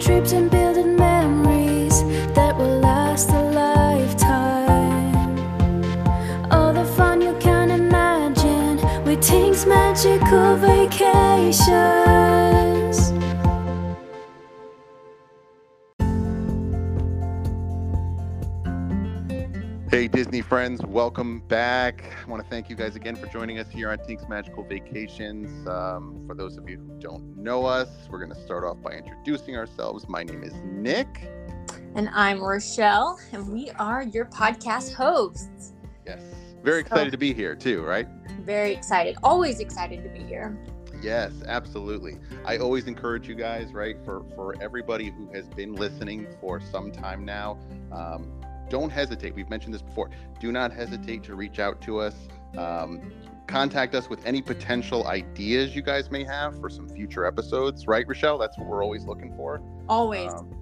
Trips 0.00 0.32
and 0.32 0.48
building 0.48 0.94
memories 0.96 2.04
that 2.34 2.56
will 2.56 2.78
last 2.78 3.30
a 3.30 3.42
lifetime. 3.50 5.12
All 6.52 6.72
the 6.72 6.84
fun 6.84 7.20
you 7.20 7.36
can 7.40 7.70
imagine 7.72 8.76
with 9.04 9.20
Tink's 9.20 9.66
magical 9.66 10.56
vacations. 10.56 11.68
Disney 20.12 20.40
friends, 20.40 20.80
welcome 20.86 21.40
back. 21.48 22.02
I 22.26 22.30
want 22.30 22.42
to 22.42 22.48
thank 22.48 22.70
you 22.70 22.76
guys 22.76 22.96
again 22.96 23.14
for 23.14 23.26
joining 23.26 23.58
us 23.58 23.68
here 23.68 23.90
on 23.90 23.98
Tink's 24.06 24.26
Magical 24.28 24.64
Vacations. 24.64 25.66
Um, 25.68 26.24
for 26.26 26.34
those 26.34 26.56
of 26.56 26.68
you 26.68 26.78
who 26.78 26.98
don't 27.00 27.36
know 27.36 27.66
us, 27.66 27.88
we're 28.10 28.18
going 28.24 28.32
to 28.34 28.40
start 28.44 28.64
off 28.64 28.80
by 28.82 28.92
introducing 28.92 29.56
ourselves. 29.56 30.08
My 30.08 30.22
name 30.22 30.42
is 30.42 30.54
Nick. 30.64 31.28
And 31.94 32.08
I'm 32.14 32.40
Rochelle, 32.40 33.18
and 33.32 33.48
we 33.52 33.70
are 33.78 34.02
your 34.04 34.26
podcast 34.26 34.94
hosts. 34.94 35.74
Yes, 36.06 36.22
very 36.62 36.80
excited 36.80 37.06
So- 37.06 37.10
to 37.12 37.18
be 37.18 37.34
here 37.34 37.54
too, 37.54 37.82
right? 37.82 38.08
Very 38.44 38.72
excited, 38.72 39.16
always 39.22 39.60
excited 39.60 40.02
to 40.04 40.08
be 40.08 40.24
here. 40.24 40.56
Yes, 41.02 41.32
absolutely. 41.46 42.16
I 42.44 42.56
always 42.56 42.86
encourage 42.88 43.28
you 43.28 43.36
guys, 43.36 43.72
right, 43.72 43.96
for 44.04 44.24
for 44.34 44.54
everybody 44.60 45.10
who 45.10 45.30
has 45.32 45.48
been 45.48 45.74
listening 45.74 46.26
for 46.40 46.60
some 46.60 46.90
time 46.90 47.24
now. 47.24 47.56
Um, 47.92 48.37
don't 48.68 48.90
hesitate. 48.90 49.34
We've 49.34 49.50
mentioned 49.50 49.74
this 49.74 49.82
before. 49.82 50.10
Do 50.40 50.52
not 50.52 50.72
hesitate 50.72 51.22
to 51.24 51.34
reach 51.34 51.58
out 51.58 51.80
to 51.82 52.00
us. 52.00 52.14
Um, 52.56 53.12
contact 53.46 53.94
us 53.94 54.08
with 54.08 54.24
any 54.26 54.42
potential 54.42 55.06
ideas 55.06 55.74
you 55.74 55.82
guys 55.82 56.10
may 56.10 56.24
have 56.24 56.60
for 56.60 56.68
some 56.68 56.88
future 56.88 57.24
episodes, 57.24 57.86
right, 57.86 58.06
Rochelle? 58.06 58.38
That's 58.38 58.58
what 58.58 58.66
we're 58.68 58.84
always 58.84 59.04
looking 59.04 59.34
for. 59.34 59.62
Always. 59.88 60.32
Um, 60.32 60.54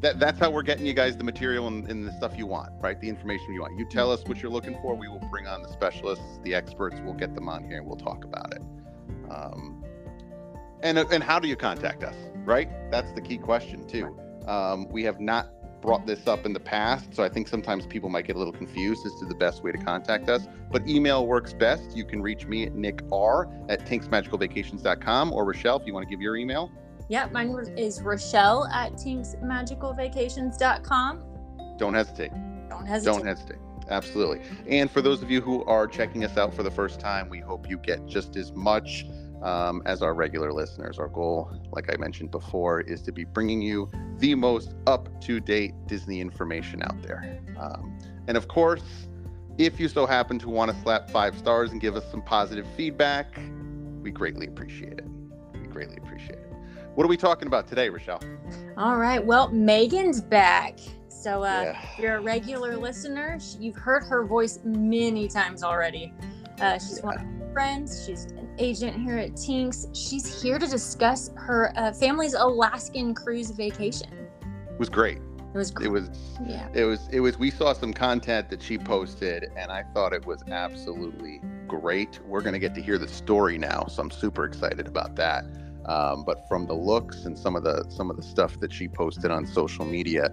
that, 0.00 0.20
that's 0.20 0.38
how 0.38 0.50
we're 0.50 0.62
getting 0.62 0.86
you 0.86 0.94
guys 0.94 1.16
the 1.16 1.24
material 1.24 1.66
and, 1.66 1.90
and 1.90 2.06
the 2.06 2.12
stuff 2.12 2.38
you 2.38 2.46
want, 2.46 2.70
right? 2.80 3.00
The 3.00 3.08
information 3.08 3.52
you 3.52 3.62
want. 3.62 3.76
You 3.78 3.84
tell 3.84 4.12
us 4.12 4.22
what 4.26 4.40
you're 4.40 4.52
looking 4.52 4.78
for. 4.80 4.94
We 4.94 5.08
will 5.08 5.26
bring 5.30 5.48
on 5.48 5.62
the 5.62 5.68
specialists, 5.68 6.38
the 6.44 6.54
experts. 6.54 7.00
We'll 7.02 7.14
get 7.14 7.34
them 7.34 7.48
on 7.48 7.64
here 7.64 7.78
and 7.78 7.86
we'll 7.86 7.96
talk 7.96 8.24
about 8.24 8.54
it. 8.54 8.62
Um, 9.28 9.84
and 10.82 10.98
and 10.98 11.22
how 11.22 11.40
do 11.40 11.48
you 11.48 11.56
contact 11.56 12.04
us, 12.04 12.14
right? 12.44 12.68
That's 12.90 13.10
the 13.12 13.20
key 13.20 13.38
question 13.38 13.86
too. 13.88 14.16
Um, 14.46 14.88
we 14.88 15.02
have 15.02 15.20
not 15.20 15.50
brought 15.80 16.06
this 16.06 16.26
up 16.26 16.44
in 16.46 16.52
the 16.52 16.60
past, 16.60 17.14
so 17.14 17.22
I 17.22 17.28
think 17.28 17.48
sometimes 17.48 17.86
people 17.86 18.08
might 18.08 18.26
get 18.26 18.36
a 18.36 18.38
little 18.38 18.52
confused 18.52 19.04
as 19.06 19.14
to 19.20 19.26
the 19.26 19.34
best 19.34 19.62
way 19.62 19.72
to 19.72 19.78
contact 19.78 20.28
us. 20.28 20.46
But 20.70 20.86
email 20.88 21.26
works 21.26 21.52
best. 21.52 21.96
You 21.96 22.04
can 22.04 22.20
reach 22.20 22.46
me 22.46 22.64
at 22.64 22.74
nickr 22.74 23.70
at 23.70 23.86
tinksmagicalvacations.com 23.86 25.32
or 25.32 25.44
Rochelle 25.44 25.78
if 25.78 25.86
you 25.86 25.94
want 25.94 26.06
to 26.06 26.10
give 26.10 26.20
your 26.20 26.36
email. 26.36 26.70
yeah, 27.08 27.28
mine 27.32 27.54
is 27.76 28.02
Rochelle 28.02 28.66
at 28.66 28.92
tinksmagicalvacations.com. 28.94 31.22
Don't 31.78 31.94
hesitate. 31.94 32.32
Don't 32.68 32.86
hesitate. 32.86 33.16
Don't 33.16 33.26
hesitate. 33.26 33.58
Absolutely. 33.90 34.42
And 34.68 34.90
for 34.90 35.00
those 35.00 35.22
of 35.22 35.30
you 35.30 35.40
who 35.40 35.64
are 35.64 35.86
checking 35.86 36.22
us 36.24 36.36
out 36.36 36.52
for 36.52 36.62
the 36.62 36.70
first 36.70 37.00
time, 37.00 37.30
we 37.30 37.40
hope 37.40 37.70
you 37.70 37.78
get 37.78 38.04
just 38.06 38.36
as 38.36 38.52
much 38.52 39.06
um, 39.42 39.82
as 39.86 40.02
our 40.02 40.14
regular 40.14 40.52
listeners. 40.52 40.98
Our 40.98 41.08
goal, 41.08 41.50
like 41.72 41.92
I 41.92 41.96
mentioned 41.96 42.30
before, 42.30 42.80
is 42.80 43.02
to 43.02 43.12
be 43.12 43.24
bringing 43.24 43.62
you 43.62 43.90
the 44.18 44.34
most 44.34 44.74
up 44.86 45.08
to 45.22 45.40
date 45.40 45.74
Disney 45.86 46.20
information 46.20 46.82
out 46.82 47.00
there. 47.02 47.40
Um, 47.58 47.98
and 48.26 48.36
of 48.36 48.48
course, 48.48 48.82
if 49.58 49.80
you 49.80 49.88
so 49.88 50.06
happen 50.06 50.38
to 50.40 50.48
want 50.48 50.70
to 50.70 50.80
slap 50.82 51.10
five 51.10 51.36
stars 51.36 51.72
and 51.72 51.80
give 51.80 51.96
us 51.96 52.04
some 52.10 52.22
positive 52.22 52.66
feedback, 52.76 53.38
we 54.02 54.10
greatly 54.10 54.46
appreciate 54.46 54.98
it. 54.98 55.06
We 55.52 55.66
greatly 55.66 55.96
appreciate 55.96 56.38
it. 56.38 56.52
What 56.94 57.04
are 57.04 57.08
we 57.08 57.16
talking 57.16 57.46
about 57.46 57.68
today, 57.68 57.88
Rochelle? 57.88 58.22
All 58.76 58.96
right. 58.96 59.24
Well, 59.24 59.50
Meghan's 59.50 60.20
back. 60.20 60.78
So, 61.08 61.42
uh, 61.42 61.74
Yeah. 61.74 61.80
you're 61.98 62.16
a 62.16 62.20
regular 62.20 62.76
listener, 62.76 63.38
you've 63.58 63.76
heard 63.76 64.04
her 64.04 64.24
voice 64.24 64.60
many 64.64 65.26
times 65.26 65.64
already. 65.64 66.12
Uh, 66.60 66.74
she's 66.78 67.00
one 67.02 67.16
of 67.18 67.24
my 67.24 67.52
friends. 67.52 68.04
She's 68.06 68.24
an 68.26 68.48
agent 68.58 68.96
here 69.02 69.18
at 69.18 69.36
Tinks. 69.36 69.86
She's 69.94 70.42
here 70.42 70.58
to 70.58 70.66
discuss 70.66 71.30
her 71.36 71.72
uh, 71.76 71.92
family's 71.92 72.34
Alaskan 72.34 73.14
cruise 73.14 73.50
vacation. 73.50 74.08
It 74.42 74.78
was 74.78 74.88
great. 74.88 75.18
It 75.18 75.56
was 75.56 75.70
It 75.70 75.74
great. 75.74 75.90
was 75.90 76.10
Yeah. 76.46 76.68
it 76.74 76.84
was 76.84 77.08
it 77.10 77.20
was 77.20 77.38
we 77.38 77.50
saw 77.50 77.72
some 77.72 77.92
content 77.94 78.50
that 78.50 78.62
she 78.62 78.76
posted 78.76 79.44
and 79.56 79.72
i 79.72 79.82
thought 79.94 80.12
it 80.12 80.24
was 80.26 80.42
absolutely 80.50 81.40
great 81.66 82.20
we're 82.26 82.42
going 82.42 82.52
to 82.52 82.58
get 82.58 82.74
to 82.74 82.82
hear 82.82 82.98
the 82.98 83.08
story 83.08 83.56
now 83.56 83.86
so 83.88 84.02
i'm 84.02 84.10
super 84.10 84.44
excited 84.44 84.86
about 84.86 85.16
that 85.16 85.44
um, 85.86 86.22
but 86.24 86.46
from 86.48 86.66
the 86.66 86.74
looks 86.74 87.24
and 87.24 87.36
some 87.36 87.56
of 87.56 87.64
the 87.64 87.82
some 87.88 88.10
of 88.10 88.16
the 88.18 88.22
stuff 88.22 88.60
that 88.60 88.70
she 88.70 88.86
posted 88.88 89.30
on 89.30 89.46
social 89.46 89.86
media 89.86 90.30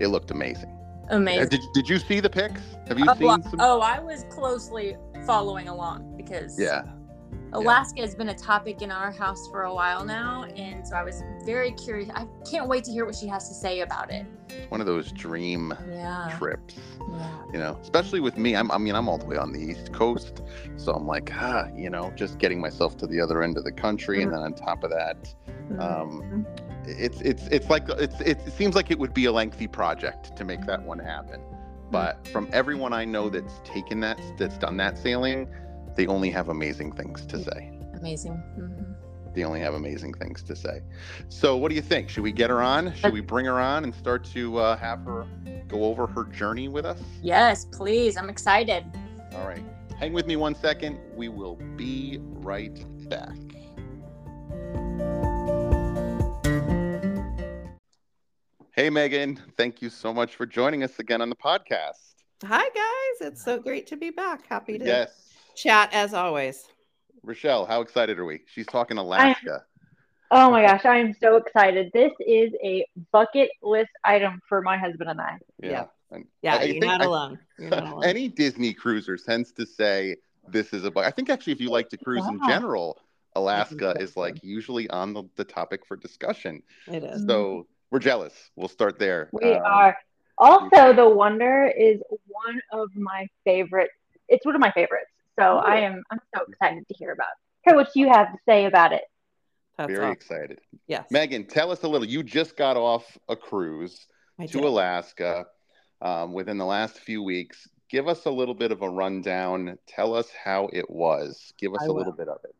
it 0.00 0.08
looked 0.08 0.30
amazing 0.30 0.74
Amazing. 1.10 1.48
did, 1.48 1.60
did 1.72 1.88
you 1.88 1.98
see 1.98 2.20
the 2.20 2.28
pics 2.30 2.60
have 2.88 2.98
you 2.98 3.06
Oh, 3.08 3.14
seen 3.14 3.42
some 3.44 3.56
oh, 3.60 3.80
I 3.80 3.98
was 4.00 4.24
closely 4.24 4.96
following 5.28 5.68
along 5.68 6.16
because 6.16 6.58
yeah 6.58 6.82
Alaska 7.52 8.00
has 8.02 8.14
been 8.14 8.28
a 8.30 8.34
topic 8.34 8.82
in 8.82 8.90
our 8.90 9.10
house 9.10 9.48
for 9.50 9.62
a 9.62 9.72
while 9.72 10.04
now, 10.04 10.44
and 10.44 10.86
so 10.86 10.94
I 10.96 11.02
was 11.02 11.22
very 11.46 11.72
curious. 11.72 12.10
I 12.14 12.26
can't 12.50 12.68
wait 12.68 12.84
to 12.84 12.90
hear 12.90 13.06
what 13.06 13.14
she 13.14 13.26
has 13.26 13.48
to 13.48 13.54
say 13.54 13.80
about 13.80 14.10
it. 14.10 14.26
it's 14.50 14.70
one 14.70 14.82
of 14.82 14.86
those 14.86 15.12
dream 15.12 15.72
Yeah. 15.90 16.34
trips 16.38 16.76
Yeah. 17.10 17.42
you 17.52 17.58
know 17.58 17.78
especially 17.82 18.20
with 18.20 18.36
me 18.44 18.54
I'm, 18.54 18.70
i 18.70 18.78
mean 18.78 18.94
i'm 18.94 19.08
all 19.08 19.16
the 19.18 19.24
way 19.32 19.36
on 19.44 19.50
the 19.52 19.60
east 19.70 19.92
coast 19.94 20.42
so 20.76 20.92
i'm 20.92 21.06
like 21.06 21.28
ah 21.34 21.68
you 21.84 21.88
know 21.94 22.12
just 22.22 22.38
getting 22.38 22.60
myself 22.60 22.96
to 22.98 23.06
the 23.06 23.18
other 23.24 23.42
end 23.42 23.56
of 23.56 23.64
the 23.64 23.72
country 23.86 24.22
and 24.22 24.30
then 24.32 24.40
on 24.40 24.52
top 24.54 24.84
of 24.84 24.90
that 24.90 25.18
um, 25.86 26.46
it's 26.86 27.20
it's 27.30 27.44
it's 27.56 27.68
like 27.74 27.84
it's 28.06 28.20
it 28.32 28.38
seems 28.58 28.74
like 28.74 28.90
it 28.90 28.98
would 28.98 29.14
be 29.14 29.24
a 29.26 29.32
lengthy 29.32 29.66
project 29.66 30.34
to 30.38 30.44
make 30.44 30.62
that 30.66 30.82
one 30.82 30.98
happen 30.98 31.40
but 31.90 32.26
from 32.28 32.48
everyone 32.52 32.92
i 32.92 33.04
know 33.04 33.28
that's 33.28 33.60
taken 33.64 34.00
that 34.00 34.20
that's 34.36 34.58
done 34.58 34.76
that 34.76 34.98
sailing 34.98 35.48
they 35.96 36.06
only 36.06 36.30
have 36.30 36.48
amazing 36.48 36.92
things 36.92 37.24
to 37.26 37.42
say 37.42 37.72
Amazing. 37.98 38.40
Mhm. 38.58 39.34
they 39.34 39.44
only 39.44 39.60
have 39.60 39.74
amazing 39.74 40.14
things 40.14 40.42
to 40.42 40.54
say 40.56 40.80
so 41.28 41.56
what 41.56 41.68
do 41.70 41.74
you 41.74 41.82
think 41.82 42.08
should 42.08 42.22
we 42.22 42.32
get 42.32 42.50
her 42.50 42.62
on 42.62 42.92
should 42.94 43.12
we 43.12 43.20
bring 43.20 43.46
her 43.46 43.60
on 43.60 43.84
and 43.84 43.94
start 43.94 44.24
to 44.24 44.58
uh, 44.58 44.76
have 44.76 45.00
her 45.04 45.26
go 45.68 45.84
over 45.84 46.06
her 46.06 46.24
journey 46.24 46.68
with 46.68 46.84
us 46.86 46.98
Yes, 47.22 47.64
please. 47.66 48.16
I'm 48.16 48.30
excited. 48.30 48.84
all 49.34 49.46
right 49.46 49.62
hang 49.98 50.12
with 50.12 50.26
me 50.26 50.36
one 50.36 50.54
second 50.54 50.98
we 51.16 51.28
will 51.28 51.56
be 51.76 52.18
right 52.22 52.84
back 53.08 53.36
Hey, 58.78 58.90
Meghan. 58.90 59.36
Thank 59.56 59.82
you 59.82 59.90
so 59.90 60.14
much 60.14 60.36
for 60.36 60.46
joining 60.46 60.84
us 60.84 61.00
again 61.00 61.20
on 61.20 61.28
the 61.28 61.34
podcast. 61.34 62.14
Hi, 62.44 62.62
guys. 62.62 63.28
It's 63.28 63.42
so 63.44 63.58
great 63.58 63.88
to 63.88 63.96
be 63.96 64.10
back. 64.10 64.46
Happy 64.46 64.78
to 64.78 64.84
Yes. 64.86 65.32
chat 65.56 65.92
as 65.92 66.14
always. 66.14 66.64
Rochelle, 67.24 67.66
how 67.66 67.80
excited 67.80 68.20
are 68.20 68.24
we? 68.24 68.42
She's 68.46 68.66
talking 68.68 68.96
Alaska. 68.96 69.64
Oh 70.30 70.48
my 70.52 70.62
gosh, 70.62 70.84
I 70.84 70.98
am 70.98 71.12
so 71.20 71.34
excited. 71.38 71.90
This 71.92 72.12
is 72.24 72.52
a 72.62 72.86
bucket 73.10 73.50
list 73.64 73.90
item 74.04 74.40
for 74.48 74.62
my 74.62 74.78
husband 74.78 75.10
and 75.10 75.20
I. 75.20 75.38
Yeah. 75.60 75.86
And 76.12 76.26
Yeah, 76.42 76.54
I- 76.54 76.58
I 76.58 76.62
you're 76.62 76.72
think 76.74 76.84
not 76.84 77.00
I- 77.02 77.04
alone. 77.06 77.38
You're 77.58 77.70
not 77.70 77.82
alone. 77.82 78.04
Any 78.04 78.28
Disney 78.28 78.72
cruiser 78.74 79.16
tends 79.16 79.50
to 79.54 79.66
say 79.66 80.14
this 80.46 80.72
is 80.72 80.84
a 80.84 80.90
bu- 80.92 81.00
I 81.00 81.10
think 81.10 81.30
actually 81.30 81.54
if 81.54 81.60
you 81.60 81.70
like 81.70 81.88
to 81.88 81.96
cruise 81.96 82.24
in 82.28 82.38
general, 82.46 82.96
Alaska 83.34 83.96
is 83.98 84.16
like 84.16 84.44
usually 84.44 84.88
on 84.90 85.14
the, 85.14 85.24
the 85.34 85.42
topic 85.44 85.84
for 85.84 85.96
discussion. 85.96 86.62
it 86.86 87.02
is. 87.02 87.26
So 87.26 87.44
mm-hmm. 87.44 87.72
We're 87.90 87.98
jealous. 88.00 88.34
We'll 88.56 88.68
start 88.68 88.98
there. 88.98 89.30
We 89.32 89.54
Um, 89.54 89.62
are. 89.64 89.96
Also, 90.36 90.92
the 90.92 91.08
Wonder 91.08 91.66
is 91.66 92.00
one 92.26 92.60
of 92.72 92.94
my 92.94 93.26
favorite. 93.44 93.90
It's 94.28 94.44
one 94.46 94.54
of 94.54 94.60
my 94.60 94.70
favorites. 94.72 95.10
So 95.38 95.58
I 95.58 95.76
am. 95.80 96.02
I'm 96.10 96.20
so 96.34 96.42
excited 96.48 96.86
to 96.88 96.94
hear 96.94 97.12
about. 97.12 97.28
Hear 97.64 97.76
what 97.76 97.94
you 97.94 98.08
have 98.08 98.32
to 98.32 98.38
say 98.46 98.66
about 98.66 98.92
it. 98.92 99.02
That's 99.76 99.90
very 99.92 100.06
all. 100.06 100.12
excited. 100.12 100.60
Yes. 100.86 101.06
Meghan, 101.12 101.48
tell 101.48 101.70
us 101.70 101.82
a 101.82 101.88
little. 101.88 102.06
You 102.06 102.22
just 102.22 102.56
got 102.56 102.76
off 102.76 103.04
a 103.28 103.36
cruise. 103.36 104.06
I 104.38 104.46
to 104.46 104.58
did. 104.58 104.64
Alaska 104.64 105.46
um, 106.02 106.32
within 106.32 106.58
the 106.58 106.64
last 106.64 106.98
few 106.98 107.22
weeks. 107.22 107.68
Give 107.88 108.06
us 108.06 108.26
a 108.26 108.30
little 108.30 108.54
bit 108.54 108.70
of 108.70 108.82
a 108.82 108.88
rundown. 108.88 109.78
Tell 109.86 110.14
us 110.14 110.28
how 110.44 110.68
it 110.72 110.90
was. 110.90 111.52
Give 111.58 111.72
us 111.72 111.80
I 111.82 111.86
a 111.86 111.92
little 111.92 112.12
bit 112.12 112.28
of 112.28 112.38
it. 112.44 112.54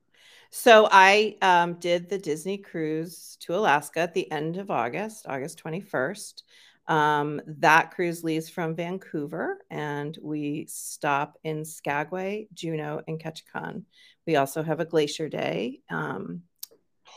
So 0.50 0.88
I 0.90 1.36
um, 1.42 1.74
did 1.74 2.08
the 2.08 2.18
Disney 2.18 2.58
cruise 2.58 3.36
to 3.40 3.54
Alaska 3.54 4.00
at 4.00 4.14
the 4.14 4.30
end 4.32 4.56
of 4.56 4.70
August, 4.70 5.26
August 5.28 5.62
21st. 5.62 6.42
Um, 6.86 7.42
that 7.46 7.90
cruise 7.90 8.24
leaves 8.24 8.48
from 8.48 8.74
Vancouver 8.74 9.58
and 9.70 10.16
we 10.22 10.64
stop 10.70 11.36
in 11.44 11.66
Skagway, 11.66 12.48
Juneau, 12.54 13.02
and 13.06 13.20
Ketchikan. 13.20 13.82
We 14.26 14.36
also 14.36 14.62
have 14.62 14.80
a 14.80 14.86
glacier 14.86 15.28
day. 15.28 15.80
Um, 15.90 16.44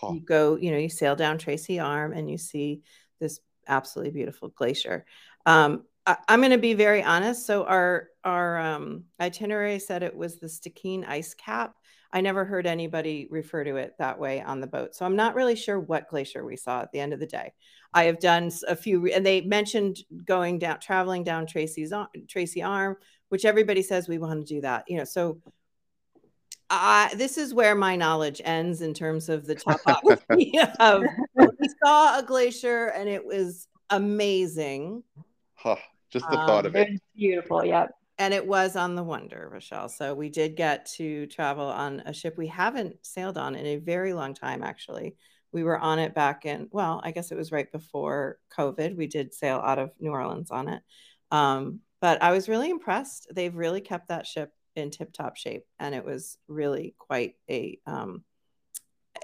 Oh, 0.01 0.13
you 0.13 0.21
go, 0.21 0.55
you 0.55 0.71
know, 0.71 0.77
you 0.77 0.89
sail 0.89 1.15
down 1.15 1.37
Tracy 1.37 1.79
Arm 1.79 2.13
and 2.13 2.29
you 2.29 2.37
see 2.37 2.81
this 3.19 3.39
absolutely 3.67 4.11
beautiful 4.11 4.49
glacier. 4.49 5.05
Um, 5.45 5.83
I, 6.05 6.17
am 6.29 6.39
going 6.39 6.51
to 6.51 6.57
be 6.57 6.73
very 6.73 7.03
honest. 7.03 7.45
So 7.45 7.65
our 7.65 8.09
our 8.23 8.59
um, 8.59 9.05
itinerary 9.19 9.79
said 9.79 10.03
it 10.03 10.15
was 10.15 10.39
the 10.39 10.47
Stikine 10.47 11.07
ice 11.07 11.33
cap. 11.33 11.75
I 12.13 12.21
never 12.21 12.43
heard 12.43 12.67
anybody 12.67 13.27
refer 13.29 13.63
to 13.63 13.77
it 13.77 13.95
that 13.97 14.19
way 14.19 14.41
on 14.41 14.59
the 14.59 14.67
boat. 14.67 14.95
So 14.95 15.05
I'm 15.05 15.15
not 15.15 15.35
really 15.35 15.55
sure 15.55 15.79
what 15.79 16.09
glacier 16.09 16.45
we 16.45 16.57
saw 16.57 16.81
at 16.81 16.91
the 16.91 16.99
end 16.99 17.13
of 17.13 17.19
the 17.19 17.25
day. 17.25 17.53
I 17.93 18.03
have 18.03 18.19
done 18.19 18.51
a 18.67 18.75
few, 18.75 19.07
and 19.07 19.25
they 19.25 19.41
mentioned 19.41 19.99
going 20.25 20.59
down, 20.59 20.79
traveling 20.79 21.23
down 21.23 21.45
Tracy's 21.45 21.93
Tracy 22.27 22.61
Arm, 22.61 22.97
which 23.29 23.45
everybody 23.45 23.81
says 23.81 24.07
we 24.07 24.17
want 24.17 24.45
to 24.45 24.53
do 24.53 24.61
that. 24.61 24.85
You 24.87 24.97
know, 24.97 25.03
so 25.03 25.41
I, 26.69 27.13
this 27.15 27.37
is 27.37 27.53
where 27.53 27.75
my 27.75 27.95
knowledge 27.95 28.41
ends 28.43 28.81
in 28.81 28.93
terms 28.93 29.29
of 29.29 29.45
the 29.45 29.55
topography 29.55 30.53
of. 30.79 31.03
We 31.35 31.69
saw 31.83 32.19
a 32.19 32.23
glacier, 32.23 32.87
and 32.87 33.07
it 33.09 33.25
was 33.25 33.67
amazing. 33.89 35.03
Huh, 35.55 35.75
just 36.09 36.29
the 36.29 36.37
thought 36.37 36.65
um, 36.65 36.67
of 36.67 36.75
it. 36.75 36.89
It's 36.89 37.01
beautiful. 37.15 37.63
Yep. 37.65 37.91
And 38.21 38.35
it 38.35 38.45
was 38.45 38.75
on 38.75 38.93
the 38.93 39.03
Wonder, 39.03 39.49
Rochelle. 39.51 39.89
So 39.89 40.13
we 40.13 40.29
did 40.29 40.55
get 40.55 40.85
to 40.97 41.25
travel 41.25 41.65
on 41.65 42.01
a 42.05 42.13
ship 42.13 42.37
we 42.37 42.45
haven't 42.45 42.97
sailed 43.01 43.35
on 43.35 43.55
in 43.55 43.65
a 43.65 43.77
very 43.77 44.13
long 44.13 44.35
time, 44.35 44.61
actually. 44.61 45.15
We 45.51 45.63
were 45.63 45.79
on 45.79 45.97
it 45.97 46.13
back 46.13 46.45
in, 46.45 46.67
well, 46.69 47.01
I 47.03 47.09
guess 47.09 47.31
it 47.31 47.35
was 47.35 47.51
right 47.51 47.71
before 47.71 48.37
COVID. 48.55 48.95
We 48.95 49.07
did 49.07 49.33
sail 49.33 49.57
out 49.57 49.79
of 49.79 49.89
New 49.99 50.11
Orleans 50.11 50.51
on 50.51 50.67
it. 50.67 50.83
Um, 51.31 51.79
but 51.99 52.21
I 52.21 52.29
was 52.29 52.47
really 52.47 52.69
impressed. 52.69 53.25
They've 53.33 53.55
really 53.55 53.81
kept 53.81 54.09
that 54.09 54.27
ship 54.27 54.51
in 54.75 54.91
tip 54.91 55.13
top 55.13 55.35
shape. 55.35 55.65
And 55.79 55.95
it 55.95 56.05
was 56.05 56.37
really 56.47 56.93
quite 56.99 57.37
a, 57.49 57.79
um, 57.87 58.23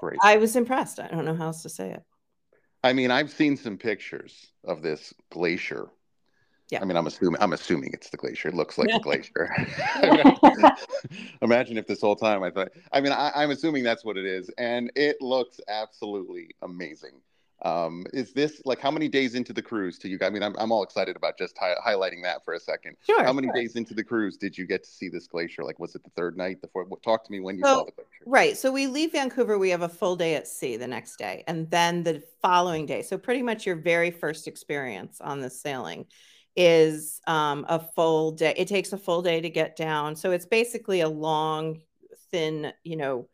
Great. 0.00 0.18
I 0.24 0.38
was 0.38 0.56
impressed. 0.56 0.98
I 0.98 1.06
don't 1.06 1.24
know 1.24 1.36
how 1.36 1.46
else 1.46 1.62
to 1.62 1.68
say 1.68 1.92
it. 1.92 2.02
I 2.82 2.94
mean, 2.94 3.12
I've 3.12 3.30
seen 3.30 3.56
some 3.56 3.78
pictures 3.78 4.48
of 4.64 4.82
this 4.82 5.14
glacier 5.30 5.88
yeah. 6.70 6.80
I 6.82 6.84
mean, 6.84 6.96
I'm 6.96 7.06
assuming 7.06 7.40
I'm 7.40 7.52
assuming 7.52 7.90
it's 7.92 8.10
the 8.10 8.16
glacier. 8.16 8.48
It 8.48 8.54
looks 8.54 8.76
like 8.76 8.90
a 8.92 9.00
glacier. 9.00 9.54
Imagine 11.42 11.78
if 11.78 11.86
this 11.86 12.00
whole 12.00 12.16
time 12.16 12.42
I 12.42 12.50
thought. 12.50 12.68
I 12.92 13.00
mean, 13.00 13.12
I, 13.12 13.42
am 13.42 13.50
assuming 13.50 13.84
that's 13.84 14.04
what 14.04 14.16
it 14.16 14.26
is, 14.26 14.50
and 14.58 14.90
it 14.94 15.16
looks 15.20 15.60
absolutely 15.68 16.50
amazing. 16.62 17.20
Um, 17.62 18.06
is 18.12 18.32
this 18.32 18.62
like 18.64 18.78
how 18.78 18.90
many 18.90 19.08
days 19.08 19.34
into 19.34 19.52
the 19.52 19.62
cruise 19.62 19.98
to 20.00 20.08
you? 20.08 20.18
I 20.22 20.30
mean, 20.30 20.42
I'm, 20.42 20.54
I'm 20.58 20.70
all 20.70 20.84
excited 20.84 21.16
about 21.16 21.36
just 21.36 21.56
hi- 21.58 21.74
highlighting 21.84 22.22
that 22.22 22.44
for 22.44 22.54
a 22.54 22.60
second. 22.60 22.96
Sure. 23.04 23.24
How 23.24 23.32
many 23.32 23.48
sure. 23.48 23.54
days 23.54 23.74
into 23.74 23.94
the 23.94 24.04
cruise 24.04 24.36
did 24.36 24.56
you 24.56 24.64
get 24.64 24.84
to 24.84 24.90
see 24.90 25.08
this 25.08 25.26
glacier? 25.26 25.64
Like, 25.64 25.80
was 25.80 25.96
it 25.96 26.04
the 26.04 26.10
third 26.10 26.36
night? 26.36 26.60
The 26.60 26.68
fourth? 26.68 26.88
Talk 27.02 27.24
to 27.24 27.32
me 27.32 27.40
when 27.40 27.56
you 27.56 27.62
so, 27.64 27.78
saw 27.78 27.84
the 27.84 27.92
glacier. 27.92 28.24
Right. 28.26 28.56
So 28.56 28.70
we 28.70 28.86
leave 28.86 29.12
Vancouver. 29.12 29.58
We 29.58 29.70
have 29.70 29.82
a 29.82 29.88
full 29.88 30.14
day 30.14 30.36
at 30.36 30.46
sea 30.46 30.76
the 30.76 30.86
next 30.86 31.16
day, 31.16 31.42
and 31.48 31.68
then 31.70 32.04
the 32.04 32.22
following 32.42 32.86
day. 32.86 33.02
So 33.02 33.18
pretty 33.18 33.42
much 33.42 33.66
your 33.66 33.76
very 33.76 34.12
first 34.12 34.46
experience 34.46 35.20
on 35.20 35.40
the 35.40 35.50
sailing 35.50 36.06
is 36.60 37.20
um, 37.28 37.64
a 37.68 37.78
full 37.78 38.32
day. 38.32 38.52
It 38.56 38.66
takes 38.66 38.92
a 38.92 38.98
full 38.98 39.22
day 39.22 39.40
to 39.40 39.48
get 39.48 39.76
down. 39.76 40.16
So 40.16 40.32
it's 40.32 40.44
basically 40.44 41.02
a 41.02 41.08
long, 41.08 41.82
thin, 42.32 42.72
you 42.82 42.96
know, 42.96 43.28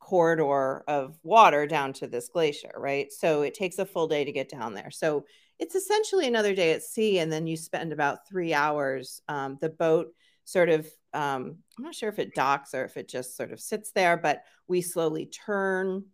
corridor 0.00 0.82
of 0.88 1.18
water 1.22 1.66
down 1.66 1.92
to 1.92 2.06
this 2.06 2.28
glacier, 2.28 2.72
right? 2.74 3.12
So 3.12 3.42
it 3.42 3.52
takes 3.52 3.78
a 3.78 3.84
full 3.84 4.08
day 4.08 4.24
to 4.24 4.32
get 4.32 4.48
down 4.48 4.72
there. 4.72 4.90
So 4.90 5.26
it's 5.58 5.74
essentially 5.74 6.26
another 6.26 6.54
day 6.54 6.72
at 6.72 6.82
sea. 6.82 7.18
And 7.18 7.30
then 7.30 7.46
you 7.46 7.58
spend 7.58 7.92
about 7.92 8.26
three 8.26 8.54
hours. 8.54 9.20
Um, 9.28 9.58
the 9.60 9.68
boat 9.68 10.14
sort 10.44 10.70
of, 10.70 10.86
um, 11.12 11.58
I'm 11.76 11.84
not 11.84 11.94
sure 11.94 12.08
if 12.08 12.18
it 12.18 12.34
docks 12.34 12.72
or 12.72 12.86
if 12.86 12.96
it 12.96 13.06
just 13.06 13.36
sort 13.36 13.52
of 13.52 13.60
sits 13.60 13.92
there, 13.92 14.16
but 14.16 14.44
we 14.66 14.80
slowly 14.80 15.26
turn 15.26 16.04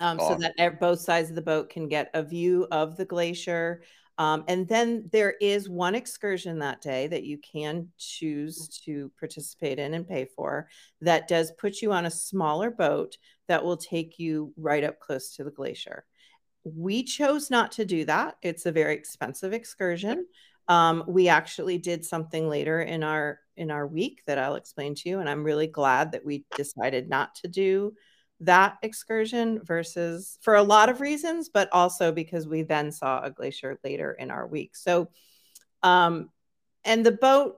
um, 0.00 0.18
so 0.18 0.36
that 0.36 0.80
both 0.80 1.00
sides 1.00 1.28
of 1.28 1.36
the 1.36 1.42
boat 1.42 1.70
can 1.70 1.86
get 1.86 2.10
a 2.14 2.22
view 2.24 2.66
of 2.72 2.96
the 2.96 3.04
glacier. 3.04 3.82
Um, 4.18 4.44
and 4.46 4.68
then 4.68 5.08
there 5.10 5.34
is 5.40 5.68
one 5.68 5.94
excursion 5.94 6.58
that 6.58 6.82
day 6.82 7.06
that 7.06 7.24
you 7.24 7.38
can 7.38 7.88
choose 7.98 8.68
to 8.84 9.10
participate 9.18 9.78
in 9.78 9.94
and 9.94 10.06
pay 10.06 10.26
for 10.36 10.68
that 11.00 11.28
does 11.28 11.50
put 11.52 11.80
you 11.80 11.92
on 11.92 12.06
a 12.06 12.10
smaller 12.10 12.70
boat 12.70 13.16
that 13.48 13.64
will 13.64 13.76
take 13.76 14.18
you 14.18 14.52
right 14.56 14.84
up 14.84 15.00
close 15.00 15.34
to 15.36 15.44
the 15.44 15.50
glacier. 15.50 16.04
We 16.64 17.02
chose 17.02 17.50
not 17.50 17.72
to 17.72 17.84
do 17.84 18.04
that. 18.04 18.36
It's 18.42 18.66
a 18.66 18.72
very 18.72 18.94
expensive 18.94 19.52
excursion. 19.52 20.26
Um, 20.68 21.04
we 21.08 21.28
actually 21.28 21.78
did 21.78 22.04
something 22.04 22.48
later 22.48 22.82
in 22.82 23.02
our 23.02 23.40
in 23.56 23.70
our 23.70 23.86
week 23.86 24.22
that 24.26 24.38
I'll 24.38 24.54
explain 24.54 24.94
to 24.94 25.08
you, 25.08 25.18
and 25.20 25.28
I'm 25.28 25.44
really 25.44 25.66
glad 25.66 26.12
that 26.12 26.24
we 26.24 26.44
decided 26.56 27.08
not 27.08 27.34
to 27.36 27.48
do 27.48 27.94
that 28.42 28.78
excursion 28.82 29.60
versus 29.62 30.38
for 30.40 30.56
a 30.56 30.62
lot 30.62 30.88
of 30.88 31.00
reasons, 31.00 31.48
but 31.48 31.68
also 31.72 32.12
because 32.12 32.46
we 32.46 32.62
then 32.62 32.90
saw 32.90 33.22
a 33.22 33.30
glacier 33.30 33.78
later 33.84 34.12
in 34.12 34.30
our 34.30 34.46
week. 34.46 34.76
So, 34.76 35.08
um, 35.82 36.30
and 36.84 37.06
the 37.06 37.12
boat, 37.12 37.56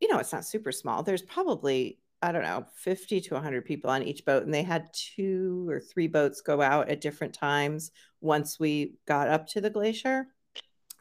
you 0.00 0.08
know, 0.08 0.18
it's 0.18 0.32
not 0.32 0.44
super 0.44 0.72
small. 0.72 1.02
There's 1.02 1.22
probably, 1.22 1.98
I 2.20 2.32
don't 2.32 2.42
know, 2.42 2.66
50 2.76 3.20
to 3.22 3.34
100 3.34 3.64
people 3.64 3.90
on 3.90 4.02
each 4.02 4.24
boat, 4.24 4.42
and 4.42 4.52
they 4.52 4.64
had 4.64 4.88
two 4.92 5.66
or 5.68 5.80
three 5.80 6.08
boats 6.08 6.40
go 6.40 6.60
out 6.60 6.88
at 6.88 7.00
different 7.00 7.34
times 7.34 7.92
once 8.20 8.58
we 8.58 8.96
got 9.06 9.28
up 9.28 9.46
to 9.48 9.60
the 9.60 9.70
glacier. 9.70 10.26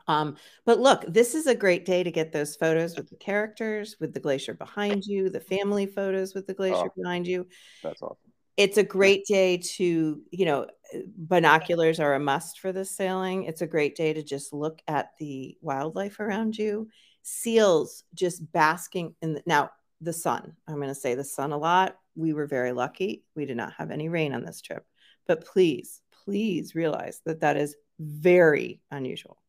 Um, 0.08 0.36
but 0.66 0.80
look, 0.80 1.06
this 1.08 1.34
is 1.36 1.48
a 1.48 1.56
great 1.56 1.86
day 1.86 2.04
to 2.04 2.12
get 2.12 2.32
those 2.32 2.56
photos 2.56 2.96
with 2.96 3.10
the 3.10 3.16
characters, 3.16 3.96
with 4.00 4.14
the 4.14 4.20
glacier 4.20 4.54
behind 4.54 5.06
you, 5.06 5.30
the 5.30 5.40
family 5.40 5.86
photos 5.86 6.34
with 6.36 6.48
the 6.48 6.54
glacier 6.54 6.86
oh, 6.86 6.94
behind 6.96 7.26
you. 7.26 7.48
That's 7.82 8.02
awesome 8.02 8.31
it's 8.62 8.78
a 8.78 8.84
great 8.84 9.26
day 9.26 9.58
to 9.58 10.22
you 10.32 10.46
know 10.46 10.68
binoculars 11.18 12.00
are 12.00 12.16
a 12.16 12.20
must 12.20 12.60
for 12.60 12.72
this 12.72 12.92
sailing. 12.92 13.46
It's 13.46 13.62
a 13.62 13.68
great 13.68 13.96
day 13.96 14.14
to 14.14 14.24
just 14.24 14.54
look 14.54 14.82
at 14.88 15.12
the 15.20 15.58
wildlife 15.62 16.20
around 16.20 16.58
you. 16.58 16.90
Seals 17.24 18.04
just 18.14 18.52
basking 18.52 19.16
in 19.22 19.34
the, 19.34 19.44
now 19.46 19.72
the 20.02 20.14
sun. 20.14 20.56
I'm 20.68 20.76
going 20.76 20.90
to 20.90 20.96
say 20.96 21.16
the 21.16 21.24
sun 21.24 21.52
a 21.52 21.58
lot. 21.58 21.98
We 22.16 22.34
were 22.34 22.48
very 22.48 22.72
lucky. 22.72 23.24
We 23.36 23.46
did 23.46 23.58
not 23.58 23.74
have 23.74 23.90
any 23.90 24.10
rain 24.10 24.34
on 24.34 24.44
this 24.44 24.62
trip. 24.62 24.86
But 25.28 25.46
please 25.46 26.02
please 26.26 26.76
realize 26.76 27.22
that 27.26 27.40
that 27.40 27.58
is 27.58 27.76
very 28.00 28.82
unusual 28.92 29.42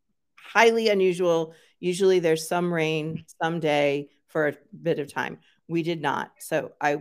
highly 0.43 0.89
unusual. 0.89 1.55
Usually 1.81 2.19
there's 2.19 2.49
some 2.49 2.73
rain 2.73 3.25
someday 3.43 4.09
for 4.29 4.49
a 4.49 4.57
bit 4.83 4.99
of 4.99 5.13
time. 5.13 5.39
We 5.69 5.83
did 5.83 6.03
not. 6.03 6.33
So 6.39 6.73
i 6.81 6.93
I 6.93 6.99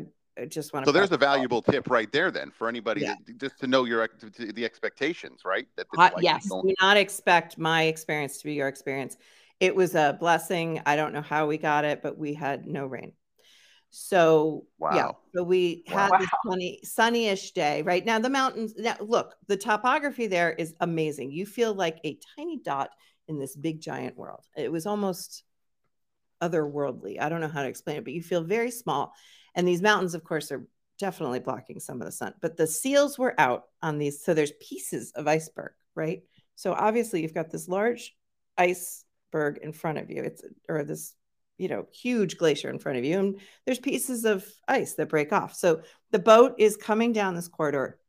just 0.50 0.74
want 0.74 0.86
to. 0.86 0.90
So 0.90 0.94
there's 0.94 1.12
a 1.12 1.18
valuable 1.18 1.62
tip 1.62 1.90
right 1.90 2.12
there, 2.12 2.32
then, 2.32 2.52
for 2.52 2.68
anybody 2.68 3.02
yeah. 3.02 3.16
to, 3.28 3.34
just 3.34 3.60
to 3.60 3.68
know 3.68 3.86
your 3.86 4.08
to, 4.08 4.52
the 4.52 4.66
expectations, 4.66 5.42
right? 5.46 5.68
That 5.78 5.88
uh, 5.98 6.10
yes, 6.20 6.48
do 6.48 6.74
not 6.82 6.98
expect 6.98 7.58
my 7.58 7.84
experience 7.84 8.38
to 8.40 8.46
be 8.46 8.54
your 8.54 8.68
experience. 8.68 9.18
It 9.60 9.76
was 9.76 9.96
a 9.96 10.18
blessing. 10.20 10.82
I 10.86 10.96
don't 10.96 11.14
know 11.14 11.22
how 11.22 11.48
we 11.48 11.58
got 11.58 11.86
it, 11.86 12.02
but 12.02 12.18
we 12.18 12.34
had 12.34 12.66
no 12.66 12.86
rain. 12.86 13.14
So 13.90 14.66
wow. 14.80 14.96
yeah, 14.96 15.12
so 15.36 15.44
we 15.44 15.84
wow. 15.90 15.98
had 15.98 16.12
wow. 16.12 16.20
a 16.22 16.50
sunny, 16.50 16.80
sunny-ish 16.84 17.52
day. 17.52 17.82
Right 17.82 18.06
now, 18.06 18.20
the 18.20 18.30
mountains. 18.30 18.74
Now, 18.78 18.96
look, 19.02 19.36
the 19.48 19.58
topography 19.58 20.28
there 20.28 20.52
is 20.52 20.74
amazing. 20.80 21.32
You 21.32 21.46
feel 21.46 21.74
like 21.74 22.00
a 22.06 22.18
tiny 22.38 22.58
dot 22.58 22.92
in 23.28 23.38
this 23.38 23.56
big 23.56 23.82
giant 23.82 24.18
world. 24.18 24.46
It 24.56 24.72
was 24.72 24.86
almost 24.86 25.44
otherworldly. 26.42 27.20
I 27.20 27.30
don't 27.30 27.42
know 27.42 27.48
how 27.48 27.62
to 27.62 27.68
explain 27.68 27.98
it, 27.98 28.04
but 28.04 28.14
you 28.14 28.24
feel 28.24 28.44
very 28.44 28.72
small 28.72 29.14
and 29.56 29.68
these 29.68 29.82
mountains, 29.82 30.14
of 30.14 30.24
course, 30.24 30.52
are 30.52 30.66
definitely 31.00 31.40
blocking 31.40 31.80
some 31.80 32.00
of 32.00 32.06
the 32.06 32.12
sun. 32.12 32.34
But 32.42 32.58
the 32.58 32.68
seals 32.68 33.18
were 33.18 33.40
out 33.40 33.64
on 33.82 33.98
these. 33.98 34.24
So 34.24 34.34
there's 34.34 34.54
pieces 34.62 35.12
of 35.16 35.28
iceberg, 35.28 35.72
right? 35.96 36.22
So 36.56 36.74
obviously 36.74 37.22
you've 37.22 37.34
got 37.34 37.50
this 37.50 37.68
large 37.68 38.16
iceberg 38.58 39.60
in 39.64 39.74
front 39.74 39.98
of 39.98 40.12
you. 40.12 40.24
It's 40.24 40.44
or 40.70 40.84
this, 40.84 41.16
you 41.58 41.70
know, 41.70 41.88
huge 41.92 42.38
glacier 42.38 42.70
in 42.70 42.78
front 42.78 43.00
of 43.00 43.04
you. 43.04 43.20
And 43.20 43.40
there's 43.66 43.80
pieces 43.80 44.26
of 44.26 44.46
ice 44.68 44.94
that 44.94 45.10
break 45.10 45.34
off. 45.34 45.56
So 45.56 45.82
the 46.12 46.20
boat 46.20 46.56
is 46.60 46.78
coming 46.78 47.14
down 47.14 47.36
this 47.36 47.48
corridor, 47.48 48.00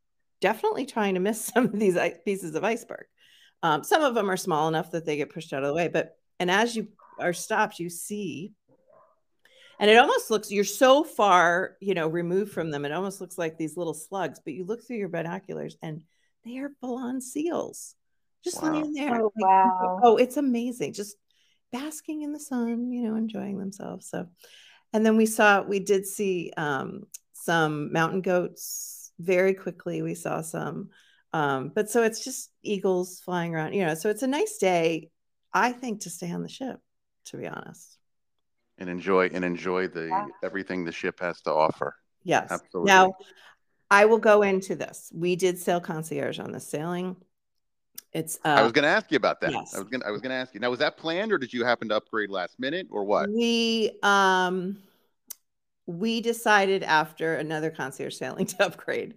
definitely 0.40 0.84
trying 0.84 1.14
to 1.14 1.20
miss 1.20 1.44
some 1.54 1.64
of 1.64 1.78
these 1.78 1.98
pieces 2.24 2.54
of 2.54 2.62
iceberg. 2.62 3.06
Um, 3.62 3.84
some 3.84 4.02
of 4.02 4.14
them 4.14 4.30
are 4.30 4.36
small 4.36 4.68
enough 4.68 4.90
that 4.90 5.06
they 5.06 5.16
get 5.16 5.32
pushed 5.32 5.52
out 5.52 5.62
of 5.62 5.68
the 5.68 5.74
way. 5.74 5.88
But 5.88 6.16
and 6.38 6.50
as 6.50 6.76
you 6.76 6.88
are 7.18 7.32
stopped, 7.32 7.78
you 7.78 7.88
see 7.88 8.52
and 9.78 9.90
it 9.90 9.98
almost 9.98 10.30
looks 10.30 10.50
you're 10.50 10.64
so 10.64 11.04
far 11.04 11.76
you 11.80 11.94
know 11.94 12.08
removed 12.08 12.52
from 12.52 12.70
them 12.70 12.84
it 12.84 12.92
almost 12.92 13.20
looks 13.20 13.38
like 13.38 13.56
these 13.56 13.76
little 13.76 13.94
slugs 13.94 14.40
but 14.44 14.54
you 14.54 14.64
look 14.64 14.86
through 14.86 14.96
your 14.96 15.08
binoculars 15.08 15.76
and 15.82 16.02
they 16.44 16.58
are 16.58 16.70
full 16.80 16.96
on 16.96 17.20
seals 17.20 17.94
just 18.44 18.62
wow. 18.62 18.72
laying 18.72 18.92
there 18.92 19.22
oh, 19.22 19.32
wow. 19.36 20.00
oh 20.02 20.16
it's 20.16 20.36
amazing 20.36 20.92
just 20.92 21.16
basking 21.72 22.22
in 22.22 22.32
the 22.32 22.40
sun 22.40 22.90
you 22.92 23.02
know 23.02 23.16
enjoying 23.16 23.58
themselves 23.58 24.08
so 24.08 24.26
and 24.92 25.06
then 25.06 25.16
we 25.16 25.26
saw 25.26 25.62
we 25.62 25.80
did 25.80 26.06
see 26.06 26.52
um, 26.56 27.04
some 27.32 27.92
mountain 27.92 28.20
goats 28.20 29.12
very 29.18 29.54
quickly 29.54 30.02
we 30.02 30.14
saw 30.14 30.40
some 30.42 30.90
um, 31.32 31.72
but 31.74 31.88
so 31.88 32.02
it's 32.02 32.22
just 32.22 32.50
eagles 32.62 33.20
flying 33.20 33.54
around 33.54 33.72
you 33.72 33.84
know 33.84 33.94
so 33.94 34.10
it's 34.10 34.22
a 34.22 34.26
nice 34.26 34.58
day 34.58 35.10
i 35.52 35.72
think 35.72 36.02
to 36.02 36.10
stay 36.10 36.30
on 36.30 36.42
the 36.42 36.48
ship 36.48 36.78
to 37.24 37.36
be 37.36 37.46
honest 37.46 37.98
and 38.78 38.88
enjoy 38.88 39.26
and 39.32 39.44
enjoy 39.44 39.88
the 39.88 40.06
yeah. 40.06 40.26
everything 40.42 40.84
the 40.84 40.92
ship 40.92 41.20
has 41.20 41.40
to 41.42 41.52
offer. 41.52 41.94
Yes. 42.24 42.50
Absolutely. 42.50 42.88
Now, 42.88 43.14
I 43.90 44.04
will 44.06 44.18
go 44.18 44.42
into 44.42 44.74
this. 44.74 45.10
We 45.14 45.36
did 45.36 45.58
sail 45.58 45.80
concierge 45.80 46.38
on 46.38 46.52
the 46.52 46.60
sailing. 46.60 47.16
It's 48.12 48.38
I 48.44 48.60
uh, 48.60 48.64
was 48.64 48.72
going 48.72 48.84
to 48.84 48.88
ask 48.88 49.10
you 49.10 49.16
about 49.16 49.40
that. 49.40 49.52
yes. 49.52 49.74
I 49.74 49.78
was 49.78 49.88
going 49.88 50.02
I 50.02 50.10
was 50.10 50.20
going 50.20 50.30
to 50.30 50.36
ask 50.36 50.54
you. 50.54 50.60
Now 50.60 50.70
was 50.70 50.80
that 50.80 50.96
planned 50.96 51.32
or 51.32 51.38
did 51.38 51.52
you 51.52 51.64
happen 51.64 51.88
to 51.88 51.96
upgrade 51.96 52.30
last 52.30 52.58
minute 52.58 52.88
or 52.90 53.04
what? 53.04 53.30
we 53.30 53.98
um 54.02 54.78
we 55.86 56.20
decided 56.20 56.82
after 56.82 57.34
another 57.34 57.70
concierge 57.70 58.16
sailing 58.16 58.46
to 58.46 58.64
upgrade. 58.64 59.14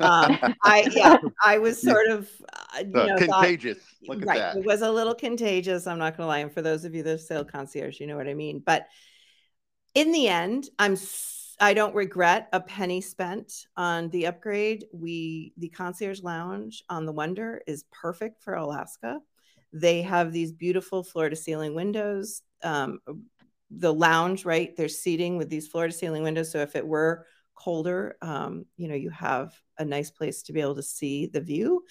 Um, 0.00 0.36
I 0.64 0.88
yeah, 0.90 1.16
I 1.44 1.58
was 1.58 1.80
sort 1.80 2.08
of 2.08 2.28
uh, 2.76 2.80
you 2.84 3.00
Uh, 3.00 3.06
know 3.06 3.16
thought- 3.18 3.42
contagious. 3.44 3.78
Look 4.06 4.22
at 4.22 4.28
right. 4.28 4.38
that. 4.38 4.56
It 4.56 4.64
was 4.66 4.82
a 4.82 4.90
little 4.90 5.14
contagious. 5.14 5.86
I'm 5.86 5.98
not 5.98 6.16
going 6.16 6.24
to 6.24 6.28
lie. 6.28 6.38
And 6.38 6.52
for 6.52 6.62
those 6.62 6.84
of 6.84 6.94
you 6.94 7.02
that 7.04 7.14
are 7.14 7.18
still 7.18 7.44
concierge, 7.44 8.00
you 8.00 8.06
know 8.06 8.16
what 8.16 8.28
I 8.28 8.34
mean. 8.34 8.62
But 8.64 8.86
in 9.94 10.10
the 10.12 10.28
end, 10.28 10.68
I'm 10.78 10.96
I 11.60 11.72
don't 11.74 11.94
regret 11.94 12.48
a 12.52 12.60
penny 12.60 13.00
spent 13.00 13.66
on 13.76 14.08
the 14.10 14.26
upgrade. 14.26 14.86
We 14.92 15.52
the 15.56 15.68
concierge 15.68 16.20
lounge 16.22 16.82
on 16.88 17.06
the 17.06 17.12
Wonder 17.12 17.62
is 17.66 17.84
perfect 17.92 18.42
for 18.42 18.54
Alaska. 18.54 19.20
They 19.72 20.02
have 20.02 20.32
these 20.32 20.52
beautiful 20.52 21.04
floor 21.04 21.28
to 21.30 21.36
ceiling 21.36 21.74
windows. 21.74 22.42
Um, 22.62 22.98
the 23.70 23.92
lounge, 23.94 24.44
right? 24.44 24.76
There's 24.76 24.98
seating 24.98 25.36
with 25.36 25.48
these 25.48 25.68
floor 25.68 25.86
to 25.86 25.92
ceiling 25.92 26.22
windows. 26.24 26.50
So 26.50 26.58
if 26.58 26.76
it 26.76 26.86
were 26.86 27.26
colder, 27.54 28.16
um, 28.22 28.66
you 28.76 28.88
know, 28.88 28.94
you 28.94 29.10
have 29.10 29.52
a 29.78 29.84
nice 29.84 30.10
place 30.10 30.42
to 30.42 30.52
be 30.52 30.60
able 30.60 30.76
to 30.76 30.82
see 30.82 31.26
the 31.26 31.40
view. 31.40 31.84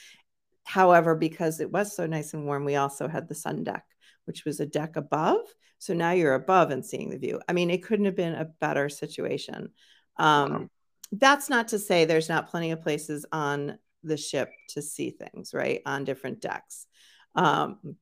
However, 0.65 1.15
because 1.15 1.60
it 1.60 1.72
was 1.72 1.96
so 1.96 2.05
nice 2.05 2.34
and 2.34 2.46
warm, 2.46 2.65
we 2.65 2.75
also 2.75 3.08
had 3.08 3.27
the 3.27 3.36
sun 3.36 3.63
deck, 3.63 3.86
which 4.25 4.46
was 4.46 4.60
a 4.60 4.65
deck 4.65 4.96
above. 4.96 5.41
So 5.79 5.93
now 5.93 6.12
you're 6.12 6.36
above 6.36 6.72
and 6.72 6.86
seeing 6.86 7.10
the 7.10 7.17
view. 7.17 7.41
I 7.50 7.53
mean, 7.53 7.70
it 7.70 7.84
couldn't 7.84 8.05
have 8.05 8.15
been 8.15 8.36
a 8.36 8.51
better 8.60 8.89
situation. 8.89 9.70
Um, 10.17 10.51
Wow. 10.51 10.67
That's 11.12 11.48
not 11.48 11.67
to 11.67 11.79
say 11.79 12.05
there's 12.05 12.29
not 12.29 12.50
plenty 12.50 12.72
of 12.72 12.82
places 12.82 13.24
on 13.32 13.77
the 14.01 14.17
ship 14.17 14.50
to 14.70 14.82
see 14.82 15.12
things, 15.12 15.53
right? 15.53 15.82
On 15.86 16.05
different 16.05 16.41
decks. 16.41 16.88
Um, 17.36 17.98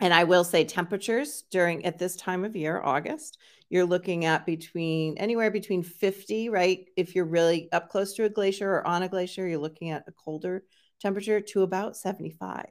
and 0.00 0.12
I 0.12 0.24
will 0.24 0.44
say 0.44 0.64
temperatures 0.64 1.44
during 1.50 1.84
at 1.84 1.98
this 1.98 2.16
time 2.16 2.44
of 2.44 2.56
year, 2.56 2.80
August, 2.82 3.38
you're 3.68 3.84
looking 3.84 4.24
at 4.24 4.46
between 4.46 5.16
anywhere 5.18 5.50
between 5.50 5.82
50, 5.82 6.48
right? 6.48 6.86
If 6.96 7.14
you're 7.14 7.24
really 7.24 7.68
up 7.72 7.88
close 7.88 8.14
to 8.14 8.24
a 8.24 8.28
glacier 8.28 8.70
or 8.70 8.86
on 8.86 9.02
a 9.02 9.08
glacier, 9.08 9.46
you're 9.46 9.58
looking 9.58 9.90
at 9.90 10.04
a 10.06 10.12
colder 10.12 10.64
temperature 11.00 11.40
to 11.40 11.62
about 11.62 11.96
75. 11.96 12.66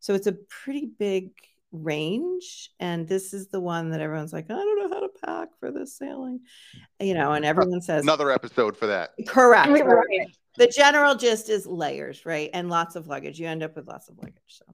So 0.00 0.14
it's 0.14 0.26
a 0.26 0.32
pretty 0.32 0.90
big 0.98 1.30
range. 1.72 2.70
And 2.80 3.06
this 3.06 3.34
is 3.34 3.48
the 3.48 3.60
one 3.60 3.90
that 3.90 4.00
everyone's 4.00 4.32
like, 4.32 4.46
I 4.50 4.54
don't 4.54 4.78
know 4.78 4.94
how 4.94 5.00
to 5.00 5.08
pack 5.24 5.48
for 5.60 5.70
this 5.70 5.96
sailing, 5.96 6.40
you 7.00 7.14
know, 7.14 7.32
and 7.32 7.44
everyone 7.44 7.80
says, 7.80 8.02
Another 8.02 8.30
episode 8.30 8.76
for 8.76 8.86
that. 8.86 9.10
correct. 9.26 9.70
Right, 9.70 9.84
right, 9.84 9.96
right. 9.96 10.36
The 10.56 10.66
general 10.68 11.14
gist 11.14 11.48
is 11.48 11.66
layers, 11.66 12.26
right? 12.26 12.50
And 12.52 12.68
lots 12.68 12.96
of 12.96 13.06
luggage. 13.06 13.38
You 13.38 13.46
end 13.46 13.62
up 13.62 13.76
with 13.76 13.86
lots 13.86 14.08
of 14.08 14.18
luggage. 14.18 14.42
So 14.48 14.64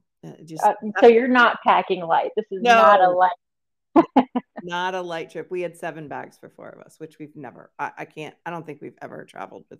just 0.43 0.63
Uh, 0.63 0.73
so 0.99 1.07
you're 1.07 1.27
not 1.27 1.57
packing 1.63 2.01
light. 2.01 2.31
This 2.35 2.45
is 2.51 2.61
No. 2.61 2.75
not 2.75 3.01
a 3.01 3.09
light. 3.09 3.31
not 4.63 4.95
a 4.95 5.01
light 5.01 5.29
trip. 5.29 5.49
We 5.49 5.61
had 5.61 5.77
seven 5.77 6.07
bags 6.07 6.37
for 6.37 6.49
four 6.49 6.69
of 6.69 6.81
us, 6.85 6.99
which 6.99 7.19
we've 7.19 7.35
never, 7.35 7.71
I, 7.77 7.91
I 7.99 8.05
can't, 8.05 8.35
I 8.45 8.49
don't 8.49 8.65
think 8.65 8.81
we've 8.81 8.97
ever 9.01 9.25
traveled 9.25 9.65
with 9.69 9.79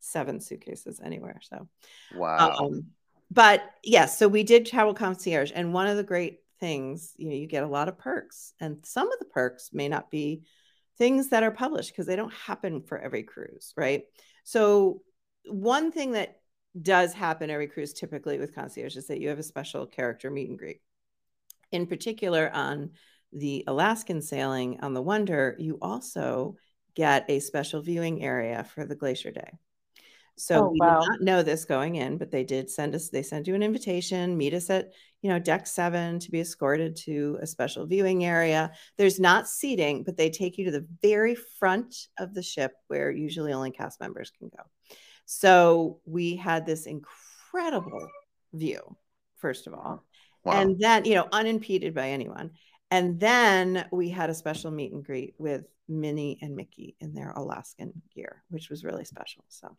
seven 0.00 0.40
suitcases 0.40 1.00
anywhere. 1.02 1.40
So, 1.42 1.68
Wow. 2.16 2.56
um, 2.58 2.84
but 3.30 3.62
yes, 3.82 4.18
so 4.18 4.28
we 4.28 4.42
did 4.42 4.66
travel 4.66 4.94
concierge. 4.94 5.52
And 5.54 5.72
one 5.72 5.86
of 5.86 5.96
the 5.96 6.02
great 6.02 6.40
things, 6.60 7.14
you 7.16 7.28
know, 7.28 7.34
you 7.34 7.46
get 7.46 7.64
a 7.64 7.68
lot 7.68 7.88
of 7.88 7.98
perks, 7.98 8.52
and 8.60 8.78
some 8.84 9.10
of 9.10 9.18
the 9.18 9.24
perks 9.24 9.70
may 9.72 9.88
not 9.88 10.10
be 10.10 10.42
things 10.98 11.30
that 11.30 11.42
are 11.42 11.50
published 11.50 11.90
because 11.90 12.06
they 12.06 12.16
don't 12.16 12.32
happen 12.32 12.82
for 12.82 12.98
every 12.98 13.22
cruise, 13.22 13.72
right? 13.76 14.04
So, 14.44 15.02
one 15.46 15.90
thing 15.90 16.12
that 16.12 16.40
does 16.80 17.12
happen 17.12 17.50
every 17.50 17.68
cruise 17.68 17.92
typically 17.92 18.38
with 18.38 18.54
concierge 18.54 18.96
is 18.96 19.06
that 19.06 19.20
you 19.20 19.28
have 19.28 19.38
a 19.38 19.44
special 19.44 19.86
character 19.86 20.30
meet 20.30 20.48
and 20.48 20.58
greet. 20.58 20.80
In 21.72 21.86
particular, 21.86 22.50
on 22.52 22.90
the 23.32 23.64
Alaskan 23.66 24.22
sailing 24.22 24.80
on 24.80 24.94
the 24.94 25.02
Wonder, 25.02 25.56
you 25.58 25.78
also 25.82 26.56
get 26.94 27.24
a 27.28 27.40
special 27.40 27.82
viewing 27.82 28.22
area 28.22 28.64
for 28.64 28.86
the 28.86 28.94
Glacier 28.94 29.30
Day. 29.32 29.58
So 30.36 30.62
Oh, 30.62 30.68
we 30.72 30.80
wow. 30.80 31.00
did 31.00 31.08
not 31.08 31.20
know 31.20 31.42
this 31.42 31.64
going 31.64 31.94
in, 31.94 32.18
but 32.18 32.30
they 32.32 32.42
did 32.42 32.68
send 32.68 32.94
us, 32.94 33.08
they 33.08 33.22
send 33.22 33.46
you 33.46 33.54
an 33.54 33.62
invitation, 33.62 34.36
meet 34.36 34.52
us 34.52 34.68
at, 34.68 34.92
you 35.22 35.30
know, 35.30 35.38
deck 35.38 35.66
seven 35.66 36.18
to 36.20 36.30
be 36.30 36.40
escorted 36.40 36.96
to 37.04 37.38
a 37.40 37.46
special 37.46 37.86
viewing 37.86 38.24
area. 38.24 38.72
There's 38.96 39.20
not 39.20 39.48
seating, 39.48 40.02
but 40.02 40.16
they 40.16 40.30
take 40.30 40.58
you 40.58 40.64
to 40.64 40.72
the 40.72 40.86
very 41.02 41.36
front 41.36 42.08
of 42.18 42.34
the 42.34 42.42
ship 42.42 42.72
where 42.88 43.12
usually 43.12 43.52
only 43.52 43.70
cast 43.70 44.00
members 44.00 44.32
can 44.36 44.48
go. 44.48 44.64
So 45.26 45.98
we 46.04 46.36
had 46.36 46.66
this 46.66 46.86
incredible 46.86 48.08
view, 48.52 48.96
first 49.36 49.66
of 49.66 49.74
all. 49.74 50.04
wow. 50.44 50.60
And 50.60 50.78
then, 50.78 51.04
you 51.04 51.14
know, 51.14 51.28
unimpeded 51.32 51.94
by 51.94 52.10
anyone. 52.10 52.50
And 52.90 53.18
then 53.18 53.86
we 53.90 54.10
had 54.10 54.30
a 54.30 54.34
special 54.34 54.70
meet 54.70 54.92
and 54.92 55.04
greet 55.04 55.34
with 55.38 55.64
Minnie 55.88 56.38
and 56.42 56.54
Mickey 56.54 56.94
in 57.00 57.14
their 57.14 57.30
Alaskan 57.32 57.92
gear, 58.14 58.42
which 58.50 58.70
was 58.70 58.84
really 58.84 59.04
special. 59.04 59.44
So, 59.48 59.76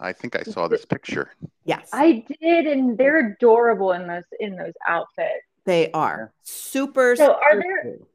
I 0.00 0.12
think 0.12 0.34
I 0.36 0.42
saw 0.42 0.66
this 0.68 0.84
picture. 0.84 1.30
yes, 1.64 1.88
I 1.92 2.24
did, 2.40 2.66
and 2.66 2.98
they're 2.98 3.34
adorable 3.34 3.92
in 3.92 4.06
those 4.08 4.24
in 4.40 4.56
those 4.56 4.72
outfits. 4.86 5.46
they 5.64 5.90
are 5.92 6.32
super. 6.42 7.14
So 7.16 7.34
are 7.34 7.52
super 7.52 7.62
there- 7.62 7.82
cool. 7.98 8.08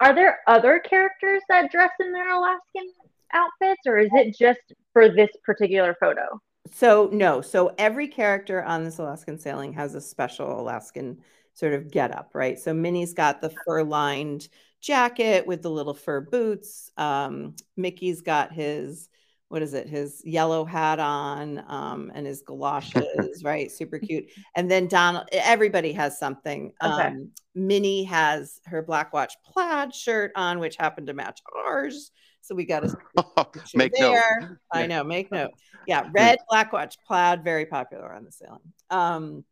Are 0.00 0.14
there 0.14 0.38
other 0.46 0.78
characters 0.78 1.42
that 1.48 1.72
dress 1.72 1.90
in 1.98 2.12
their 2.12 2.28
Alaskan 2.28 2.92
outfits, 3.32 3.82
or 3.86 3.98
is 3.98 4.10
it 4.12 4.36
just 4.36 4.60
for 4.92 5.08
this 5.08 5.30
particular 5.44 5.96
photo? 6.00 6.40
So, 6.72 7.08
no. 7.12 7.40
So, 7.40 7.74
every 7.78 8.08
character 8.08 8.62
on 8.62 8.84
this 8.84 8.98
Alaskan 8.98 9.38
sailing 9.38 9.72
has 9.74 9.94
a 9.94 10.00
special 10.00 10.60
Alaskan 10.60 11.18
sort 11.54 11.72
of 11.72 11.90
get 11.90 12.14
up, 12.14 12.30
right? 12.34 12.58
So, 12.58 12.74
Minnie's 12.74 13.14
got 13.14 13.40
the 13.40 13.52
fur 13.64 13.82
lined 13.82 14.48
jacket 14.80 15.46
with 15.46 15.62
the 15.62 15.70
little 15.70 15.94
fur 15.94 16.20
boots. 16.20 16.90
Um, 16.96 17.56
Mickey's 17.76 18.20
got 18.22 18.52
his, 18.52 19.08
what 19.48 19.62
is 19.62 19.74
it, 19.74 19.88
his 19.88 20.22
yellow 20.24 20.64
hat 20.64 21.00
on 21.00 21.64
um, 21.68 22.12
and 22.14 22.26
his 22.26 22.42
galoshes, 22.42 23.42
right? 23.44 23.70
Super 23.70 23.98
cute. 23.98 24.26
And 24.54 24.70
then 24.70 24.86
Donald, 24.86 25.28
everybody 25.32 25.92
has 25.92 26.18
something. 26.18 26.72
Okay. 26.82 27.08
Um, 27.08 27.30
Minnie 27.54 28.04
has 28.04 28.60
her 28.66 28.82
Black 28.82 29.12
Watch 29.12 29.34
plaid 29.44 29.94
shirt 29.94 30.32
on, 30.36 30.60
which 30.60 30.76
happened 30.76 31.08
to 31.08 31.14
match 31.14 31.40
ours. 31.66 32.12
So, 32.48 32.54
we 32.54 32.64
got 32.64 32.84
a 32.84 33.44
picture 33.52 33.76
Make 33.76 33.92
note. 34.00 34.12
there. 34.12 34.58
I 34.72 34.86
know, 34.86 35.04
make 35.04 35.30
note. 35.30 35.50
Yeah, 35.86 36.08
red 36.12 36.38
black 36.48 36.72
watch 36.72 36.96
plaid, 37.06 37.44
very 37.44 37.66
popular 37.66 38.10
on 38.12 38.24
the 38.24 38.32
sailing. 38.32 38.72
Um, 38.88 39.44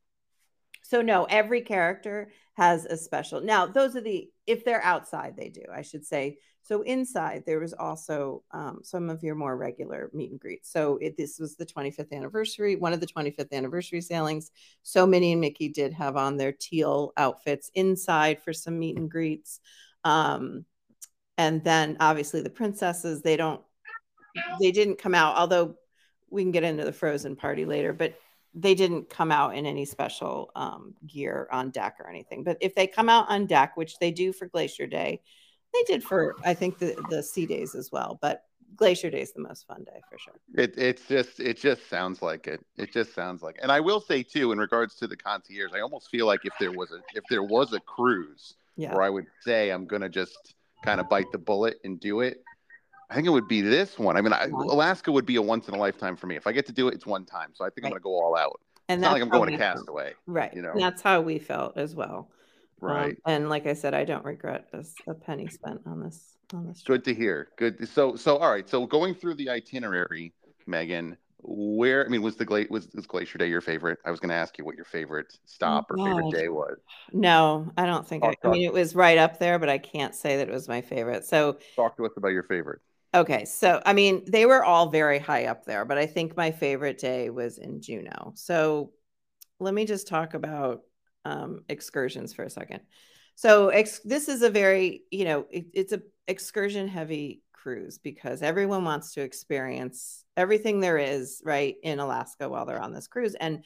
so 0.82 1.02
no, 1.02 1.24
every 1.24 1.60
character 1.60 2.30
has 2.54 2.86
a 2.86 2.96
special. 2.96 3.42
Now, 3.42 3.66
those 3.66 3.96
are 3.96 4.00
the 4.00 4.30
if 4.46 4.64
they're 4.64 4.82
outside, 4.82 5.34
they 5.36 5.50
do. 5.50 5.62
I 5.72 5.82
should 5.82 6.06
say. 6.06 6.38
So 6.62 6.82
inside, 6.82 7.44
there 7.46 7.60
was 7.60 7.74
also 7.74 8.42
um, 8.50 8.80
some 8.82 9.10
of 9.10 9.22
your 9.22 9.36
more 9.36 9.56
regular 9.56 10.10
meet 10.14 10.32
and 10.32 10.40
greets. 10.40 10.72
So 10.72 10.96
it, 10.96 11.16
this 11.16 11.38
was 11.38 11.54
the 11.54 11.66
25th 11.66 12.12
anniversary, 12.12 12.74
one 12.74 12.92
of 12.92 12.98
the 12.98 13.06
25th 13.06 13.52
anniversary 13.52 14.00
sailings. 14.00 14.50
So 14.82 15.06
Minnie 15.06 15.32
and 15.32 15.40
Mickey 15.40 15.68
did 15.68 15.92
have 15.92 16.16
on 16.16 16.36
their 16.36 16.50
teal 16.50 17.12
outfits 17.16 17.70
inside 17.74 18.42
for 18.42 18.52
some 18.52 18.78
meet 18.80 18.96
and 18.96 19.08
greets. 19.08 19.60
Um, 20.02 20.64
and 21.38 21.62
then 21.64 21.96
obviously 22.00 22.40
the 22.42 22.50
princesses, 22.50 23.22
they 23.22 23.36
don't, 23.36 23.60
they 24.60 24.72
didn't 24.72 24.98
come 24.98 25.14
out, 25.14 25.36
although 25.36 25.76
we 26.30 26.42
can 26.42 26.52
get 26.52 26.64
into 26.64 26.84
the 26.84 26.92
frozen 26.92 27.36
party 27.36 27.64
later, 27.64 27.92
but 27.92 28.18
they 28.54 28.74
didn't 28.74 29.10
come 29.10 29.30
out 29.30 29.54
in 29.54 29.66
any 29.66 29.84
special 29.84 30.50
um, 30.56 30.94
gear 31.06 31.46
on 31.52 31.70
deck 31.70 31.96
or 32.00 32.08
anything. 32.08 32.42
But 32.42 32.56
if 32.60 32.74
they 32.74 32.86
come 32.86 33.08
out 33.08 33.28
on 33.28 33.46
deck, 33.46 33.76
which 33.76 33.98
they 33.98 34.10
do 34.10 34.32
for 34.32 34.46
Glacier 34.46 34.86
Day, 34.86 35.20
they 35.74 35.82
did 35.82 36.02
for 36.02 36.36
I 36.44 36.54
think 36.54 36.78
the 36.78 36.96
the 37.10 37.22
sea 37.22 37.44
days 37.44 37.74
as 37.74 37.92
well. 37.92 38.18
But 38.22 38.44
Glacier 38.74 39.10
Day 39.10 39.20
is 39.20 39.32
the 39.32 39.42
most 39.42 39.66
fun 39.66 39.84
day 39.84 40.00
for 40.10 40.18
sure. 40.18 40.34
It 40.54 40.74
it's 40.78 41.06
just 41.06 41.38
it 41.38 41.58
just 41.58 41.88
sounds 41.90 42.22
like 42.22 42.46
it. 42.46 42.64
It 42.78 42.92
just 42.92 43.14
sounds 43.14 43.42
like. 43.42 43.58
And 43.62 43.70
I 43.70 43.80
will 43.80 44.00
say 44.00 44.22
too, 44.22 44.52
in 44.52 44.58
regards 44.58 44.94
to 44.96 45.06
the 45.06 45.16
concierge, 45.16 45.72
I 45.74 45.80
almost 45.80 46.08
feel 46.10 46.26
like 46.26 46.40
if 46.44 46.54
there 46.58 46.72
was 46.72 46.92
a 46.92 47.00
if 47.14 47.24
there 47.28 47.42
was 47.42 47.74
a 47.74 47.80
cruise 47.80 48.54
Yeah. 48.76 48.94
where 48.94 49.02
I 49.02 49.10
would 49.10 49.26
say 49.42 49.70
I'm 49.70 49.86
gonna 49.86 50.08
just 50.08 50.54
kind 50.86 51.00
of 51.00 51.08
bite 51.08 51.30
the 51.32 51.38
bullet 51.38 51.78
and 51.84 52.00
do 52.00 52.20
it, 52.20 52.42
I 53.10 53.14
think 53.14 53.26
it 53.26 53.30
would 53.30 53.48
be 53.48 53.60
this 53.60 53.98
one. 53.98 54.16
I 54.16 54.20
mean, 54.20 54.32
I, 54.32 54.46
Alaska 54.46 55.12
would 55.12 55.26
be 55.26 55.36
a 55.36 55.42
once 55.42 55.68
in 55.68 55.74
a 55.74 55.78
lifetime 55.78 56.16
for 56.16 56.26
me. 56.26 56.36
If 56.36 56.46
I 56.46 56.52
get 56.52 56.66
to 56.66 56.72
do 56.72 56.88
it, 56.88 56.94
it's 56.94 57.06
one 57.06 57.24
time. 57.24 57.50
So 57.54 57.64
I 57.64 57.70
think 57.70 57.84
I'm 57.84 57.90
gonna 57.90 58.00
go 58.00 58.10
all 58.10 58.36
out. 58.36 58.60
And 58.88 59.00
It's 59.00 59.04
not 59.04 59.12
like 59.12 59.22
I'm 59.22 59.28
going 59.28 59.50
to. 59.50 59.58
Castaway, 59.58 60.14
Right. 60.26 60.54
you 60.54 60.62
know. 60.62 60.70
And 60.70 60.80
that's 60.80 61.02
how 61.02 61.20
we 61.20 61.38
felt 61.40 61.76
as 61.76 61.94
well. 61.94 62.30
Um, 62.82 62.88
right? 62.88 63.16
and 63.26 63.48
like 63.48 63.66
I 63.66 63.72
said, 63.72 63.94
I 63.94 64.04
don't 64.04 64.24
regret 64.24 64.70
this 64.70 64.94
a 65.08 65.14
penny 65.14 65.48
spent 65.48 65.80
on 65.86 66.02
this 66.02 66.36
on 66.54 66.66
this 66.66 66.82
trip. 66.82 67.02
Good 67.02 67.04
to 67.10 67.14
hear. 67.20 67.48
Good. 67.56 67.88
So 67.88 68.16
so 68.16 68.36
all 68.36 68.50
right. 68.50 68.68
So 68.68 68.86
going 68.86 69.14
through 69.14 69.34
the 69.34 69.50
itinerary, 69.50 70.32
Meghan, 70.68 71.16
where 71.46 72.04
I 72.04 72.08
mean, 72.08 72.22
was 72.22 72.36
the 72.36 72.44
gla- 72.44 72.64
was, 72.70 72.88
was 72.94 73.06
Glacier 73.06 73.38
Day 73.38 73.48
your 73.48 73.60
favorite? 73.60 73.98
I 74.04 74.10
was 74.10 74.20
going 74.20 74.30
to 74.30 74.34
ask 74.34 74.58
you 74.58 74.64
what 74.64 74.76
your 74.76 74.84
favorite 74.84 75.32
stop 75.46 75.90
or 75.90 75.98
favorite 75.98 76.30
day 76.30 76.48
was. 76.48 76.78
No, 77.12 77.70
I 77.76 77.86
don't 77.86 78.06
think 78.06 78.24
Oh, 78.24 78.28
I, 78.28 78.36
I 78.44 78.50
mean 78.50 78.64
it 78.64 78.72
was 78.72 78.94
right 78.94 79.18
up 79.18 79.38
there, 79.38 79.58
but 79.58 79.68
I 79.68 79.78
can't 79.78 80.14
say 80.14 80.38
that 80.38 80.48
it 80.48 80.52
was 80.52 80.68
my 80.68 80.80
favorite. 80.82 81.24
So 81.24 81.58
Talk 81.76 81.96
to 81.96 82.06
us 82.06 82.12
about 82.16 82.28
your 82.28 82.42
favorite. 82.42 82.80
Okay, 83.14 83.44
so 83.46 83.80
I 83.86 83.92
mean, 83.94 84.24
they 84.26 84.44
were 84.44 84.64
all 84.64 84.90
very 84.90 85.18
high 85.18 85.46
up 85.46 85.64
there, 85.64 85.84
but 85.84 85.96
I 85.96 86.06
think 86.06 86.36
my 86.36 86.50
favorite 86.50 86.98
day 86.98 87.30
was 87.30 87.56
in 87.58 87.80
Juneau. 87.80 88.32
So 88.34 88.92
let 89.60 89.74
me 89.74 89.86
just 89.86 90.08
talk 90.08 90.34
about 90.34 90.82
um, 91.24 91.64
excursions 91.68 92.34
for 92.34 92.44
a 92.44 92.50
second. 92.50 92.80
So 93.36 93.68
ex- 93.68 94.00
this 94.00 94.28
is 94.28 94.42
a 94.42 94.50
very, 94.50 95.02
you 95.10 95.24
know, 95.24 95.46
it, 95.50 95.66
it's 95.72 95.92
a 95.92 96.02
excursion 96.26 96.88
heavy 96.88 97.42
cruise 97.52 97.98
because 97.98 98.42
everyone 98.42 98.84
wants 98.84 99.14
to 99.14 99.20
experience 99.20 100.24
everything 100.36 100.80
there 100.80 100.98
is 100.98 101.40
right 101.44 101.76
in 101.82 102.00
Alaska 102.00 102.48
while 102.48 102.66
they're 102.66 102.82
on 102.82 102.92
this 102.92 103.06
cruise. 103.06 103.34
And 103.34 103.64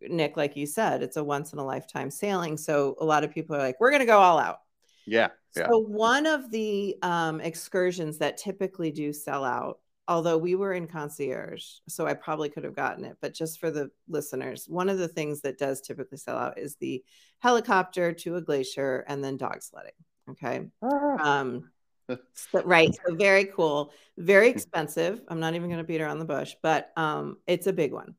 Nick, 0.00 0.36
like 0.36 0.56
you 0.56 0.66
said, 0.66 1.02
it's 1.02 1.16
a 1.16 1.24
once 1.24 1.52
in 1.52 1.58
a 1.58 1.64
lifetime 1.64 2.10
sailing. 2.10 2.56
So 2.56 2.96
a 3.00 3.04
lot 3.04 3.24
of 3.24 3.32
people 3.32 3.56
are 3.56 3.60
like, 3.60 3.80
we're 3.80 3.90
going 3.90 4.00
to 4.00 4.06
go 4.06 4.18
all 4.18 4.38
out. 4.38 4.58
Yeah. 5.06 5.28
yeah. 5.56 5.68
So 5.68 5.78
one 5.78 6.26
of 6.26 6.50
the 6.50 6.96
um, 7.02 7.40
excursions 7.40 8.18
that 8.18 8.36
typically 8.36 8.90
do 8.90 9.12
sell 9.12 9.44
out, 9.44 9.78
although 10.08 10.38
we 10.38 10.54
were 10.54 10.72
in 10.72 10.86
concierge, 10.86 11.64
so 11.88 12.06
I 12.06 12.14
probably 12.14 12.48
could 12.48 12.64
have 12.64 12.76
gotten 12.76 13.04
it, 13.04 13.16
but 13.20 13.34
just 13.34 13.58
for 13.58 13.70
the 13.70 13.90
listeners, 14.08 14.66
one 14.68 14.88
of 14.88 14.98
the 14.98 15.08
things 15.08 15.40
that 15.42 15.58
does 15.58 15.80
typically 15.80 16.18
sell 16.18 16.36
out 16.36 16.58
is 16.58 16.76
the 16.76 17.02
helicopter 17.38 18.12
to 18.12 18.36
a 18.36 18.42
glacier 18.42 19.04
and 19.08 19.22
then 19.22 19.36
dog 19.36 19.62
sledding. 19.62 19.92
Okay. 20.30 20.66
Ah. 20.82 21.40
Um, 21.40 21.70
so, 22.08 22.62
right. 22.64 22.94
So 23.06 23.14
very 23.14 23.46
cool. 23.46 23.92
Very 24.18 24.48
expensive. 24.48 25.22
I'm 25.28 25.40
not 25.40 25.54
even 25.54 25.68
going 25.68 25.78
to 25.78 25.84
beat 25.84 26.00
around 26.00 26.18
the 26.18 26.24
bush, 26.24 26.54
but 26.62 26.92
um, 26.96 27.38
it's 27.46 27.66
a 27.66 27.72
big 27.72 27.92
one. 27.92 28.14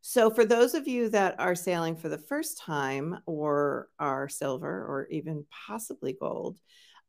So, 0.00 0.30
for 0.30 0.44
those 0.44 0.74
of 0.74 0.86
you 0.86 1.08
that 1.08 1.40
are 1.40 1.56
sailing 1.56 1.96
for 1.96 2.08
the 2.08 2.18
first 2.18 2.58
time 2.58 3.18
or 3.26 3.88
are 3.98 4.28
silver 4.28 4.68
or 4.68 5.08
even 5.10 5.44
possibly 5.66 6.12
gold, 6.12 6.60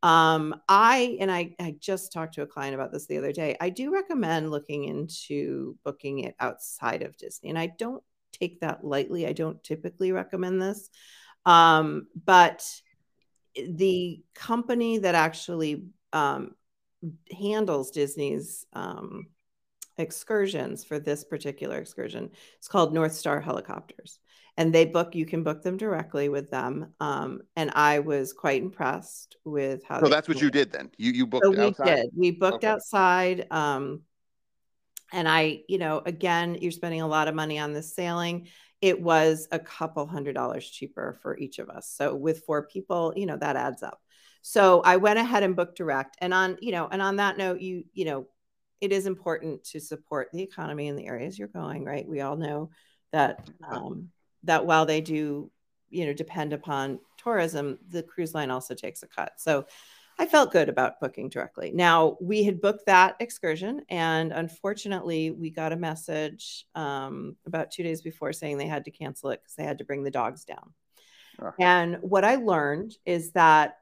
um, 0.03 0.55
I 0.69 1.17
and 1.19 1.31
I, 1.31 1.55
I 1.59 1.75
just 1.79 2.13
talked 2.13 2.35
to 2.35 2.43
a 2.43 2.47
client 2.47 2.75
about 2.75 2.91
this 2.91 3.07
the 3.07 3.17
other 3.17 3.31
day. 3.31 3.57
I 3.59 3.69
do 3.69 3.91
recommend 3.91 4.51
looking 4.51 4.83
into 4.85 5.75
booking 5.83 6.19
it 6.19 6.35
outside 6.39 7.01
of 7.01 7.17
Disney, 7.17 7.49
and 7.49 7.57
I 7.57 7.67
don't 7.67 8.03
take 8.31 8.59
that 8.61 8.83
lightly. 8.83 9.25
I 9.25 9.33
don't 9.33 9.63
typically 9.63 10.11
recommend 10.11 10.61
this, 10.61 10.89
um, 11.45 12.07
but 12.25 12.63
the 13.55 14.21
company 14.35 14.99
that 14.99 15.15
actually 15.15 15.85
um, 16.13 16.55
handles 17.35 17.91
Disney's 17.91 18.65
um, 18.73 19.27
excursions 19.97 20.83
for 20.83 20.99
this 20.99 21.23
particular 21.23 21.77
excursion. 21.77 22.29
It's 22.57 22.67
called 22.67 22.93
North 22.93 23.13
Star 23.13 23.41
Helicopters. 23.41 24.19
And 24.57 24.73
they 24.73 24.85
book, 24.85 25.13
you 25.13 25.25
can 25.25 25.43
book 25.43 25.61
them 25.61 25.77
directly 25.77 26.29
with 26.29 26.49
them. 26.49 26.93
Um, 26.99 27.41
and 27.55 27.71
I 27.75 27.99
was 27.99 28.33
quite 28.33 28.61
impressed 28.61 29.37
with 29.45 29.83
how. 29.83 29.99
So 30.01 30.09
that's 30.09 30.27
what 30.27 30.41
you 30.41 30.49
did 30.49 30.71
then. 30.71 30.89
You 30.97 31.11
you 31.11 31.27
booked 31.27 31.45
so 31.45 31.51
we 31.51 31.67
outside. 31.67 31.95
did. 31.95 32.09
We 32.17 32.31
booked 32.31 32.55
Okay. 32.55 32.67
outside. 32.67 33.45
Um, 33.51 34.01
and 35.13 35.27
I, 35.27 35.61
you 35.69 35.77
know, 35.77 36.01
again, 36.05 36.57
you're 36.59 36.71
spending 36.71 37.01
a 37.01 37.07
lot 37.07 37.27
of 37.27 37.35
money 37.35 37.59
on 37.59 37.71
this 37.73 37.95
sailing. 37.95 38.47
It 38.81 39.01
was 39.01 39.47
a 39.51 39.59
couple 39.59 40.05
hundred 40.05 40.33
dollars 40.33 40.67
cheaper 40.67 41.17
for 41.21 41.37
each 41.37 41.59
of 41.59 41.69
us. 41.69 41.93
So 41.95 42.15
with 42.15 42.43
four 42.45 42.67
people, 42.67 43.13
you 43.15 43.25
know, 43.25 43.37
that 43.37 43.55
adds 43.55 43.83
up. 43.83 44.01
So 44.41 44.81
I 44.81 44.97
went 44.97 45.19
ahead 45.19 45.43
and 45.43 45.55
booked 45.55 45.77
direct. 45.77 46.17
And 46.19 46.33
on, 46.33 46.57
you 46.61 46.71
know, 46.71 46.87
and 46.91 47.01
on 47.01 47.17
that 47.17 47.37
note, 47.37 47.61
you, 47.61 47.85
you 47.93 48.05
know, 48.05 48.27
it 48.81 48.91
is 48.91 49.05
important 49.05 49.63
to 49.65 49.79
support 49.79 50.29
the 50.31 50.43
economy 50.43 50.87
in 50.87 50.95
the 50.95 51.07
areas 51.07 51.37
you're 51.37 51.47
going, 51.47 51.83
right? 51.83 52.07
We 52.07 52.21
all 52.21 52.37
know 52.37 52.69
that 53.11 53.49
um, 53.67 54.09
that 54.47 54.65
while 54.65 54.85
they 54.85 55.01
do, 55.01 55.51
you 55.89 56.05
know, 56.05 56.13
depend 56.13 56.53
upon 56.53 56.99
tourism, 57.17 57.79
the 57.89 58.03
cruise 58.03 58.33
line 58.33 58.51
also 58.51 58.73
takes 58.73 59.03
a 59.03 59.07
cut. 59.07 59.33
So 59.37 59.65
I 60.19 60.25
felt 60.25 60.51
good 60.51 60.67
about 60.67 60.99
booking 60.99 61.29
directly. 61.29 61.71
Now 61.71 62.17
we 62.19 62.43
had 62.43 62.59
booked 62.59 62.87
that 62.87 63.15
excursion, 63.19 63.83
and 63.89 64.31
unfortunately, 64.31 65.31
we 65.31 65.51
got 65.51 65.73
a 65.73 65.77
message 65.77 66.65
um, 66.73 67.35
about 67.45 67.71
two 67.71 67.83
days 67.83 68.01
before 68.01 68.33
saying 68.33 68.57
they 68.57 68.67
had 68.67 68.85
to 68.85 68.91
cancel 68.91 69.29
it 69.29 69.41
because 69.43 69.55
they 69.55 69.63
had 69.63 69.77
to 69.77 69.85
bring 69.85 70.03
the 70.03 70.11
dogs 70.11 70.43
down. 70.43 70.73
Ah. 71.39 71.53
And 71.59 71.97
what 72.01 72.25
I 72.25 72.35
learned 72.35 72.95
is 73.05 73.31
that 73.33 73.77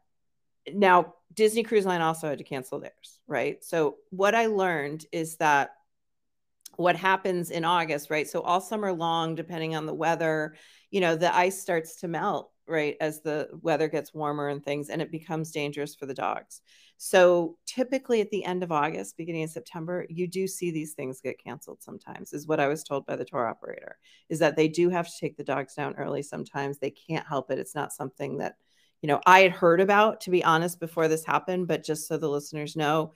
now 0.74 1.14
Disney 1.34 1.64
Cruise 1.64 1.86
Line 1.86 2.02
also 2.02 2.28
had 2.28 2.40
to 2.40 2.44
cancel 2.44 2.80
theirs, 2.80 3.20
right? 3.28 3.64
So 3.64 3.98
what 4.10 4.36
I 4.36 4.48
learned 4.48 5.06
is 5.12 5.38
that 5.38 5.72
what 6.78 6.96
happens 6.96 7.52
in 7.52 7.66
August, 7.66 8.10
right? 8.10 8.28
So 8.28 8.42
all 8.42 8.62
summer 8.62 8.94
long, 8.94 9.36
depending 9.36 9.76
on 9.76 9.86
the 9.86 9.94
weather, 9.94 10.56
you 10.92 11.02
know, 11.02 11.16
the 11.16 11.34
ice 11.36 11.62
starts 11.62 11.98
to 11.98 12.08
melt, 12.08 12.52
right, 12.68 12.96
as 13.00 13.22
the 13.22 13.50
weather 13.62 13.88
gets 13.88 14.14
warmer 14.14 14.50
and 14.50 14.64
things, 14.64 14.90
and 14.90 15.02
it 15.02 15.12
becomes 15.12 15.52
dangerous 15.52 15.96
for 15.96 16.06
the 16.06 16.14
dogs. 16.14 16.62
So 16.98 17.58
typically 17.66 18.22
at 18.22 18.32
the 18.32 18.46
end 18.46 18.64
of 18.64 18.72
August, 18.72 19.18
beginning 19.18 19.44
of 19.44 19.50
September, 19.50 20.06
you 20.10 20.28
do 20.28 20.48
see 20.48 20.72
these 20.72 20.94
things 20.94 21.22
get 21.22 21.44
canceled 21.44 21.84
sometimes, 21.84 22.32
is 22.32 22.48
what 22.48 22.60
I 22.60 22.68
was 22.68 22.84
told 22.84 23.06
by 23.06 23.16
the 23.16 23.26
tour 23.26 23.48
operator, 23.48 23.98
is 24.30 24.40
that 24.40 24.56
they 24.56 24.68
do 24.68 24.90
have 24.90 25.08
to 25.08 25.20
take 25.20 25.36
the 25.36 25.44
dogs 25.44 25.76
down 25.76 25.96
early 25.96 26.22
sometimes. 26.22 26.78
They 26.78 26.92
can't 26.92 27.28
help 27.28 27.52
it. 27.52 27.60
It's 27.60 27.76
not 27.76 27.94
something 27.94 28.38
that 28.38 28.56
you 29.02 29.08
know 29.08 29.22
i 29.26 29.42
had 29.42 29.52
heard 29.52 29.82
about 29.82 30.22
to 30.22 30.32
be 30.32 30.44
honest 30.44 30.80
before 30.80 31.08
this 31.08 31.26
happened 31.26 31.68
but 31.68 31.84
just 31.84 32.08
so 32.08 32.18
the 32.18 32.30
listeners 32.30 32.76
know 32.76 33.14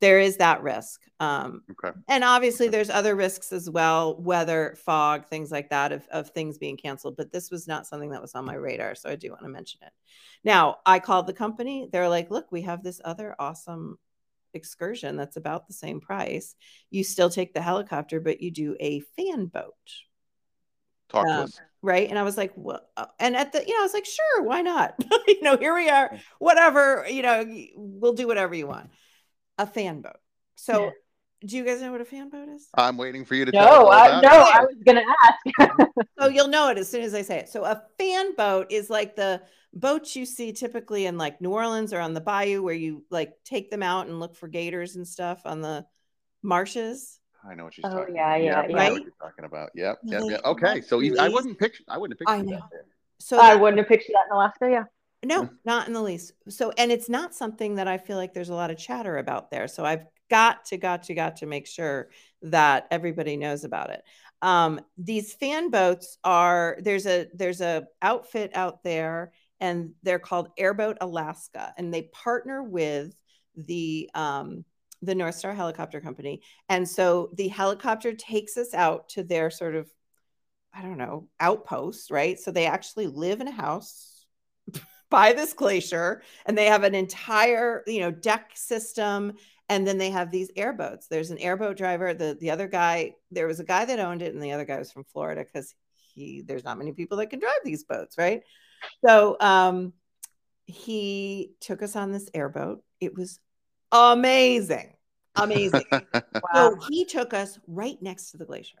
there 0.00 0.20
is 0.20 0.36
that 0.38 0.62
risk 0.62 1.00
um, 1.20 1.62
Okay. 1.70 1.96
and 2.08 2.22
obviously 2.24 2.68
there's 2.68 2.90
other 2.90 3.14
risks 3.16 3.52
as 3.52 3.68
well 3.68 4.16
weather 4.20 4.76
fog 4.84 5.26
things 5.26 5.50
like 5.50 5.70
that 5.70 5.92
of, 5.92 6.06
of 6.12 6.30
things 6.30 6.58
being 6.58 6.76
canceled 6.76 7.16
but 7.16 7.32
this 7.32 7.50
was 7.50 7.66
not 7.66 7.86
something 7.86 8.10
that 8.10 8.22
was 8.22 8.34
on 8.34 8.44
my 8.44 8.54
radar 8.54 8.94
so 8.94 9.08
i 9.10 9.16
do 9.16 9.30
want 9.30 9.42
to 9.42 9.48
mention 9.48 9.80
it. 9.82 9.92
Now 10.44 10.78
i 10.86 10.98
called 10.98 11.26
the 11.26 11.32
company 11.32 11.88
they're 11.90 12.08
like 12.08 12.30
look 12.30 12.50
we 12.52 12.62
have 12.62 12.82
this 12.82 13.00
other 13.04 13.34
awesome 13.38 13.98
excursion 14.54 15.16
that's 15.16 15.36
about 15.36 15.66
the 15.68 15.74
same 15.74 16.00
price. 16.00 16.54
You 16.90 17.04
still 17.04 17.28
take 17.30 17.52
the 17.52 17.60
helicopter 17.60 18.18
but 18.20 18.40
you 18.40 18.50
do 18.50 18.76
a 18.80 19.00
fan 19.16 19.46
boat. 19.46 19.74
Talk 21.08 21.26
to 21.26 21.32
Um, 21.32 21.42
us. 21.44 21.60
right? 21.82 22.08
And 22.08 22.18
i 22.18 22.22
was 22.22 22.36
like 22.36 22.52
well 22.56 22.80
uh, 22.96 23.06
and 23.18 23.36
at 23.36 23.52
the 23.52 23.64
you 23.66 23.74
know 23.74 23.80
i 23.80 23.82
was 23.82 23.94
like 23.94 24.06
sure 24.06 24.42
why 24.42 24.62
not? 24.62 24.94
You 25.28 25.42
know 25.42 25.56
here 25.56 25.74
we 25.74 25.88
are 25.88 26.16
whatever 26.38 27.06
you 27.08 27.22
know 27.22 27.44
we'll 27.76 28.14
do 28.14 28.26
whatever 28.26 28.54
you 28.54 28.66
want 28.66 28.90
a 29.58 29.66
fan 29.66 30.00
boat 30.00 30.16
so 30.56 30.90
do 31.46 31.56
you 31.56 31.64
guys 31.64 31.80
know 31.80 31.92
what 31.92 32.00
a 32.00 32.04
fan 32.04 32.28
boat 32.30 32.48
is 32.48 32.68
I'm 32.74 32.96
waiting 32.96 33.24
for 33.24 33.34
you 33.36 33.44
to 33.44 33.52
tell 33.52 33.64
No, 33.64 33.86
all 33.86 33.92
I, 33.92 34.06
about 34.08 34.22
no, 34.22 34.40
it. 34.40 34.54
I 34.56 34.60
was 34.64 34.76
gonna 34.84 35.04
ask. 35.24 35.80
so 36.18 36.28
you'll 36.28 36.48
know 36.48 36.68
it 36.70 36.78
as 36.78 36.88
soon 36.88 37.02
as 37.02 37.14
i 37.14 37.22
say 37.22 37.38
it 37.38 37.48
so 37.48 37.64
a 37.64 37.82
fan 37.98 38.34
boat 38.34 38.66
is 38.70 38.88
like 38.90 39.14
the 39.16 39.42
boats 39.74 40.16
you 40.16 40.24
see 40.26 40.52
typically 40.52 41.06
in 41.06 41.18
like 41.18 41.40
new 41.40 41.50
orleans 41.50 41.92
or 41.92 42.00
on 42.00 42.14
the 42.14 42.20
bayou 42.20 42.62
where 42.62 42.74
you 42.74 43.04
like 43.10 43.34
take 43.44 43.70
them 43.70 43.82
out 43.82 44.06
and 44.06 44.18
look 44.18 44.34
for 44.34 44.48
gators 44.48 44.96
and 44.96 45.06
stuff 45.06 45.42
on 45.44 45.60
the 45.60 45.84
marshes 46.42 47.20
I 47.48 47.54
know 47.54 47.64
what 47.64 47.74
she's 47.74 47.84
Oh, 47.84 47.90
talking 47.90 48.16
yeah, 48.16 48.34
about. 48.34 48.44
yeah, 48.44 48.58
I 48.60 48.66
know 48.66 48.76
yeah. 48.82 48.90
what 48.90 49.02
you're 49.02 49.12
talking 49.22 49.44
about. 49.44 49.70
Yep. 49.74 49.98
Yeah, 50.02 50.18
Yep. 50.22 50.30
yep. 50.30 50.40
Okay. 50.44 50.80
So 50.80 50.98
you, 50.98 51.16
I 51.16 51.22
really- 51.22 51.34
wouldn't 51.34 51.58
picture. 51.58 51.84
I 51.88 51.96
wouldn't 51.96 52.18
have 52.20 52.34
I 52.36 52.42
know. 52.42 52.50
that. 52.56 52.62
There. 52.72 52.84
so 53.20 53.38
I 53.38 53.54
that- 53.54 53.60
wouldn't 53.60 53.78
have 53.78 53.86
pictured 53.88 54.12
that 54.14 54.26
in 54.28 54.32
Alaska. 54.36 54.68
Yeah. 54.68 54.84
No, 55.24 55.48
not 55.64 55.88
in 55.88 55.94
the 55.94 56.02
least. 56.02 56.32
So, 56.48 56.72
and 56.78 56.92
it's 56.92 57.08
not 57.08 57.34
something 57.34 57.74
that 57.76 57.88
I 57.88 57.98
feel 57.98 58.16
like 58.16 58.34
there's 58.34 58.50
a 58.50 58.54
lot 58.54 58.70
of 58.70 58.78
chatter 58.78 59.16
about 59.18 59.50
there. 59.50 59.66
So 59.66 59.84
I've 59.84 60.06
got 60.30 60.66
to, 60.66 60.76
got 60.76 61.04
to, 61.04 61.14
got 61.14 61.36
to 61.36 61.46
make 61.46 61.66
sure 61.66 62.10
that 62.42 62.86
everybody 62.90 63.36
knows 63.36 63.64
about 63.64 63.90
it. 63.90 64.02
Um, 64.42 64.80
these 64.96 65.34
fan 65.34 65.70
boats 65.70 66.18
are 66.22 66.78
there's 66.80 67.06
a 67.06 67.26
there's 67.34 67.60
a 67.60 67.86
outfit 68.00 68.52
out 68.54 68.84
there, 68.84 69.32
and 69.58 69.94
they're 70.04 70.20
called 70.20 70.50
Airboat 70.56 70.98
Alaska, 71.00 71.74
and 71.76 71.92
they 71.92 72.02
partner 72.02 72.62
with 72.62 73.14
the 73.56 74.08
um, 74.14 74.64
the 75.02 75.16
North 75.16 75.34
Star 75.34 75.52
Helicopter 75.52 76.00
Company, 76.00 76.42
and 76.68 76.88
so 76.88 77.30
the 77.34 77.48
helicopter 77.48 78.12
takes 78.12 78.56
us 78.56 78.74
out 78.74 79.08
to 79.10 79.24
their 79.24 79.50
sort 79.50 79.74
of 79.74 79.90
I 80.72 80.82
don't 80.82 80.98
know 80.98 81.26
outpost, 81.40 82.12
right? 82.12 82.38
So 82.38 82.52
they 82.52 82.66
actually 82.66 83.08
live 83.08 83.40
in 83.40 83.48
a 83.48 83.52
house 83.52 84.17
by 85.10 85.32
this 85.32 85.52
glacier 85.52 86.22
and 86.46 86.56
they 86.56 86.66
have 86.66 86.84
an 86.84 86.94
entire 86.94 87.82
you 87.86 88.00
know 88.00 88.10
deck 88.10 88.50
system 88.54 89.32
and 89.68 89.86
then 89.86 89.98
they 89.98 90.10
have 90.10 90.30
these 90.30 90.50
airboats 90.56 91.06
there's 91.08 91.30
an 91.30 91.38
airboat 91.38 91.76
driver 91.76 92.12
the 92.14 92.36
the 92.40 92.50
other 92.50 92.68
guy 92.68 93.12
there 93.30 93.46
was 93.46 93.60
a 93.60 93.64
guy 93.64 93.84
that 93.84 93.98
owned 94.00 94.22
it 94.22 94.34
and 94.34 94.42
the 94.42 94.52
other 94.52 94.64
guy 94.64 94.78
was 94.78 94.92
from 94.92 95.04
florida 95.04 95.44
because 95.44 95.74
he 96.14 96.42
there's 96.42 96.64
not 96.64 96.78
many 96.78 96.92
people 96.92 97.16
that 97.16 97.30
can 97.30 97.38
drive 97.38 97.60
these 97.64 97.84
boats 97.84 98.18
right 98.18 98.42
so 99.04 99.36
um 99.40 99.92
he 100.66 101.52
took 101.60 101.82
us 101.82 101.96
on 101.96 102.12
this 102.12 102.28
airboat 102.34 102.82
it 103.00 103.16
was 103.16 103.40
amazing 103.92 104.92
amazing 105.36 105.84
so 106.54 106.76
he 106.88 107.04
took 107.04 107.32
us 107.32 107.58
right 107.66 108.00
next 108.02 108.30
to 108.30 108.36
the 108.36 108.44
glacier. 108.44 108.78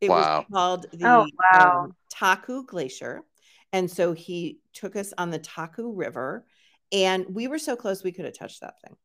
It 0.00 0.08
Wow. 0.10 0.38
was 0.38 0.46
called 0.52 0.86
the 0.92 1.04
Oh, 1.06 1.26
wow. 1.54 1.82
um, 1.84 1.94
Taku 2.10 2.64
Glacier. 2.64 3.22
And 3.72 3.90
so 3.90 4.12
he 4.12 4.60
took 4.72 4.96
us 4.96 5.12
on 5.16 5.30
the 5.30 5.38
Taku 5.38 5.92
River, 5.92 6.44
and 6.90 7.26
we 7.28 7.48
were 7.48 7.58
so 7.58 7.76
close 7.76 8.04
we 8.04 8.12
could 8.12 8.26
have 8.26 8.38
touched 8.38 8.60
that 8.60 8.74
thing. 8.82 8.96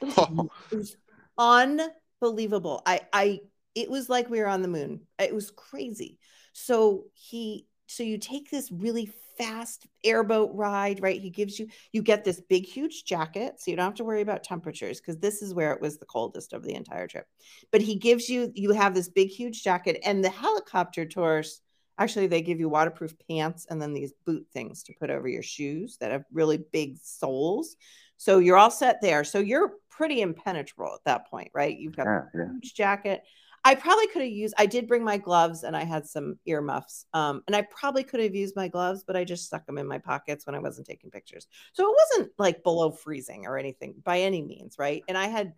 It 0.00 0.04
was, 0.04 0.14
Oh. 0.18 0.50
it 0.70 0.76
was 0.76 0.96
unbelievable. 1.38 2.82
I, 2.86 3.00
I, 3.12 3.40
it 3.74 3.90
was 3.90 4.08
like 4.08 4.30
we 4.30 4.40
were 4.40 4.46
on 4.46 4.62
the 4.62 4.68
moon. 4.68 5.00
It 5.18 5.34
was 5.34 5.50
crazy. 5.50 6.18
So 6.52 7.04
he, 7.14 7.66
so 7.86 8.02
you 8.02 8.18
take 8.18 8.50
this 8.50 8.70
really 8.70 9.10
fast 9.36 9.86
airboat 10.02 10.50
ride, 10.54 11.02
right? 11.02 11.20
He 11.20 11.30
gives 11.30 11.58
you, 11.58 11.68
you 11.92 12.02
get 12.02 12.24
this 12.24 12.40
big, 12.40 12.64
huge 12.64 13.04
jacket, 13.04 13.60
so 13.60 13.70
you 13.70 13.76
don't 13.76 13.84
have 13.84 13.94
to 13.94 14.04
worry 14.04 14.22
about 14.22 14.42
temperatures 14.44 15.00
because 15.00 15.18
this 15.18 15.42
is 15.42 15.52
where 15.52 15.72
it 15.72 15.80
was 15.80 15.98
the 15.98 16.06
coldest 16.06 16.52
of 16.52 16.62
the 16.62 16.74
entire 16.74 17.06
trip. 17.06 17.26
But 17.70 17.82
he 17.82 17.96
gives 17.96 18.28
you, 18.28 18.50
you 18.54 18.72
have 18.72 18.94
this 18.94 19.08
big, 19.08 19.28
huge 19.28 19.62
jacket, 19.62 20.00
and 20.04 20.24
the 20.24 20.30
helicopter 20.30 21.04
tours 21.04 21.60
Actually, 21.98 22.26
they 22.26 22.42
give 22.42 22.60
you 22.60 22.68
waterproof 22.68 23.14
pants 23.28 23.66
and 23.70 23.80
then 23.80 23.94
these 23.94 24.12
boot 24.24 24.46
things 24.52 24.82
to 24.84 24.94
put 25.00 25.10
over 25.10 25.28
your 25.28 25.42
shoes 25.42 25.96
that 25.98 26.12
have 26.12 26.24
really 26.32 26.58
big 26.72 26.98
soles. 26.98 27.76
So 28.16 28.38
you're 28.38 28.56
all 28.56 28.70
set 28.70 29.00
there. 29.02 29.24
So 29.24 29.38
you're 29.38 29.72
pretty 29.90 30.20
impenetrable 30.20 30.92
at 30.94 31.04
that 31.04 31.28
point, 31.30 31.50
right? 31.54 31.76
You've 31.76 31.96
got 31.96 32.06
Yeah, 32.06 32.18
a 32.18 32.38
yeah. 32.38 32.44
huge 32.52 32.74
jacket. 32.74 33.22
I 33.64 33.74
probably 33.74 34.06
could 34.06 34.22
have 34.22 34.30
used. 34.30 34.54
I 34.58 34.66
did 34.66 34.86
bring 34.86 35.02
my 35.02 35.16
gloves 35.16 35.64
and 35.64 35.76
I 35.76 35.82
had 35.84 36.06
some 36.06 36.38
earmuffs. 36.46 37.06
Um, 37.12 37.42
and 37.48 37.56
I 37.56 37.62
probably 37.62 38.04
could 38.04 38.20
have 38.20 38.34
used 38.34 38.54
my 38.54 38.68
gloves, 38.68 39.02
but 39.04 39.16
I 39.16 39.24
just 39.24 39.44
stuck 39.44 39.66
them 39.66 39.78
in 39.78 39.88
my 39.88 39.98
pockets 39.98 40.46
when 40.46 40.54
I 40.54 40.60
wasn't 40.60 40.86
taking 40.86 41.10
pictures. 41.10 41.48
So 41.72 41.84
it 41.90 41.96
wasn't 42.12 42.32
like 42.38 42.62
below 42.62 42.92
freezing 42.92 43.46
or 43.46 43.58
anything 43.58 43.94
by 44.04 44.20
any 44.20 44.40
means, 44.40 44.76
right? 44.78 45.02
And 45.08 45.18
I 45.18 45.26
had 45.26 45.54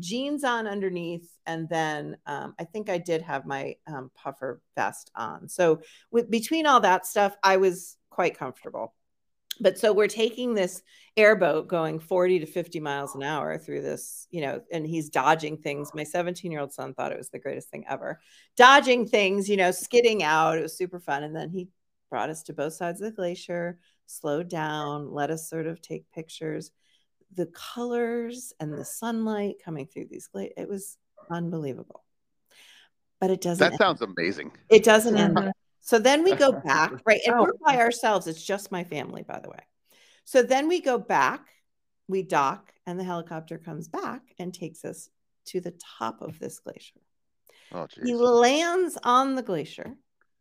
jeans 0.00 0.44
on 0.44 0.66
underneath, 0.66 1.30
and 1.46 1.68
then 1.68 2.16
um, 2.26 2.54
I 2.58 2.64
think 2.64 2.88
I 2.88 2.98
did 2.98 3.22
have 3.22 3.46
my 3.46 3.76
um, 3.86 4.10
puffer 4.14 4.60
vest 4.76 5.10
on. 5.14 5.48
So 5.48 5.80
with 6.10 6.30
between 6.30 6.66
all 6.66 6.80
that 6.80 7.06
stuff, 7.06 7.36
I 7.42 7.56
was 7.56 7.96
quite 8.10 8.38
comfortable. 8.38 8.94
But 9.60 9.78
so 9.78 9.92
we're 9.92 10.06
taking 10.06 10.54
this 10.54 10.82
airboat 11.16 11.68
going 11.68 11.98
40 11.98 12.40
to 12.40 12.46
50 12.46 12.80
miles 12.80 13.14
an 13.14 13.22
hour 13.22 13.58
through 13.58 13.82
this, 13.82 14.28
you 14.30 14.40
know, 14.40 14.60
and 14.72 14.86
he's 14.86 15.08
dodging 15.08 15.56
things. 15.56 15.90
My 15.94 16.04
17 16.04 16.52
year 16.52 16.60
old 16.60 16.72
son 16.72 16.94
thought 16.94 17.12
it 17.12 17.18
was 17.18 17.30
the 17.30 17.40
greatest 17.40 17.68
thing 17.70 17.84
ever. 17.88 18.20
Dodging 18.56 19.06
things, 19.06 19.48
you 19.48 19.56
know, 19.56 19.72
skidding 19.72 20.22
out. 20.22 20.58
It 20.58 20.62
was 20.62 20.76
super 20.76 21.00
fun. 21.00 21.24
And 21.24 21.34
then 21.34 21.50
he 21.50 21.68
brought 22.08 22.30
us 22.30 22.44
to 22.44 22.52
both 22.52 22.74
sides 22.74 23.00
of 23.00 23.06
the 23.06 23.16
glacier, 23.16 23.78
slowed 24.06 24.48
down, 24.48 25.12
let 25.12 25.30
us 25.30 25.50
sort 25.50 25.66
of 25.66 25.82
take 25.82 26.10
pictures. 26.12 26.70
The 27.34 27.46
colors 27.46 28.52
and 28.60 28.72
the 28.72 28.84
sunlight 28.84 29.56
coming 29.64 29.86
through 29.86 30.06
these 30.06 30.26
gla- 30.28 30.48
it 30.56 30.68
was 30.68 30.96
unbelievable. 31.30 32.04
But 33.20 33.30
it 33.30 33.40
doesn't 33.40 33.70
That 33.70 33.78
sounds 33.78 34.00
amazing. 34.02 34.52
it 34.70 34.84
doesn't 34.84 35.16
end. 35.16 35.52
So 35.80 35.98
then 35.98 36.22
we 36.22 36.34
go 36.34 36.52
back, 36.52 36.92
right? 37.06 37.20
And 37.26 37.34
Oh. 37.36 37.42
we're 37.44 37.52
by 37.64 37.78
ourselves. 37.78 38.26
It's 38.26 38.44
just 38.44 38.70
my 38.72 38.84
family, 38.84 39.22
by 39.22 39.40
the 39.40 39.48
way. 39.50 39.60
So 40.24 40.42
then 40.42 40.68
we 40.68 40.80
go 40.80 40.98
back, 40.98 41.46
we 42.08 42.22
dock, 42.22 42.72
and 42.86 42.98
the 42.98 43.04
helicopter 43.04 43.58
comes 43.58 43.88
back 43.88 44.22
and 44.38 44.52
takes 44.52 44.84
us 44.84 45.08
to 45.46 45.60
the 45.60 45.74
top 45.98 46.20
of 46.22 46.38
this 46.38 46.58
glacier. 46.60 47.00
Oh, 47.72 47.86
He 48.04 48.14
lands 48.14 48.96
on 49.02 49.34
the 49.34 49.42
glacier. 49.42 49.94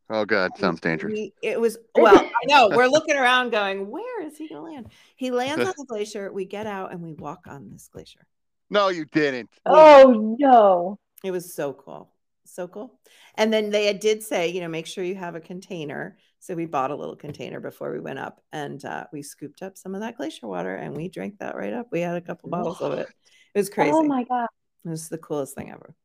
Oh, 0.10 0.26
God. 0.26 0.58
Sounds 0.58 0.80
dangerous. 0.80 1.14
We- 1.14 1.34
it 1.42 1.60
was, 1.60 1.78
well, 1.96 2.16
I 2.18 2.46
know. 2.46 2.70
We're 2.74 2.88
looking 2.88 3.16
around 3.16 3.52
going, 3.52 3.90
where 3.90 4.26
is 4.26 4.38
he 4.38 4.48
going 4.48 4.62
to 4.66 4.72
land? 4.72 4.88
He 5.16 5.32
lands 5.32 5.66
on 5.66 5.74
the 5.78 5.86
glacier. 5.86 6.32
We 6.32 6.46
get 6.46 6.68
out 6.68 6.92
and 6.92 7.02
we 7.02 7.14
walk 7.14 7.46
on 7.48 7.70
this 7.70 7.90
glacier. 7.92 8.26
No, 8.70 8.90
you 8.90 9.06
didn't. 9.06 9.50
Oh 9.66 10.36
no. 10.38 11.00
It 11.24 11.32
was 11.32 11.54
so 11.54 11.74
cool. 11.74 12.10
So 12.46 12.68
cool. 12.68 13.00
And 13.36 13.52
then 13.52 13.70
they 13.70 13.92
did 13.94 14.24
say, 14.24 14.50
you 14.50 14.62
know, 14.62 14.68
make 14.68 14.88
sure 14.88 15.04
you 15.04 15.16
have 15.16 15.36
a 15.36 15.40
container. 15.40 16.18
So 16.40 16.54
we 16.54 16.66
bought 16.66 16.92
a 16.92 16.96
little 16.96 17.16
container 17.16 17.60
before 17.60 17.92
we 17.92 18.00
went 18.00 18.20
up 18.20 18.42
and 18.52 18.84
uh, 18.86 19.06
we 19.12 19.22
scooped 19.22 19.62
up 19.62 19.78
some 19.78 19.96
of 19.96 20.02
that 20.02 20.18
glacier 20.18 20.48
water 20.48 20.76
and 20.76 20.96
we 20.96 21.10
drank 21.10 21.40
that 21.40 21.56
right 21.56 21.74
up. 21.74 21.88
We 21.92 22.02
had 22.02 22.16
a 22.16 22.22
couple 22.22 22.50
bottles 22.50 22.82
of 22.82 22.94
it. 22.94 23.08
It 23.54 23.60
was 23.60 23.70
crazy. 23.70 23.92
Oh 23.94 24.04
my 24.04 24.24
god. 24.24 24.48
It 24.86 24.90
was 24.90 25.10
the 25.10 25.18
coolest 25.18 25.56
thing 25.56 25.72
ever. 25.72 25.96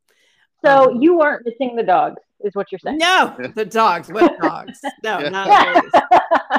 So 0.65 0.91
Um, 0.93 1.03
you 1.03 1.17
weren't 1.19 1.45
missing 1.45 1.77
the 1.77 1.83
dogs, 1.83 2.21
is 2.41 2.55
what 2.55 2.71
you're 2.73 2.79
saying. 2.79 2.99
No, 2.99 3.37
the 3.55 3.65
dogs. 3.65 4.11
What 4.11 4.39
dogs? 4.41 4.81
No, 5.03 5.19
Yeah. 5.21 5.29
not 5.29 5.75
those. 5.75 6.03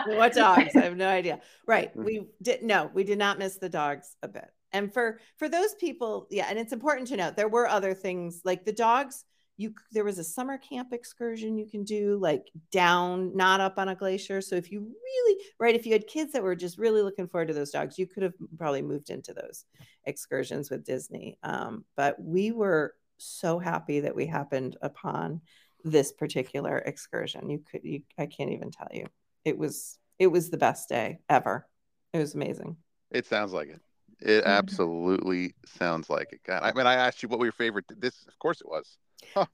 what 0.18 0.34
dogs? 0.34 0.76
I 0.76 0.82
have 0.82 0.98
no 0.98 1.08
idea. 1.08 1.40
Right. 1.68 1.96
Mhm. 1.96 2.04
We 2.06 2.28
did 2.42 2.64
no, 2.64 2.90
we 2.94 3.04
did 3.04 3.18
not 3.18 3.40
miss 3.40 3.58
the 3.58 3.70
dogs 3.70 4.16
a 4.24 4.28
bit. 4.28 4.50
And 4.72 4.92
for 4.94 5.20
for 5.38 5.48
those 5.50 5.76
people, 5.76 6.28
yeah, 6.32 6.48
and 6.50 6.58
it's 6.60 6.74
important 6.74 7.08
to 7.10 7.18
note 7.18 7.36
there 7.36 7.48
were 7.48 7.68
other 7.68 7.94
things 7.94 8.42
like 8.44 8.66
the 8.66 8.74
dogs. 8.74 9.24
You 9.56 9.76
there 9.92 10.04
was 10.04 10.18
a 10.18 10.24
summer 10.24 10.58
camp 10.58 10.94
excursion 10.94 11.60
you 11.60 11.68
can 11.68 11.84
do 11.84 12.18
like 12.20 12.48
down, 12.72 13.36
not 13.38 13.62
up 13.62 13.78
on 13.78 13.88
a 13.90 13.96
glacier. 13.96 14.42
So 14.42 14.56
if 14.56 14.72
you 14.72 14.80
really 14.82 15.44
right, 15.60 15.76
if 15.76 15.86
you 15.86 15.94
had 15.94 16.08
kids 16.08 16.34
that 16.34 16.42
were 16.42 16.56
just 16.56 16.80
really 16.80 17.04
looking 17.04 17.28
forward 17.28 17.50
to 17.50 17.54
those 17.54 17.70
dogs, 17.70 18.00
you 18.00 18.08
could 18.08 18.24
have 18.24 18.34
probably 18.58 18.82
moved 18.82 19.12
into 19.12 19.32
those 19.32 19.66
excursions 20.06 20.72
with 20.72 20.84
Disney. 20.84 21.38
Um, 21.44 21.86
but 21.96 22.20
we 22.20 22.52
were 22.52 22.96
so 23.26 23.60
happy 23.60 24.02
that 24.02 24.16
we 24.16 24.26
happened 24.26 24.78
upon 24.82 25.42
this 25.84 26.12
particular 26.12 26.78
excursion. 26.80 27.50
You 27.50 27.60
could 27.60 27.84
you 27.84 28.02
I 28.18 28.26
can't 28.26 28.52
even 28.52 28.72
tell 28.72 28.90
you. 28.92 29.08
It 29.46 29.58
was 29.58 29.98
it 30.20 30.28
was 30.28 30.50
the 30.50 30.58
best 30.58 30.90
day 30.90 31.20
ever. 31.30 31.68
It 32.14 32.20
was 32.20 32.36
amazing. 32.36 32.78
It 33.12 33.26
sounds 33.26 33.54
like 33.54 33.70
it. 33.70 33.82
It 34.20 34.44
Mhm. 34.44 34.48
absolutely 34.48 35.54
sounds 35.66 36.10
like 36.10 36.32
it. 36.32 36.42
God, 36.46 36.64
I 36.64 36.72
mean, 36.74 36.88
I 36.88 36.96
asked 36.96 37.22
you 37.24 37.30
what 37.30 37.40
were 37.40 37.46
your 37.46 37.52
favorite. 37.54 37.86
This, 37.98 38.26
of 38.28 38.38
course, 38.40 38.62
it 38.62 38.68
was. 38.68 38.98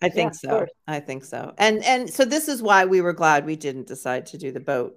I 0.01 0.09
think 0.09 0.31
of 0.33 0.37
so. 0.37 0.49
course. 0.49 0.71
I 0.87 0.99
think 0.99 1.23
so. 1.23 1.53
And 1.57 1.83
and 1.83 2.09
so 2.13 2.25
this 2.25 2.47
is 2.47 2.61
why 2.61 2.85
we 2.85 3.01
were 3.01 3.13
glad 3.13 3.45
we 3.45 3.55
didn't 3.55 3.87
decide 3.87 4.25
to 4.27 4.37
do 4.37 4.51
the 4.51 4.59
boat 4.59 4.95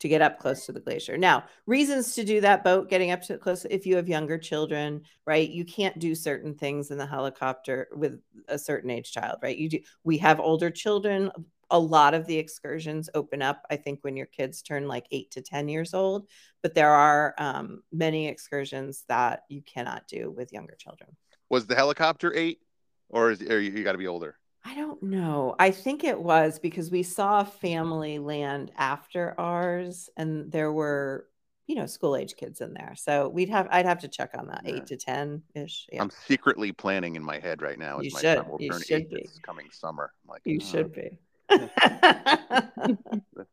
to 0.00 0.08
get 0.08 0.22
up 0.22 0.38
close 0.38 0.66
to 0.66 0.72
the 0.72 0.80
glacier. 0.80 1.16
Now, 1.16 1.44
reasons 1.66 2.14
to 2.14 2.24
do 2.24 2.40
that 2.40 2.64
boat 2.64 2.88
getting 2.88 3.10
up 3.10 3.22
to 3.22 3.38
close 3.38 3.66
if 3.70 3.86
you 3.86 3.96
have 3.96 4.08
younger 4.08 4.38
children, 4.38 5.02
right? 5.26 5.48
You 5.48 5.64
can't 5.64 5.98
do 5.98 6.14
certain 6.14 6.54
things 6.54 6.90
in 6.90 6.98
the 6.98 7.06
helicopter 7.06 7.88
with 7.94 8.20
a 8.48 8.58
certain 8.58 8.90
age 8.90 9.12
child, 9.12 9.38
right? 9.42 9.56
You 9.56 9.68
do 9.68 9.78
we 10.02 10.18
have 10.18 10.40
older 10.40 10.70
children. 10.70 11.30
A 11.72 11.78
lot 11.78 12.14
of 12.14 12.26
the 12.26 12.36
excursions 12.36 13.08
open 13.14 13.42
up, 13.42 13.64
I 13.70 13.76
think, 13.76 14.00
when 14.02 14.16
your 14.16 14.26
kids 14.26 14.60
turn 14.60 14.88
like 14.88 15.06
eight 15.12 15.30
to 15.32 15.40
10 15.40 15.68
years 15.68 15.94
old. 15.94 16.26
But 16.62 16.74
there 16.74 16.90
are 16.90 17.32
um, 17.38 17.82
many 17.92 18.26
excursions 18.26 19.04
that 19.08 19.44
you 19.48 19.62
cannot 19.62 20.08
do 20.08 20.32
with 20.32 20.52
younger 20.52 20.74
children. 20.74 21.16
Was 21.48 21.66
the 21.66 21.76
helicopter 21.76 22.34
eight, 22.34 22.58
or 23.08 23.30
is 23.30 23.42
or 23.42 23.60
you, 23.60 23.70
you 23.70 23.84
got 23.84 23.92
to 23.92 23.98
be 23.98 24.08
older? 24.08 24.39
I 24.64 24.74
don't 24.74 25.02
know. 25.02 25.54
I 25.58 25.70
think 25.70 26.04
it 26.04 26.20
was 26.20 26.58
because 26.58 26.90
we 26.90 27.02
saw 27.02 27.44
family 27.44 28.18
land 28.18 28.72
after 28.76 29.34
ours, 29.38 30.10
and 30.16 30.52
there 30.52 30.70
were, 30.70 31.26
you 31.66 31.76
know, 31.76 31.86
school 31.86 32.14
age 32.14 32.34
kids 32.36 32.60
in 32.60 32.74
there. 32.74 32.94
So 32.96 33.28
we'd 33.28 33.48
have, 33.48 33.68
I'd 33.70 33.86
have 33.86 34.00
to 34.00 34.08
check 34.08 34.30
on 34.36 34.48
that, 34.48 34.62
Yeah. 34.64 34.74
eight 34.76 34.86
to 34.86 34.96
ten 34.96 35.42
ish. 35.54 35.86
Yeah, 35.90 36.02
I'm 36.02 36.10
secretly 36.10 36.72
planning 36.72 37.16
in 37.16 37.22
my 37.24 37.38
head 37.38 37.62
right 37.62 37.78
now. 37.78 38.00
You 38.00 38.10
my 38.12 38.20
should. 38.20 38.44
You 38.58 38.70
turn 38.70 38.82
should 38.82 39.00
eight 39.02 39.10
be. 39.10 39.22
this 39.22 39.38
coming 39.42 39.68
summer. 39.72 40.12
I'm 40.24 40.30
like, 40.30 40.42
you 40.44 40.58
"Oh, 40.60 40.64
should 40.64 40.92
be. 40.92 41.18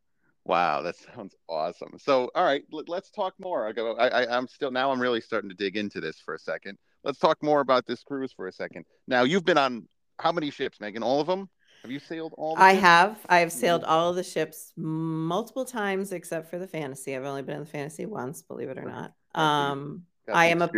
Wow, 0.46 0.82
that 0.84 0.96
sounds 0.96 1.36
awesome. 1.50 1.98
So, 2.00 2.32
all 2.34 2.46
right, 2.46 2.64
let, 2.72 2.90
us 2.90 3.12
talk 3.12 3.34
more. 3.38 3.68
I 3.68 3.74
go. 3.74 3.96
I, 3.98 4.08
I, 4.24 4.38
I'm 4.38 4.48
still 4.48 4.72
now. 4.72 4.90
I'm 4.92 5.02
really 5.02 5.20
starting 5.20 5.50
to 5.50 5.56
dig 5.58 5.76
into 5.76 6.00
this 6.00 6.22
for 6.24 6.36
a 6.36 6.40
second. 6.40 6.78
Let's 7.04 7.20
talk 7.20 7.44
more 7.44 7.60
about 7.60 7.86
this 7.86 8.02
cruise 8.02 8.32
for 8.32 8.48
a 8.48 8.52
second. 8.54 8.86
Now, 9.10 9.24
you've 9.24 9.44
been 9.44 9.58
on 9.58 9.90
how 10.20 10.32
many 10.32 10.52
ships, 10.52 10.80
Meghan? 10.80 11.04
All 11.04 11.22
of 11.22 11.28
them? 11.28 11.50
Have 11.84 11.92
you 11.92 12.00
sailed 12.00 12.34
all? 12.38 12.56
The 12.56 12.62
I 12.64 12.74
ships? 12.74 12.82
have. 12.82 13.26
I 13.30 13.40
have 13.40 13.52
sailed 13.52 13.84
all 13.84 14.10
of 14.10 14.16
the 14.16 14.24
ships 14.24 14.74
multiple 14.76 15.66
times 15.66 16.12
except 16.12 16.50
for 16.50 16.58
the 16.58 16.68
fantasy. 16.68 17.16
I've 17.16 17.24
only 17.24 17.44
been 17.44 17.56
in 17.56 17.62
the 17.62 17.70
fantasy 17.70 18.06
once, 18.06 18.42
believe 18.42 18.70
it 18.70 18.78
or 18.78 18.84
not. 18.84 19.14
Um, 19.36 20.04
I 20.34 20.48
am 20.48 20.62
a 20.62 20.70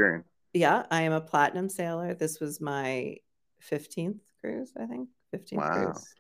yeah, 0.54 0.84
I 0.92 1.04
am 1.04 1.14
a 1.14 1.22
platinum 1.22 1.70
sailor. 1.70 2.14
This 2.16 2.40
was 2.40 2.60
my 2.60 3.18
15th 3.72 4.20
cruise, 4.42 4.74
I 4.80 4.86
think. 4.86 5.10
15th 5.34 5.58
Wow. 5.58 5.92
cruise. 5.92 6.16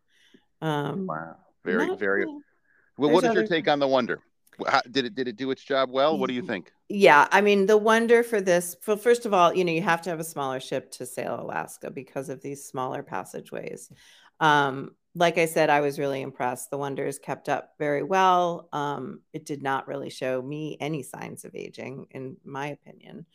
Um, 0.61 1.07
Wow, 1.07 1.35
very, 1.63 1.95
very. 1.95 2.25
Well, 2.25 3.11
what 3.11 3.23
is 3.23 3.33
your 3.33 3.43
other 3.43 3.47
take 3.47 3.67
on 3.67 3.79
the 3.79 3.87
Wonder? 3.87 4.21
How, 4.67 4.81
did 4.89 5.05
it 5.05 5.15
did 5.15 5.27
it 5.27 5.35
do 5.35 5.51
its 5.51 5.63
job 5.63 5.89
well? 5.89 6.17
What 6.17 6.27
do 6.27 6.33
you 6.33 6.41
think? 6.41 6.71
Yeah, 6.91 7.27
I 7.31 7.41
mean, 7.41 7.67
the 7.67 7.77
wonder 7.77 8.23
for 8.23 8.41
this, 8.41 8.75
well, 8.87 8.97
first 8.97 9.25
of 9.27 9.33
all, 9.33 9.53
you 9.53 9.63
know, 9.63 9.71
you 9.71 9.81
have 9.83 10.01
to 10.03 10.09
have 10.09 10.19
a 10.19 10.23
smaller 10.23 10.59
ship 10.59 10.89
to 10.93 11.05
sail 11.05 11.39
Alaska 11.39 11.91
because 11.91 12.29
of 12.29 12.41
these 12.41 12.65
smaller 12.65 13.03
passageways. 13.03 13.91
Um, 14.39 14.95
like 15.13 15.37
I 15.37 15.45
said, 15.45 15.69
I 15.69 15.81
was 15.81 15.99
really 15.99 16.21
impressed. 16.21 16.71
The 16.71 16.77
wonder 16.79 17.05
is 17.05 17.19
kept 17.19 17.47
up 17.47 17.73
very 17.77 18.01
well. 18.01 18.69
Um, 18.73 19.21
it 19.33 19.45
did 19.45 19.61
not 19.61 19.87
really 19.87 20.09
show 20.09 20.41
me 20.41 20.77
any 20.79 21.03
signs 21.03 21.45
of 21.45 21.53
aging, 21.53 22.07
in 22.11 22.37
my 22.43 22.67
opinion. 22.67 23.27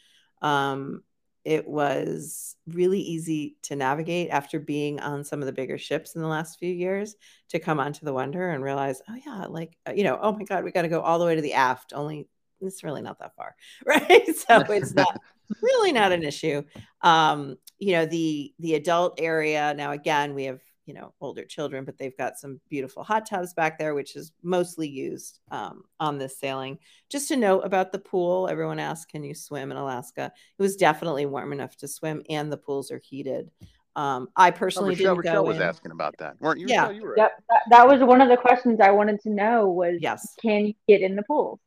Um, 0.42 1.04
it 1.44 1.68
was 1.68 2.56
really 2.66 3.00
easy 3.00 3.56
to 3.62 3.76
navigate 3.76 4.30
after 4.30 4.58
being 4.58 4.98
on 4.98 5.22
some 5.24 5.40
of 5.40 5.46
the 5.46 5.52
bigger 5.52 5.78
ships 5.78 6.16
in 6.16 6.22
the 6.22 6.28
last 6.28 6.58
few 6.58 6.72
years 6.72 7.16
to 7.50 7.58
come 7.60 7.78
onto 7.78 8.04
the 8.04 8.14
wonder 8.14 8.48
and 8.50 8.64
realize, 8.64 9.02
oh 9.08 9.14
yeah, 9.26 9.44
like 9.48 9.76
uh, 9.86 9.92
you 9.92 10.04
know, 10.04 10.18
oh 10.20 10.32
my 10.32 10.42
god, 10.44 10.64
we 10.64 10.72
got 10.72 10.82
to 10.82 10.88
go 10.88 11.02
all 11.02 11.18
the 11.18 11.26
way 11.26 11.34
to 11.34 11.42
the 11.42 11.52
aft. 11.52 11.92
Only 11.94 12.28
it's 12.64 12.84
really 12.84 13.02
not 13.02 13.18
that 13.20 13.34
far, 13.36 13.54
right? 13.86 14.26
So 14.36 14.60
it's 14.72 14.94
not 14.94 15.16
really 15.62 15.92
not 15.92 16.12
an 16.12 16.22
issue. 16.22 16.62
Um, 17.02 17.56
you 17.78 17.92
know, 17.92 18.06
the 18.06 18.52
the 18.58 18.74
adult 18.74 19.20
area 19.20 19.74
now 19.76 19.92
again, 19.92 20.34
we 20.34 20.44
have 20.44 20.60
you 20.86 20.94
know 20.94 21.14
older 21.20 21.44
children, 21.44 21.84
but 21.84 21.96
they've 21.98 22.16
got 22.16 22.38
some 22.38 22.60
beautiful 22.68 23.02
hot 23.04 23.26
tubs 23.26 23.54
back 23.54 23.78
there, 23.78 23.94
which 23.94 24.16
is 24.16 24.32
mostly 24.42 24.88
used 24.88 25.40
um, 25.50 25.82
on 25.98 26.18
this 26.18 26.38
sailing. 26.38 26.78
Just 27.10 27.28
to 27.28 27.36
note 27.36 27.60
about 27.60 27.90
the 27.92 27.98
pool, 27.98 28.48
everyone 28.48 28.78
asked, 28.78 29.08
"Can 29.10 29.24
you 29.24 29.34
swim 29.34 29.70
in 29.70 29.76
Alaska?" 29.76 30.32
It 30.58 30.62
was 30.62 30.76
definitely 30.76 31.26
warm 31.26 31.52
enough 31.52 31.76
to 31.78 31.88
swim, 31.88 32.22
and 32.28 32.50
the 32.52 32.56
pools 32.58 32.90
are 32.90 33.00
heated. 33.02 33.50
Um, 33.96 34.28
I 34.36 34.48
Oh, 34.48 34.52
personally 34.52 34.94
didn't 34.96 35.18
Rochelle 35.18 35.42
go 35.42 35.48
was 35.48 35.56
in. 35.56 35.62
asking 35.62 35.92
about 35.92 36.16
that, 36.18 36.34
weren't 36.40 36.58
you? 36.60 36.66
Yeah. 36.68 36.82
Rochelle? 36.88 36.96
You 36.96 37.02
were 37.02 37.14
that, 37.16 37.30
that 37.70 37.86
was 37.86 38.00
one 38.02 38.20
of 38.20 38.28
the 38.28 38.36
questions 38.36 38.80
I 38.80 38.90
wanted 38.90 39.20
to 39.20 39.30
know 39.30 39.68
was 39.70 39.98
Yes. 40.00 40.34
can 40.42 40.66
you 40.66 40.74
get 40.88 41.00
in 41.00 41.14
the 41.16 41.22
pool? 41.22 41.60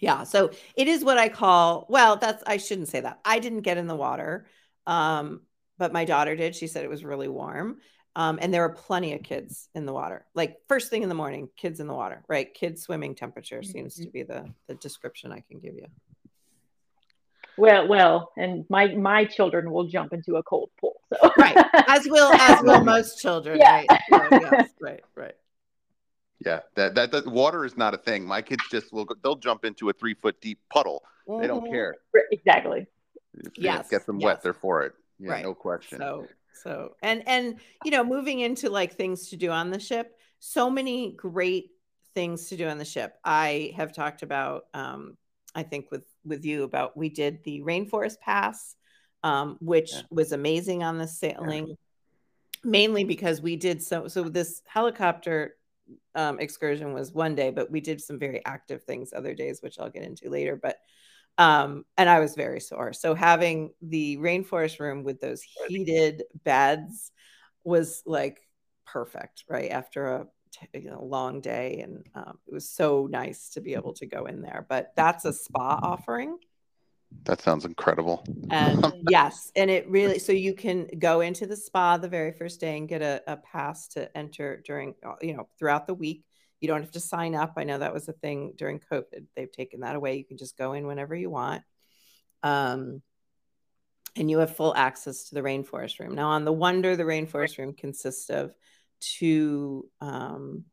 Yeah. 0.00 0.24
So 0.24 0.50
it 0.76 0.88
is 0.88 1.04
what 1.04 1.18
I 1.18 1.28
call, 1.28 1.86
well, 1.88 2.16
that's, 2.16 2.42
I 2.46 2.56
shouldn't 2.56 2.88
say 2.88 3.00
that. 3.00 3.20
I 3.24 3.38
didn't 3.38 3.62
get 3.62 3.78
in 3.78 3.86
the 3.86 3.96
water. 3.96 4.46
Um, 4.86 5.42
but 5.78 5.92
my 5.92 6.04
daughter 6.04 6.34
did. 6.34 6.56
She 6.56 6.66
said 6.66 6.84
it 6.84 6.90
was 6.90 7.04
really 7.04 7.28
warm. 7.28 7.78
Um, 8.16 8.38
and 8.42 8.52
there 8.52 8.62
were 8.62 8.74
plenty 8.74 9.12
of 9.12 9.22
kids 9.22 9.68
in 9.74 9.86
the 9.86 9.92
water. 9.92 10.26
Like 10.34 10.56
first 10.66 10.90
thing 10.90 11.02
in 11.04 11.08
the 11.08 11.14
morning, 11.14 11.48
kids 11.56 11.78
in 11.78 11.86
the 11.86 11.94
water, 11.94 12.24
right? 12.28 12.52
Kids 12.52 12.82
swimming 12.82 13.14
temperature 13.14 13.62
seems 13.62 13.94
to 13.96 14.08
be 14.10 14.24
the 14.24 14.52
the 14.66 14.74
description 14.74 15.30
I 15.30 15.44
can 15.48 15.60
give 15.60 15.74
you. 15.74 15.86
Well, 17.56 17.86
well, 17.86 18.32
and 18.36 18.64
my 18.68 18.88
my 18.94 19.24
children 19.24 19.70
will 19.70 19.84
jump 19.86 20.12
into 20.12 20.34
a 20.36 20.42
cold 20.42 20.70
pool. 20.80 20.94
So 21.12 21.30
Right. 21.38 21.56
As 21.86 22.06
will 22.08 22.32
as 22.32 22.60
will 22.62 22.82
most 22.94 23.20
children, 23.20 23.58
Yeah. 23.60 23.70
right? 23.72 23.86
So, 24.10 24.28
yes, 24.32 24.70
right, 24.80 25.04
right. 25.14 25.34
Yeah, 26.44 26.60
that, 26.76 26.94
that 26.94 27.10
that 27.10 27.26
water 27.26 27.64
is 27.64 27.76
not 27.76 27.94
a 27.94 27.98
thing. 27.98 28.24
My 28.24 28.42
kids 28.42 28.62
just 28.70 28.92
will 28.92 29.04
go, 29.04 29.16
they'll 29.22 29.36
jump 29.36 29.64
into 29.64 29.88
a 29.88 29.92
three 29.92 30.14
foot 30.14 30.40
deep 30.40 30.60
puddle. 30.70 31.02
They 31.26 31.46
don't 31.46 31.64
Mhm. 31.64 31.70
care. 31.70 31.96
exactly. 32.30 32.86
If 33.34 33.52
Yes, 33.56 33.88
gets 33.90 34.06
them 34.06 34.18
yes. 34.20 34.24
wet, 34.24 34.42
they're 34.42 34.52
for 34.54 34.82
it. 34.84 34.94
Yeah, 35.18 35.32
Right. 35.32 35.42
no 35.44 35.54
question. 35.54 35.98
So 35.98 36.28
so 36.52 36.94
and 37.02 37.26
and 37.28 37.60
you 37.84 37.90
know, 37.90 38.04
moving 38.04 38.40
into 38.40 38.70
like 38.70 38.94
things 38.94 39.30
to 39.30 39.36
do 39.36 39.50
on 39.50 39.70
the 39.70 39.80
ship, 39.80 40.16
so 40.38 40.70
many 40.70 41.12
great 41.12 41.70
things 42.14 42.48
to 42.48 42.56
do 42.56 42.66
on 42.68 42.78
the 42.78 42.84
ship. 42.84 43.18
I 43.24 43.72
have 43.76 43.92
talked 43.92 44.22
about 44.22 44.66
um 44.74 45.16
I 45.54 45.64
think 45.64 45.90
with 45.90 46.04
with 46.24 46.44
you 46.44 46.62
about 46.62 46.96
we 46.96 47.08
did 47.08 47.42
the 47.42 47.60
rainforest 47.62 48.20
pass 48.20 48.76
um 49.24 49.56
which 49.60 49.92
Yeah. 49.92 50.02
was 50.10 50.30
amazing 50.32 50.84
on 50.84 50.98
the 50.98 51.08
sailing 51.08 51.76
mainly 52.64 53.04
because 53.04 53.40
we 53.40 53.56
did 53.56 53.82
so 53.82 54.08
so 54.08 54.28
this 54.28 54.62
helicopter 54.66 55.56
um 56.14 56.38
excursion 56.40 56.92
was 56.92 57.12
one 57.12 57.34
day 57.34 57.50
but 57.50 57.70
we 57.70 57.80
did 57.80 58.00
some 58.00 58.18
very 58.18 58.44
active 58.44 58.82
things 58.84 59.12
other 59.12 59.34
days 59.34 59.62
which 59.62 59.78
I'll 59.78 59.90
get 59.90 60.02
into 60.02 60.30
later 60.30 60.56
but 60.56 60.76
um 61.38 61.84
and 61.96 62.08
i 62.08 62.18
was 62.20 62.34
very 62.34 62.60
sore. 62.60 62.92
So 62.92 63.14
having 63.14 63.72
the 63.80 64.16
rainforest 64.18 64.80
room 64.80 65.04
with 65.04 65.20
those 65.20 65.42
heated 65.68 66.24
beds 66.44 67.12
was 67.64 68.02
like 68.06 68.40
perfect 68.86 69.44
right 69.48 69.70
after 69.70 70.06
a 70.06 70.26
you 70.74 70.90
know, 70.90 71.02
long 71.04 71.40
day 71.40 71.80
and 71.80 72.06
um, 72.14 72.38
it 72.46 72.52
was 72.52 72.68
so 72.68 73.06
nice 73.10 73.50
to 73.50 73.60
be 73.60 73.74
able 73.74 73.92
to 73.94 74.06
go 74.06 74.26
in 74.26 74.42
there. 74.42 74.66
But 74.68 74.92
that's 74.96 75.24
a 75.24 75.32
spa 75.32 75.78
offering 75.82 76.38
That 77.24 77.42
sounds 77.42 77.64
incredible. 77.64 78.24
and 78.50 78.84
yes 79.08 79.52
and 79.54 79.70
it 79.70 79.88
really 79.88 80.18
so 80.18 80.32
you 80.32 80.54
can 80.54 80.86
go 80.98 81.20
into 81.20 81.46
the 81.46 81.56
spa 81.56 81.98
the 81.98 82.08
very 82.08 82.32
first 82.32 82.60
day 82.60 82.76
and 82.76 82.88
get 82.88 83.02
a, 83.02 83.22
a 83.26 83.36
pass 83.36 83.88
to 83.88 84.16
enter 84.16 84.62
during 84.64 84.94
uh, 85.04 85.14
you 85.20 85.36
know 85.36 85.48
throughout 85.58 85.86
the 85.86 85.94
week. 85.94 86.24
You 86.60 86.66
don't 86.66 86.80
have 86.80 86.92
to 86.92 87.00
sign 87.00 87.36
up. 87.36 87.52
I 87.56 87.64
know 87.64 87.78
that 87.78 87.94
was 87.94 88.08
a 88.08 88.12
thing 88.12 88.54
during 88.56 88.80
covid. 88.80 89.26
They've 89.36 89.52
taken 89.52 89.80
that 89.80 89.94
away. 89.94 90.16
You 90.16 90.24
can 90.24 90.38
just 90.38 90.56
go 90.56 90.72
in 90.72 90.86
whenever 90.86 91.14
you 91.14 91.30
want. 91.30 91.62
Um 92.42 93.02
and 94.16 94.30
you 94.30 94.38
have 94.38 94.56
full 94.56 94.74
access 94.74 95.24
to 95.24 95.34
the 95.34 95.42
rainforest 95.42 96.00
room. 96.00 96.14
Now 96.14 96.30
on 96.30 96.44
the 96.44 96.52
wonder 96.52 96.96
the 96.96 97.04
rainforest 97.04 97.58
room 97.58 97.74
consists 97.74 98.30
of 98.30 98.54
two 99.00 99.88
um 100.00 100.64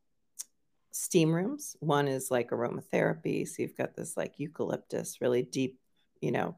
steam 0.92 1.34
rooms. 1.34 1.76
One 1.82 2.08
is 2.08 2.32
like 2.32 2.52
aromatherapy. 2.52 3.46
So 3.46 3.62
you've 3.62 3.76
got 3.76 3.96
this 3.96 4.16
like 4.16 4.40
eucalyptus 4.40 5.20
really 5.20 5.44
deep 5.44 5.78
you 6.26 6.32
know 6.32 6.56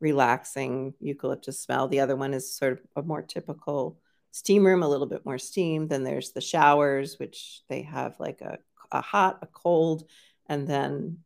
relaxing 0.00 0.92
eucalyptus 1.00 1.60
smell 1.60 1.88
the 1.88 2.00
other 2.00 2.16
one 2.16 2.34
is 2.34 2.54
sort 2.54 2.72
of 2.72 2.80
a 2.96 3.02
more 3.02 3.22
typical 3.22 3.98
steam 4.30 4.64
room 4.64 4.82
a 4.82 4.88
little 4.88 5.06
bit 5.06 5.24
more 5.24 5.38
steam 5.38 5.88
then 5.88 6.04
there's 6.04 6.32
the 6.32 6.40
showers 6.40 7.18
which 7.18 7.62
they 7.68 7.82
have 7.82 8.14
like 8.20 8.42
a, 8.42 8.58
a 8.92 9.00
hot 9.00 9.38
a 9.42 9.46
cold 9.46 10.04
and 10.48 10.68
then 10.68 11.18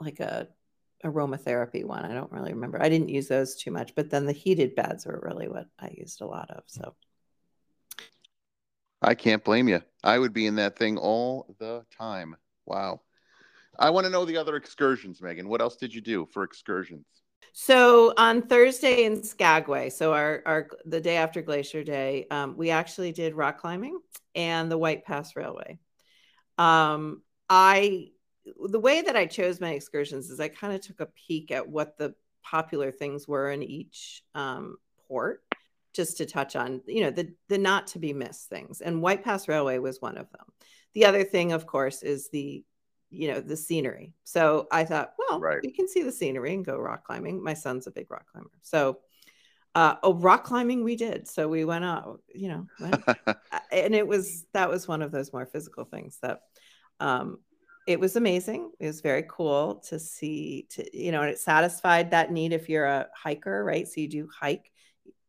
like 0.00 0.20
a 0.20 0.48
aromatherapy 1.04 1.84
one 1.84 2.04
i 2.04 2.14
don't 2.14 2.32
really 2.32 2.52
remember 2.52 2.82
i 2.82 2.88
didn't 2.88 3.08
use 3.08 3.28
those 3.28 3.54
too 3.54 3.70
much 3.70 3.94
but 3.94 4.10
then 4.10 4.26
the 4.26 4.32
heated 4.32 4.74
beds 4.74 5.06
were 5.06 5.20
really 5.22 5.48
what 5.48 5.66
i 5.78 5.90
used 5.96 6.20
a 6.22 6.26
lot 6.26 6.50
of 6.50 6.62
so 6.66 6.94
I 9.02 9.14
can't 9.14 9.42
blame 9.42 9.68
you. 9.68 9.80
I 10.04 10.18
would 10.18 10.32
be 10.32 10.46
in 10.46 10.56
that 10.56 10.76
thing 10.76 10.98
all 10.98 11.54
the 11.58 11.84
time. 11.96 12.36
Wow. 12.66 13.00
I 13.80 13.88
want 13.88 14.04
to 14.04 14.10
know 14.10 14.26
the 14.26 14.36
other 14.36 14.56
excursions, 14.56 15.20
Meghan. 15.20 15.46
What 15.46 15.62
else 15.62 15.76
did 15.76 15.94
you 15.94 16.02
do 16.02 16.26
for 16.26 16.44
excursions? 16.44 17.06
So 17.52 18.12
on 18.16 18.42
Thursday 18.42 19.04
in 19.04 19.22
Skagway, 19.22 19.90
so 19.90 20.12
our, 20.12 20.42
our 20.46 20.68
the 20.84 21.00
day 21.00 21.16
after 21.16 21.42
Glacier 21.42 21.82
Day, 21.82 22.26
um, 22.30 22.56
we 22.56 22.70
actually 22.70 23.10
did 23.10 23.34
rock 23.34 23.58
climbing 23.58 23.98
and 24.34 24.70
the 24.70 24.78
White 24.78 25.04
Pass 25.04 25.34
Railway. 25.34 25.78
Um, 26.58 27.22
I 27.48 28.08
the 28.68 28.80
way 28.80 29.02
that 29.02 29.16
I 29.16 29.26
chose 29.26 29.60
my 29.60 29.70
excursions 29.70 30.30
is 30.30 30.40
I 30.40 30.48
kind 30.48 30.74
of 30.74 30.80
took 30.80 31.00
a 31.00 31.06
peek 31.06 31.50
at 31.50 31.68
what 31.68 31.96
the 31.98 32.14
popular 32.42 32.90
things 32.90 33.26
were 33.26 33.50
in 33.50 33.62
each 33.62 34.22
um, 34.34 34.76
port, 35.08 35.42
just 35.92 36.18
to 36.18 36.26
touch 36.26 36.54
on 36.54 36.82
you 36.86 37.02
know 37.02 37.10
the 37.10 37.32
the 37.48 37.58
not 37.58 37.88
to 37.88 37.98
be 37.98 38.12
missed 38.12 38.48
things. 38.48 38.80
And 38.80 39.02
White 39.02 39.24
Pass 39.24 39.48
Railway 39.48 39.78
was 39.78 40.00
one 40.00 40.18
of 40.18 40.30
them. 40.30 40.46
The 40.92 41.06
other 41.06 41.24
thing, 41.24 41.52
of 41.52 41.66
course, 41.66 42.02
is 42.02 42.28
the 42.30 42.64
you 43.10 43.28
know 43.28 43.40
the 43.40 43.56
scenery. 43.56 44.14
So 44.24 44.66
i 44.70 44.84
thought 44.84 45.14
well 45.18 45.40
Right. 45.40 45.60
we 45.62 45.72
can 45.72 45.88
see 45.88 46.02
the 46.02 46.12
scenery 46.12 46.54
and 46.54 46.64
go 46.64 46.78
rock 46.78 47.04
climbing. 47.04 47.42
My 47.42 47.54
son's 47.54 47.86
a 47.86 47.90
big 47.90 48.10
rock 48.10 48.26
climber. 48.30 48.50
So 48.62 48.98
uh 49.74 49.96
oh 50.02 50.14
rock 50.14 50.44
climbing 50.44 50.84
we 50.84 50.96
did. 50.96 51.28
So 51.28 51.48
we 51.48 51.64
went 51.64 51.84
out 51.84 52.20
you 52.34 52.48
know 52.48 52.66
went, 52.78 53.04
and 53.72 53.94
it 53.94 54.06
was 54.06 54.46
that 54.52 54.70
was 54.70 54.88
one 54.88 55.02
of 55.02 55.12
those 55.12 55.32
more 55.32 55.46
physical 55.46 55.84
things 55.84 56.18
that 56.22 56.40
um 57.00 57.38
it 57.86 57.98
was 57.98 58.14
amazing. 58.16 58.70
It 58.78 58.86
was 58.86 59.00
very 59.00 59.24
cool 59.28 59.76
to 59.88 59.98
see 59.98 60.66
to 60.70 60.96
you 60.96 61.12
know 61.12 61.22
and 61.22 61.30
it 61.30 61.38
satisfied 61.38 62.10
that 62.10 62.30
need 62.30 62.52
if 62.52 62.68
you're 62.68 62.86
a 62.86 63.08
hiker 63.16 63.64
right? 63.64 63.86
So 63.88 64.00
you 64.00 64.08
do 64.08 64.28
hike 64.32 64.70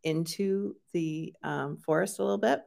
into 0.04 0.76
the 0.94 1.34
um, 1.44 1.78
forest 1.78 2.20
a 2.20 2.24
little 2.24 2.38
bit 2.38 2.62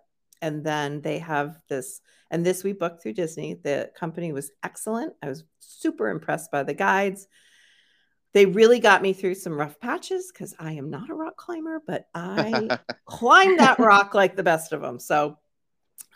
and 0.44 0.64
then 0.64 1.00
they 1.00 1.18
have 1.18 1.58
this 1.68 2.00
and 2.30 2.44
this 2.44 2.64
we 2.64 2.72
booked 2.72 3.02
through 3.02 3.14
disney. 3.14 3.54
The 3.54 3.90
company 3.96 4.32
was 4.32 4.50
excellent. 4.62 5.14
I 5.22 5.28
was 5.28 5.44
super 5.60 6.08
impressed 6.08 6.50
by 6.50 6.62
the 6.62 6.74
guides. 6.74 7.26
They 8.32 8.46
really 8.46 8.80
got 8.80 9.02
me 9.02 9.12
through 9.12 9.36
some 9.36 9.56
rough 9.56 9.78
patches 9.78 10.32
because 10.32 10.54
i 10.58 10.72
am 10.72 10.90
not 10.90 11.08
a 11.08 11.14
rock 11.14 11.36
climber 11.36 11.80
but 11.86 12.06
i 12.14 12.68
climbed 13.06 13.60
that 13.60 13.78
rock 13.78 14.12
like 14.12 14.34
the 14.34 14.42
best 14.42 14.72
of 14.72 14.80
them 14.80 14.98
so 14.98 15.38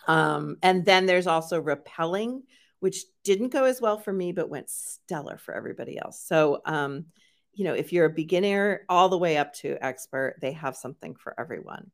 um 0.08 0.56
and 0.62 0.84
then 0.84 1.06
there's 1.06 1.28
also 1.28 1.62
rappelling 1.62 2.40
which 2.80 3.04
didn't 3.24 3.48
go 3.48 3.64
as 3.64 3.80
well 3.80 3.98
for 3.98 4.12
me 4.12 4.32
but 4.32 4.48
went 4.48 4.70
stellar 4.70 5.38
for 5.38 5.54
everybody 5.54 5.98
else. 5.98 6.20
So 6.20 6.60
um 6.64 7.06
you 7.52 7.64
know 7.64 7.74
if 7.74 7.92
you're 7.92 8.06
a 8.06 8.10
beginner 8.10 8.84
all 8.88 9.08
the 9.08 9.18
way 9.18 9.36
up 9.36 9.52
to 9.54 9.76
expert 9.84 10.36
they 10.40 10.52
have 10.52 10.76
something 10.76 11.14
for 11.14 11.38
everyone. 11.38 11.90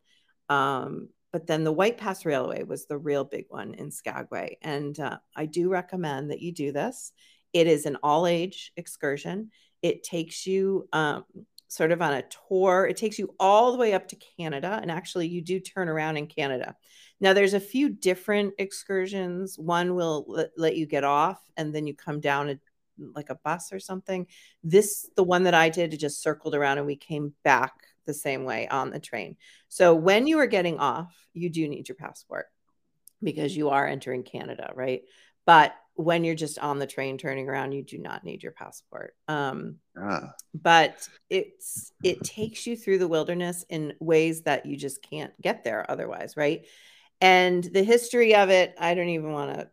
Um 0.48 1.08
but 1.34 1.48
then 1.48 1.64
the 1.64 1.72
White 1.72 1.98
Pass 1.98 2.24
Railway 2.24 2.62
was 2.62 2.86
the 2.86 2.96
real 2.96 3.24
big 3.24 3.46
one 3.48 3.74
in 3.74 3.90
Skagway. 3.90 4.56
And 4.62 5.00
uh, 5.00 5.18
I 5.34 5.46
do 5.46 5.68
recommend 5.68 6.30
that 6.30 6.40
you 6.40 6.52
do 6.52 6.70
this. 6.70 7.10
It 7.52 7.66
is 7.66 7.86
an 7.86 7.96
all 8.04 8.28
age 8.28 8.70
excursion. 8.76 9.50
It 9.82 10.04
takes 10.04 10.46
you 10.46 10.88
um, 10.92 11.24
sort 11.66 11.90
of 11.90 12.00
on 12.00 12.14
a 12.14 12.22
tour, 12.48 12.86
it 12.86 12.96
takes 12.96 13.18
you 13.18 13.34
all 13.40 13.72
the 13.72 13.78
way 13.78 13.94
up 13.94 14.06
to 14.10 14.16
Canada. 14.38 14.78
And 14.80 14.92
actually, 14.92 15.26
you 15.26 15.42
do 15.42 15.58
turn 15.58 15.88
around 15.88 16.18
in 16.18 16.28
Canada. 16.28 16.76
Now, 17.20 17.32
there's 17.32 17.54
a 17.54 17.58
few 17.58 17.88
different 17.88 18.54
excursions. 18.58 19.58
One 19.58 19.96
will 19.96 20.26
let, 20.28 20.50
let 20.56 20.76
you 20.76 20.86
get 20.86 21.02
off 21.02 21.42
and 21.56 21.74
then 21.74 21.84
you 21.84 21.94
come 21.96 22.20
down 22.20 22.50
a, 22.50 22.60
like 23.12 23.30
a 23.30 23.40
bus 23.42 23.72
or 23.72 23.80
something. 23.80 24.28
This, 24.62 25.10
the 25.16 25.24
one 25.24 25.42
that 25.42 25.54
I 25.54 25.68
did, 25.68 25.92
it 25.92 25.96
just 25.96 26.22
circled 26.22 26.54
around 26.54 26.78
and 26.78 26.86
we 26.86 26.94
came 26.94 27.34
back 27.42 27.72
the 28.04 28.14
same 28.14 28.44
way 28.44 28.68
on 28.68 28.90
the 28.90 29.00
train. 29.00 29.36
So 29.68 29.94
when 29.94 30.26
you 30.26 30.38
are 30.38 30.46
getting 30.46 30.78
off, 30.78 31.14
you 31.32 31.50
do 31.50 31.68
need 31.68 31.88
your 31.88 31.96
passport 31.96 32.46
because 33.22 33.56
you 33.56 33.70
are 33.70 33.86
entering 33.86 34.22
Canada, 34.22 34.70
right? 34.74 35.02
But 35.46 35.74
when 35.94 36.24
you're 36.24 36.34
just 36.34 36.58
on 36.58 36.78
the 36.78 36.86
train 36.86 37.18
turning 37.18 37.48
around, 37.48 37.72
you 37.72 37.82
do 37.82 37.98
not 37.98 38.24
need 38.24 38.42
your 38.42 38.52
passport. 38.52 39.14
Um, 39.28 39.76
Ah, 39.96 40.34
but 40.54 41.08
it's 41.30 41.92
it 42.02 42.22
takes 42.24 42.66
you 42.66 42.76
through 42.76 42.98
the 42.98 43.08
wilderness 43.08 43.64
in 43.68 43.94
ways 44.00 44.42
that 44.42 44.66
you 44.66 44.76
just 44.76 45.02
can't 45.02 45.32
get 45.40 45.62
there 45.62 45.88
otherwise, 45.88 46.36
right? 46.36 46.66
And 47.20 47.62
the 47.62 47.84
history 47.84 48.34
of 48.34 48.50
it, 48.50 48.74
I 48.78 48.94
don't 48.94 49.08
even 49.08 49.32
want 49.32 49.54
to, 49.54 49.68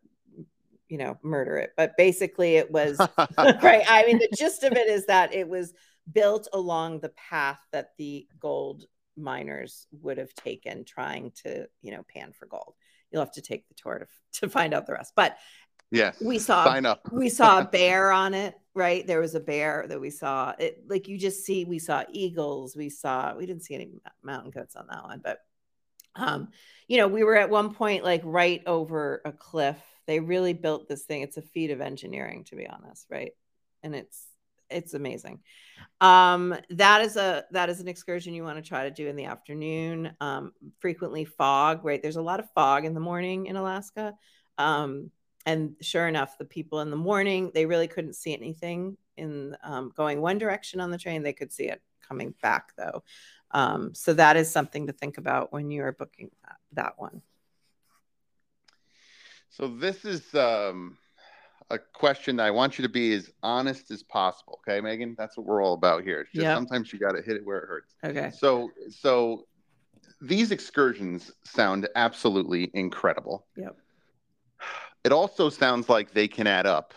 you 0.87 0.97
know, 0.97 1.17
murder 1.23 1.57
it. 1.57 1.71
But 1.75 1.97
basically, 1.97 2.55
it 2.55 2.71
was 2.71 2.97
right. 3.37 3.83
I 3.87 4.05
mean, 4.05 4.19
the 4.19 4.33
gist 4.37 4.63
of 4.63 4.73
it 4.73 4.89
is 4.89 5.07
that 5.07 5.33
it 5.33 5.47
was 5.47 5.73
built 6.11 6.47
along 6.53 6.99
the 6.99 7.09
path 7.09 7.59
that 7.71 7.91
the 7.97 8.27
gold 8.39 8.85
miners 9.17 9.87
would 9.91 10.17
have 10.17 10.33
taken 10.33 10.83
trying 10.85 11.31
to, 11.43 11.67
you 11.81 11.91
know, 11.91 12.03
pan 12.13 12.31
for 12.33 12.45
gold. 12.45 12.73
You'll 13.11 13.21
have 13.21 13.33
to 13.33 13.41
take 13.41 13.67
the 13.67 13.73
tour 13.75 13.99
to, 13.99 14.07
to 14.41 14.49
find 14.49 14.73
out 14.73 14.87
the 14.87 14.93
rest. 14.93 15.13
But 15.15 15.37
yeah, 15.91 16.13
we 16.23 16.39
saw 16.39 16.79
we 17.11 17.27
saw 17.27 17.59
a 17.59 17.65
bear 17.71 18.11
on 18.11 18.33
it, 18.33 18.55
right? 18.73 19.05
There 19.05 19.19
was 19.19 19.35
a 19.35 19.41
bear 19.41 19.85
that 19.89 19.99
we 19.99 20.09
saw. 20.09 20.53
It 20.57 20.83
like 20.87 21.07
you 21.09 21.17
just 21.17 21.45
see 21.45 21.65
we 21.65 21.79
saw 21.79 22.03
eagles, 22.11 22.75
we 22.75 22.89
saw 22.89 23.35
we 23.35 23.45
didn't 23.45 23.63
see 23.63 23.75
any 23.75 23.89
mountain 24.23 24.51
goats 24.51 24.75
on 24.75 24.87
that 24.87 25.03
one, 25.03 25.21
but 25.21 25.39
um 26.15 26.49
you 26.87 26.97
know, 26.97 27.07
we 27.07 27.23
were 27.23 27.35
at 27.35 27.49
one 27.49 27.73
point 27.73 28.03
like 28.05 28.21
right 28.23 28.61
over 28.65 29.21
a 29.25 29.33
cliff. 29.33 29.77
They 30.07 30.21
really 30.21 30.53
built 30.53 30.87
this 30.87 31.03
thing. 31.03 31.21
It's 31.23 31.37
a 31.37 31.41
feat 31.41 31.71
of 31.71 31.81
engineering 31.81 32.45
to 32.45 32.55
be 32.55 32.67
honest, 32.67 33.07
right? 33.09 33.33
And 33.83 33.93
it's 33.93 34.25
it's 34.71 34.93
amazing. 34.93 35.39
Um, 35.99 36.55
that 36.69 37.01
is 37.01 37.15
a 37.15 37.45
that 37.51 37.69
is 37.69 37.79
an 37.79 37.87
excursion 37.87 38.33
you 38.33 38.43
want 38.43 38.57
to 38.57 38.67
try 38.67 38.83
to 38.83 38.91
do 38.91 39.07
in 39.07 39.15
the 39.15 39.25
afternoon. 39.25 40.13
Um, 40.19 40.53
frequently 40.79 41.25
fog, 41.25 41.85
right? 41.85 42.01
There's 42.01 42.15
a 42.15 42.21
lot 42.21 42.39
of 42.39 42.49
fog 42.51 42.85
in 42.85 42.93
the 42.93 42.99
morning 42.99 43.45
in 43.45 43.55
Alaska. 43.55 44.15
Um, 44.57 45.11
and 45.45 45.75
sure 45.81 46.07
enough, 46.07 46.37
the 46.37 46.45
people 46.45 46.81
in 46.81 46.89
the 46.89 46.97
morning 46.97 47.51
they 47.53 47.65
really 47.65 47.87
couldn't 47.87 48.15
see 48.15 48.33
anything 48.33 48.97
in 49.17 49.55
um, 49.63 49.91
going 49.95 50.21
one 50.21 50.37
direction 50.37 50.79
on 50.79 50.91
the 50.91 50.97
train. 50.97 51.23
They 51.23 51.33
could 51.33 51.51
see 51.51 51.65
it 51.65 51.81
coming 52.07 52.33
back 52.41 52.73
though. 52.77 53.03
Um, 53.51 53.93
so 53.93 54.13
that 54.13 54.37
is 54.37 54.49
something 54.49 54.87
to 54.87 54.93
think 54.93 55.17
about 55.17 55.51
when 55.51 55.71
you 55.71 55.83
are 55.83 55.91
booking 55.91 56.31
that, 56.43 56.57
that 56.73 56.93
one. 56.97 57.21
So 59.49 59.67
this 59.67 60.05
is 60.05 60.33
um, 60.33 60.97
a 61.71 61.79
question 61.79 62.35
that 62.37 62.45
I 62.45 62.51
want 62.51 62.77
you 62.77 62.83
to 62.83 62.89
be 62.89 63.13
as 63.13 63.31
honest 63.43 63.91
as 63.91 64.03
possible. 64.03 64.59
Okay, 64.67 64.79
Meghan, 64.81 65.15
that's 65.17 65.37
what 65.37 65.45
we're 65.45 65.63
all 65.63 65.73
about 65.73 66.03
here. 66.03 66.21
It's 66.21 66.31
just 66.31 66.43
Yep. 66.43 66.55
sometimes 66.57 66.91
you 66.93 66.99
got 66.99 67.13
to 67.13 67.21
hit 67.21 67.37
it 67.37 67.45
where 67.45 67.59
it 67.59 67.67
hurts. 67.67 67.95
Okay. 68.03 68.31
So, 68.31 68.69
so 68.89 69.47
these 70.21 70.51
excursions 70.51 71.31
sound 71.43 71.87
absolutely 71.95 72.69
incredible. 72.73 73.47
Yep. 73.55 73.77
It 75.03 75.11
also 75.11 75.49
sounds 75.49 75.89
like 75.89 76.11
they 76.11 76.27
can 76.27 76.45
add 76.45 76.67
up, 76.67 76.93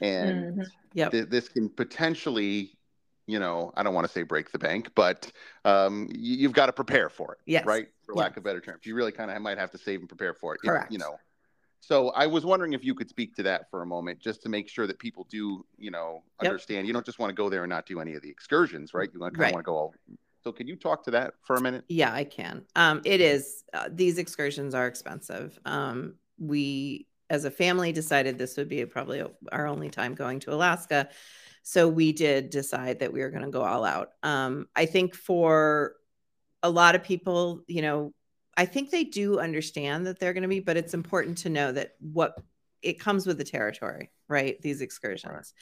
and 0.00 0.56
Mhm. 0.58 0.66
Yep. 0.94 1.10
th- 1.12 1.28
this 1.28 1.48
can 1.48 1.68
potentially, 1.68 2.78
you 3.26 3.40
know, 3.40 3.72
I 3.76 3.82
don't 3.82 3.94
want 3.94 4.06
to 4.06 4.12
say 4.12 4.22
break 4.22 4.52
the 4.52 4.58
bank, 4.58 4.90
but 4.94 5.32
um, 5.64 6.08
you, 6.12 6.36
you've 6.36 6.52
got 6.52 6.66
to 6.66 6.72
prepare 6.72 7.08
for 7.08 7.32
it, 7.32 7.38
Yes. 7.46 7.64
right? 7.66 7.88
For 8.04 8.14
Yeah. 8.14 8.20
lack 8.22 8.36
of 8.36 8.44
better 8.44 8.60
terms, 8.60 8.86
you 8.86 8.94
really 8.94 9.10
kind 9.12 9.30
of 9.30 9.42
might 9.42 9.58
have 9.58 9.72
to 9.72 9.78
save 9.78 9.98
and 10.00 10.08
prepare 10.08 10.34
for 10.34 10.54
it. 10.54 10.60
Correct. 10.60 10.92
you 10.92 10.98
know. 10.98 11.18
So 11.86 12.08
I 12.10 12.26
was 12.26 12.44
wondering 12.44 12.72
if 12.72 12.84
you 12.84 12.96
could 12.96 13.08
speak 13.08 13.36
to 13.36 13.44
that 13.44 13.70
for 13.70 13.82
a 13.82 13.86
moment, 13.86 14.18
just 14.18 14.42
to 14.42 14.48
make 14.48 14.68
sure 14.68 14.88
that 14.88 14.98
people 14.98 15.24
do, 15.30 15.64
you 15.78 15.92
know, 15.92 16.24
Yep. 16.42 16.50
understand. 16.50 16.88
You 16.88 16.92
don't 16.92 17.06
just 17.06 17.20
want 17.20 17.30
to 17.30 17.34
go 17.34 17.48
there 17.48 17.62
and 17.62 17.70
not 17.70 17.86
do 17.86 18.00
any 18.00 18.14
of 18.14 18.22
the 18.22 18.28
excursions, 18.28 18.92
right? 18.92 19.08
You 19.14 19.20
want 19.20 19.34
to 19.34 19.38
kind 19.38 19.42
Right. 19.44 19.50
of 19.50 19.54
want 19.54 19.64
to 19.64 19.70
go 19.70 19.76
all. 19.76 19.94
So 20.42 20.50
can 20.50 20.66
you 20.66 20.74
talk 20.74 21.04
to 21.04 21.12
that 21.12 21.34
for 21.42 21.54
a 21.54 21.60
minute? 21.60 21.84
Yeah, 21.88 22.12
I 22.12 22.24
can. 22.24 22.64
Um, 22.74 23.02
it 23.04 23.20
is. 23.20 23.62
Uh, 23.72 23.88
these 23.92 24.18
excursions 24.18 24.74
are 24.74 24.88
expensive. 24.88 25.60
Um, 25.64 26.16
we, 26.38 27.06
as 27.30 27.44
a 27.44 27.52
family, 27.52 27.92
decided 27.92 28.36
this 28.36 28.56
would 28.56 28.68
be 28.68 28.84
probably 28.84 29.22
our 29.52 29.68
only 29.68 29.88
time 29.88 30.16
going 30.16 30.40
to 30.40 30.52
Alaska, 30.52 31.08
so 31.62 31.88
we 31.88 32.12
did 32.12 32.50
decide 32.50 32.98
that 32.98 33.12
we 33.12 33.20
were 33.20 33.30
going 33.30 33.44
to 33.44 33.50
go 33.50 33.62
all 33.62 33.84
out. 33.84 34.10
Um, 34.24 34.66
I 34.74 34.86
think 34.86 35.14
for 35.14 35.94
a 36.64 36.70
lot 36.70 36.96
of 36.96 37.04
people, 37.04 37.62
you 37.68 37.82
know, 37.82 38.12
I 38.56 38.64
think 38.64 38.90
they 38.90 39.04
do 39.04 39.38
understand 39.38 40.06
that 40.06 40.18
they're 40.18 40.32
going 40.32 40.42
to 40.42 40.48
be, 40.48 40.60
but 40.60 40.76
it's 40.76 40.94
important 40.94 41.38
to 41.38 41.50
know 41.50 41.72
that 41.72 41.94
what 42.00 42.36
it 42.82 43.00
comes 43.00 43.26
with 43.26 43.38
the 43.38 43.44
territory, 43.44 44.10
right? 44.28 44.60
These 44.62 44.80
excursions. 44.80 45.52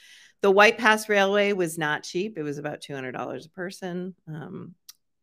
The 0.41 0.51
White 0.51 0.77
Pass 0.77 1.09
Railway 1.09 1.53
was 1.53 1.77
not 1.77 2.03
cheap. 2.03 2.37
It 2.37 2.43
was 2.43 2.57
about 2.57 2.81
two 2.81 2.93
hundred 2.93 3.13
dollars 3.13 3.45
a 3.45 3.49
person. 3.49 4.15
Um, 4.27 4.75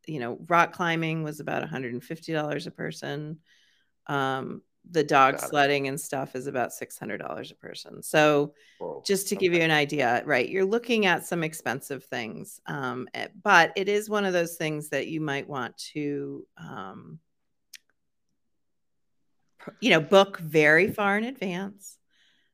you 0.07 0.19
know, 0.19 0.39
rock 0.49 0.73
climbing 0.73 1.23
was 1.23 1.41
about 1.41 1.61
one 1.63 1.69
hundred 1.69 1.93
and 1.93 2.03
fifty 2.03 2.33
dollars 2.33 2.67
a 2.67 2.71
person. 2.71 3.39
Um, 4.07 4.63
the 4.91 5.05
dog 5.05 5.37
Got 5.37 5.45
it. 5.45 5.49
sledding 5.49 5.87
and 5.87 6.01
stuff 6.01 6.35
is 6.35 6.49
about 6.49 6.73
six 6.73 6.99
hundred 6.99 7.19
dollars 7.19 7.53
a 7.53 7.55
person. 7.55 8.03
So 8.03 8.55
Whoa. 8.81 9.03
just 9.07 9.29
to 9.29 9.37
give 9.37 9.53
you 9.53 9.61
an 9.61 9.71
idea, 9.71 10.23
right? 10.27 10.49
You're 10.49 10.65
looking 10.65 11.07
at 11.07 11.25
some 11.25 11.45
expensive 11.45 12.05
things, 12.05 12.61
um, 12.67 13.09
eh, 13.15 13.29
but 13.43 13.73
it 13.77 13.89
is 13.89 14.11
one 14.11 14.25
of 14.25 14.33
those 14.33 14.57
things 14.57 14.89
that 14.89 15.07
you 15.07 15.21
might 15.21 15.49
want 15.49 15.77
to, 15.93 16.45
um, 16.57 17.21
you 19.81 19.91
know, 19.91 20.01
book 20.01 20.39
very 20.39 20.91
far 20.91 21.17
in 21.19 21.25
advance 21.25 21.97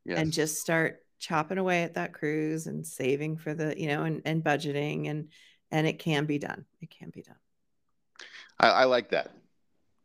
Yes. 0.04 0.18
and 0.18 0.32
just 0.32 0.60
start 0.60 1.04
chopping 1.20 1.58
away 1.58 1.82
at 1.84 1.94
that 1.94 2.14
cruise 2.14 2.66
and 2.66 2.86
saving 2.86 3.38
for 3.38 3.54
the, 3.54 3.78
you 3.80 3.88
know, 3.88 4.04
and, 4.04 4.22
and 4.24 4.44
budgeting 4.44 5.08
and 5.10 5.30
and 5.70 5.86
it 5.86 5.98
can 5.98 6.26
be 6.26 6.38
done. 6.38 6.64
It 6.80 6.90
can 6.90 7.10
be 7.10 7.22
done. 7.22 7.36
I, 8.58 8.68
I 8.68 8.84
like 8.84 9.10
that. 9.10 9.30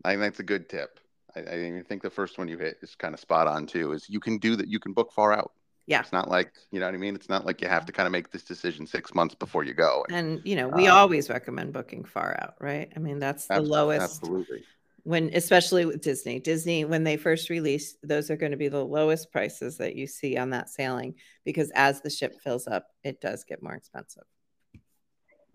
I 0.06 0.12
think 0.12 0.22
that's 0.22 0.40
a 0.40 0.44
good 0.44 0.70
tip. 0.70 1.00
I, 1.36 1.42
I 1.42 1.84
think 1.88 2.02
the 2.04 2.10
first 2.10 2.38
one 2.38 2.48
you 2.48 2.58
hit 2.58 2.78
is 2.82 2.96
kind 2.96 3.14
of 3.14 3.20
spot 3.20 3.48
on 3.48 3.68
too. 3.68 3.94
Is 3.94 4.10
you 4.10 4.20
can 4.20 4.38
do 4.40 4.56
that. 4.58 4.68
You 4.68 4.80
can 4.80 4.94
book 4.94 5.14
far 5.14 5.34
out. 5.34 5.54
Yeah. 5.86 6.02
It's 6.02 6.14
not 6.14 6.30
like 6.30 6.54
you 6.72 6.80
know 6.80 6.88
what 6.88 6.96
I 6.96 7.00
mean. 7.00 7.16
It's 7.16 7.30
not 7.30 7.46
like 7.46 7.62
you 7.62 7.68
have 7.68 7.86
to 7.88 7.92
kind 7.94 8.08
of 8.08 8.12
make 8.14 8.32
this 8.32 8.44
decision 8.44 8.88
six 8.88 9.14
months 9.14 9.36
before 9.36 9.64
you 9.64 9.74
go. 9.74 10.06
And 10.10 10.42
you 10.46 10.56
know, 10.56 10.68
we 10.68 10.88
Uh, 10.88 10.94
always 10.98 11.30
recommend 11.30 11.74
booking 11.74 12.04
far 12.06 12.36
out, 12.40 12.56
right? 12.60 12.92
I 12.96 13.00
mean, 13.00 13.20
that's 13.20 13.50
the 13.50 13.62
lowest 13.62 14.02
Absolutely. 14.02 14.66
When 15.04 15.30
especially 15.34 15.86
with 15.86 16.02
Disney. 16.02 16.40
Disney, 16.40 16.86
when 16.86 17.04
they 17.04 17.18
first 17.18 17.50
release, 17.50 17.98
those 18.04 18.32
are 18.32 18.38
going 18.38 18.52
to 18.52 18.58
be 18.58 18.70
the 18.70 18.84
lowest 18.84 19.32
prices 19.32 19.78
that 19.78 19.96
you 19.96 20.08
see 20.08 20.38
on 20.38 20.52
that 20.52 20.70
sailing 20.70 21.16
because 21.46 21.72
as 21.76 22.02
the 22.02 22.10
ship 22.10 22.40
fills 22.42 22.68
up, 22.68 22.88
it 23.04 23.20
does 23.20 23.44
get 23.44 23.62
more 23.62 23.74
expensive. 23.74 24.24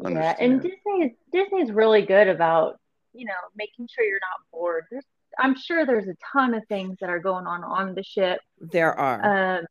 Yeah, 0.00 0.36
and 0.38 0.54
Understand. 0.54 0.62
Disney 0.62 1.06
is 1.06 1.12
Disney's 1.32 1.72
really 1.72 2.02
good 2.02 2.28
about 2.28 2.78
you 3.14 3.24
know 3.24 3.32
making 3.56 3.88
sure 3.92 4.04
you're 4.04 4.20
not 4.20 4.46
bored. 4.52 4.84
There's, 4.90 5.04
I'm 5.38 5.56
sure 5.56 5.84
there's 5.84 6.08
a 6.08 6.16
ton 6.32 6.54
of 6.54 6.64
things 6.68 6.98
that 7.00 7.10
are 7.10 7.18
going 7.18 7.46
on 7.46 7.64
on 7.64 7.94
the 7.94 8.04
ship. 8.04 8.40
There 8.60 8.94
are. 8.94 9.58
Um, 9.58 9.66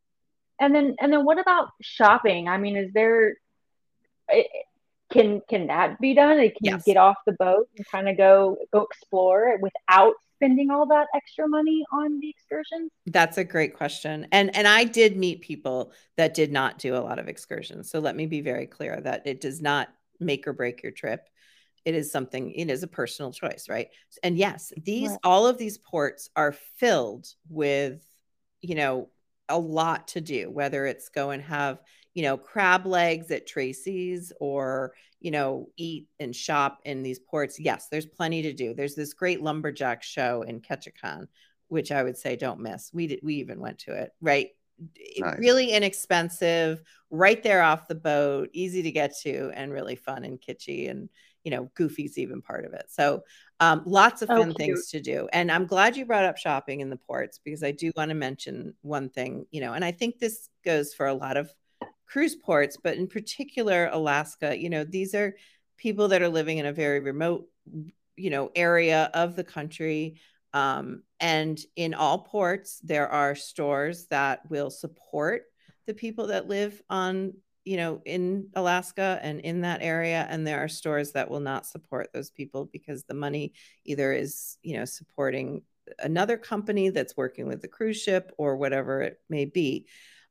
and 0.59 0.75
then 0.75 0.95
and 0.99 1.13
then 1.13 1.23
what 1.23 1.39
about 1.39 1.69
shopping? 1.81 2.47
I 2.47 2.57
mean, 2.57 2.75
is 2.75 2.91
there 2.93 3.35
it, 4.29 4.47
can 5.11 5.41
can 5.49 5.67
that 5.67 5.99
be 5.99 6.13
done? 6.13 6.37
Like, 6.37 6.55
Can 6.55 6.65
Yes. 6.65 6.83
you 6.85 6.93
get 6.93 6.99
off 6.99 7.17
the 7.25 7.33
boat 7.33 7.69
and 7.77 7.85
kind 7.87 8.09
of 8.09 8.17
go 8.17 8.57
go 8.71 8.81
explore 8.83 9.57
without 9.61 10.13
spending 10.35 10.69
all 10.69 10.85
that 10.87 11.07
extra 11.15 11.47
money 11.47 11.83
on 11.91 12.19
the 12.19 12.29
excursions? 12.29 12.91
That's 13.07 13.37
a 13.37 13.43
great 13.43 13.75
question. 13.75 14.27
And 14.31 14.55
and 14.55 14.67
I 14.67 14.83
did 14.83 15.17
meet 15.17 15.41
people 15.41 15.93
that 16.17 16.33
did 16.33 16.51
not 16.51 16.77
do 16.77 16.95
a 16.95 16.99
lot 16.99 17.19
of 17.19 17.27
excursions. 17.27 17.89
So 17.89 17.99
let 17.99 18.15
me 18.15 18.25
be 18.25 18.41
very 18.41 18.67
clear 18.67 18.99
that 19.01 19.25
it 19.25 19.41
does 19.41 19.61
not 19.61 19.89
make 20.19 20.47
or 20.47 20.53
break 20.53 20.83
your 20.83 20.91
trip. 20.91 21.27
It 21.85 21.95
is 21.95 22.11
something, 22.11 22.51
it 22.51 22.69
is 22.69 22.83
a 22.83 22.87
personal 22.87 23.31
choice, 23.31 23.67
right? 23.69 23.87
And 24.21 24.37
yes, 24.37 24.73
these 24.83 25.11
Right. 25.11 25.19
all 25.23 25.47
of 25.47 25.57
these 25.57 25.77
ports 25.77 26.29
are 26.35 26.51
filled 26.51 27.27
with, 27.47 28.03
you 28.61 28.75
know, 28.75 29.09
a 29.47 29.57
lot 29.57 30.09
to 30.09 30.19
do, 30.21 30.49
whether 30.51 30.85
it's 30.85 31.07
go 31.07 31.29
and 31.29 31.41
have, 31.43 31.79
you 32.17 32.23
know, 32.23 32.35
crab 32.35 32.87
legs 32.87 33.29
at 33.29 33.45
Tracy's 33.45 34.33
or, 34.39 34.95
you 35.19 35.29
know, 35.29 35.69
eat 35.77 36.07
and 36.19 36.35
shop 36.35 36.79
in 36.83 37.03
these 37.03 37.19
ports. 37.19 37.59
Yes, 37.59 37.89
there's 37.91 38.07
plenty 38.07 38.41
to 38.41 38.53
do. 38.53 38.73
There's 38.73 38.95
this 38.95 39.13
great 39.13 39.43
lumberjack 39.43 40.01
show 40.01 40.41
in 40.41 40.59
Ketchikan, 40.59 41.27
which 41.67 41.91
I 41.91 42.01
would 42.01 42.17
say 42.17 42.35
don't 42.35 42.59
miss. 42.61 42.89
We 42.91 43.05
did, 43.05 43.19
we 43.21 43.35
even 43.35 43.59
went 43.59 43.77
to 43.81 43.91
it, 43.93 44.13
right? 44.19 44.49
Nice. 45.19 45.37
Really 45.37 45.69
inexpensive, 45.73 46.81
right 47.11 47.43
there 47.43 47.61
off 47.61 47.87
the 47.87 47.93
boat, 47.93 48.49
easy 48.51 48.81
to 48.81 48.91
get 48.91 49.15
to, 49.21 49.51
and 49.53 49.71
really 49.71 49.95
fun 49.95 50.23
and 50.23 50.41
kitschy, 50.41 50.89
and 50.89 51.09
you 51.43 51.51
know, 51.51 51.69
Goofy's 51.75 52.17
even 52.17 52.41
part 52.41 52.65
of 52.65 52.73
it. 52.73 52.85
So, 52.89 53.21
um, 53.59 53.83
lots 53.85 54.23
of 54.23 54.31
Oh, 54.31 54.37
fun 54.37 54.55
cute. 54.55 54.57
things 54.57 54.89
to 54.89 54.99
do. 54.99 55.29
And 55.31 55.51
I'm 55.51 55.67
glad 55.67 55.95
you 55.95 56.03
brought 56.03 56.25
up 56.25 56.37
shopping 56.37 56.79
in 56.79 56.89
the 56.89 56.97
ports 56.97 57.39
because 57.45 57.63
I 57.63 57.73
do 57.73 57.91
want 57.95 58.09
to 58.09 58.15
mention 58.15 58.73
one 58.81 59.09
thing, 59.09 59.45
you 59.51 59.61
know, 59.61 59.73
and 59.73 59.85
I 59.85 59.91
think 59.91 60.17
this 60.17 60.49
goes 60.65 60.95
for 60.95 61.05
a 61.05 61.13
lot 61.13 61.37
of 61.37 61.53
cruise 62.07 62.35
ports, 62.35 62.77
but 62.81 62.97
in 62.97 63.07
particular 63.07 63.89
Alaska. 63.91 64.57
You 64.57 64.69
know, 64.69 64.83
these 64.83 65.13
are 65.13 65.35
people 65.77 66.07
that 66.09 66.21
are 66.21 66.29
living 66.29 66.57
in 66.57 66.65
a 66.65 66.73
very 66.73 66.99
remote, 66.99 67.47
you 68.15 68.29
know, 68.29 68.49
area 68.55 69.09
of 69.13 69.35
the 69.35 69.43
country. 69.43 70.19
Um, 70.53 71.03
and 71.19 71.59
in 71.75 71.93
all 71.93 72.19
ports, 72.19 72.79
there 72.83 73.09
are 73.09 73.35
stores 73.35 74.07
that 74.07 74.49
will 74.49 74.69
support 74.69 75.43
the 75.85 75.93
people 75.93 76.27
that 76.27 76.47
live 76.47 76.81
on, 76.89 77.33
you 77.63 77.77
know, 77.77 78.01
in 78.05 78.49
Alaska 78.55 79.19
and 79.21 79.39
in 79.41 79.61
that 79.61 79.81
area. 79.81 80.25
And 80.29 80.47
there 80.47 80.63
are 80.63 80.69
stores 80.69 81.11
that 81.11 81.29
will 81.29 81.39
not 81.41 81.65
support 81.65 82.09
those 82.13 82.31
people 82.31 82.65
because 82.65 83.03
the 83.03 83.13
money 83.13 83.53
either 83.85 84.13
is, 84.13 84.57
you 84.63 84.77
know, 84.77 84.85
supporting 84.85 85.61
another 85.99 86.37
company 86.37 86.89
that's 86.89 87.15
working 87.15 87.47
with 87.47 87.61
the 87.61 87.67
cruise 87.67 88.01
ship 88.01 88.33
or 88.37 88.57
whatever 88.57 89.01
it 89.01 89.19
may 89.29 89.45
be. 89.45 89.87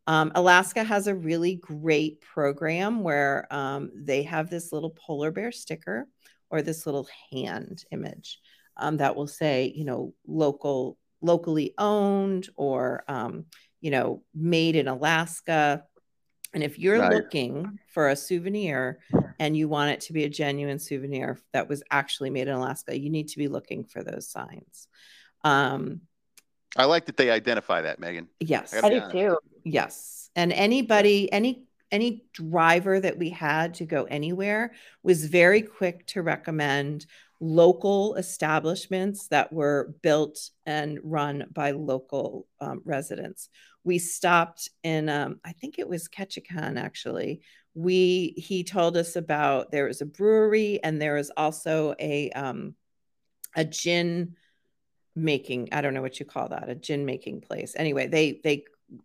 Um, 0.06 0.30
Alaska 0.34 0.84
has 0.84 1.06
a 1.06 1.14
really 1.14 1.56
great 1.56 2.20
program 2.20 3.02
where 3.02 3.46
um, 3.52 3.90
they 3.94 4.22
have 4.22 4.48
this 4.50 4.72
little 4.72 4.90
polar 4.90 5.30
bear 5.30 5.50
sticker 5.50 6.06
or 6.50 6.62
this 6.62 6.86
little 6.86 7.08
hand 7.32 7.84
image 7.90 8.38
um, 8.76 8.98
that 8.98 9.16
will 9.16 9.26
say, 9.26 9.72
you 9.74 9.84
know, 9.84 10.14
local, 10.26 10.96
locally 11.20 11.74
owned 11.78 12.48
or, 12.56 13.02
um, 13.08 13.46
you 13.80 13.90
know, 13.90 14.22
made 14.34 14.76
in 14.76 14.86
Alaska. 14.86 15.82
And 16.54 16.62
if 16.62 16.78
you're 16.78 17.00
Right. 17.00 17.12
looking 17.12 17.78
for 17.88 18.08
a 18.08 18.16
souvenir 18.16 19.00
and 19.40 19.56
you 19.56 19.68
want 19.68 19.90
it 19.90 20.00
to 20.02 20.12
be 20.12 20.24
a 20.24 20.28
genuine 20.28 20.78
souvenir 20.78 21.38
that 21.52 21.68
was 21.68 21.82
actually 21.90 22.30
made 22.30 22.46
in 22.48 22.54
Alaska, 22.54 22.96
you 22.98 23.10
need 23.10 23.28
to 23.28 23.38
be 23.38 23.48
looking 23.48 23.84
for 23.84 24.04
those 24.04 24.28
signs. 24.28 24.86
Um, 25.42 26.02
I 26.76 26.84
like 26.84 27.06
that 27.06 27.16
they 27.16 27.30
identify 27.30 27.82
that, 27.82 28.00
Meghan. 28.00 28.28
yes. 28.38 28.72
I 28.74 28.86
I 28.86 28.90
do 28.90 28.96
honest. 28.96 29.12
too. 29.12 29.38
Yes. 29.66 30.30
And 30.36 30.52
anybody, 30.52 31.30
any 31.32 31.64
any 31.90 32.24
driver 32.32 33.00
that 33.00 33.18
we 33.18 33.30
had 33.30 33.74
to 33.74 33.84
go 33.84 34.04
anywhere 34.04 34.72
was 35.02 35.24
very 35.24 35.62
quick 35.62 36.06
to 36.06 36.22
recommend 36.22 37.06
local 37.40 38.14
establishments 38.14 39.28
that 39.28 39.52
were 39.52 39.94
built 40.02 40.50
and 40.66 40.98
run 41.02 41.46
by 41.52 41.72
local 41.72 42.46
um, 42.60 42.80
residents. 42.84 43.48
We 43.84 43.98
stopped 43.98 44.68
in, 44.82 45.08
um, 45.08 45.40
I 45.44 45.52
think 45.52 45.78
it 45.78 45.88
was 45.88 46.08
Ketchikan 46.08 46.78
actually. 46.78 47.40
We 47.74 48.34
he 48.36 48.62
told 48.62 48.96
us 48.96 49.16
about 49.16 49.72
there 49.72 49.86
was 49.86 50.00
a 50.00 50.06
brewery 50.06 50.78
and 50.82 51.02
there 51.02 51.14
was 51.14 51.30
also 51.36 51.94
a 51.98 52.30
um, 52.30 52.76
a 53.56 53.64
gin 53.64 54.36
making. 55.16 55.70
I 55.72 55.80
don't 55.80 55.94
know 55.94 56.02
what 56.02 56.20
you 56.20 56.26
call 56.26 56.50
that, 56.50 56.68
a 56.68 56.76
gin 56.76 57.04
making 57.04 57.40
place. 57.40 57.74
Anyway, 57.76 58.06
they 58.06 58.40
they 58.44 58.64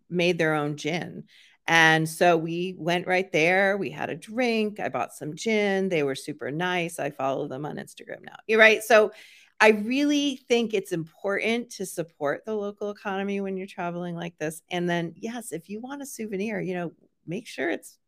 made 0.09 0.37
their 0.37 0.53
own 0.53 0.77
gin 0.77 1.23
and 1.67 2.09
so 2.09 2.37
we 2.37 2.75
went 2.77 3.07
right 3.07 3.31
there. 3.31 3.77
We 3.77 3.91
had 3.91 4.09
a 4.09 4.15
drink. 4.15 4.79
I 4.79 4.89
bought 4.89 5.13
some 5.13 5.35
gin. 5.35 5.89
They 5.89 6.03
were 6.03 6.15
super 6.15 6.51
nice. 6.51 6.99
I 6.99 7.11
follow 7.11 7.47
them 7.47 7.65
on 7.65 7.77
Instagram 7.77 8.23
now. 8.23 8.35
You're 8.47 8.59
right. 8.59 8.83
So 8.83 9.11
I 9.59 9.69
really 9.69 10.41
think 10.47 10.73
it's 10.73 10.91
important 10.91 11.69
to 11.73 11.85
support 11.85 12.45
the 12.45 12.55
local 12.55 12.89
economy 12.89 13.41
when 13.41 13.57
you're 13.57 13.67
traveling 13.67 14.15
like 14.15 14.37
this. 14.39 14.63
And 14.71 14.89
then, 14.89 15.13
yes, 15.15 15.51
if 15.51 15.69
you 15.69 15.79
want 15.79 16.01
a 16.01 16.05
souvenir, 16.05 16.59
you 16.59 16.73
know, 16.73 16.93
make 17.27 17.45
sure 17.45 17.69
it's 17.69 17.99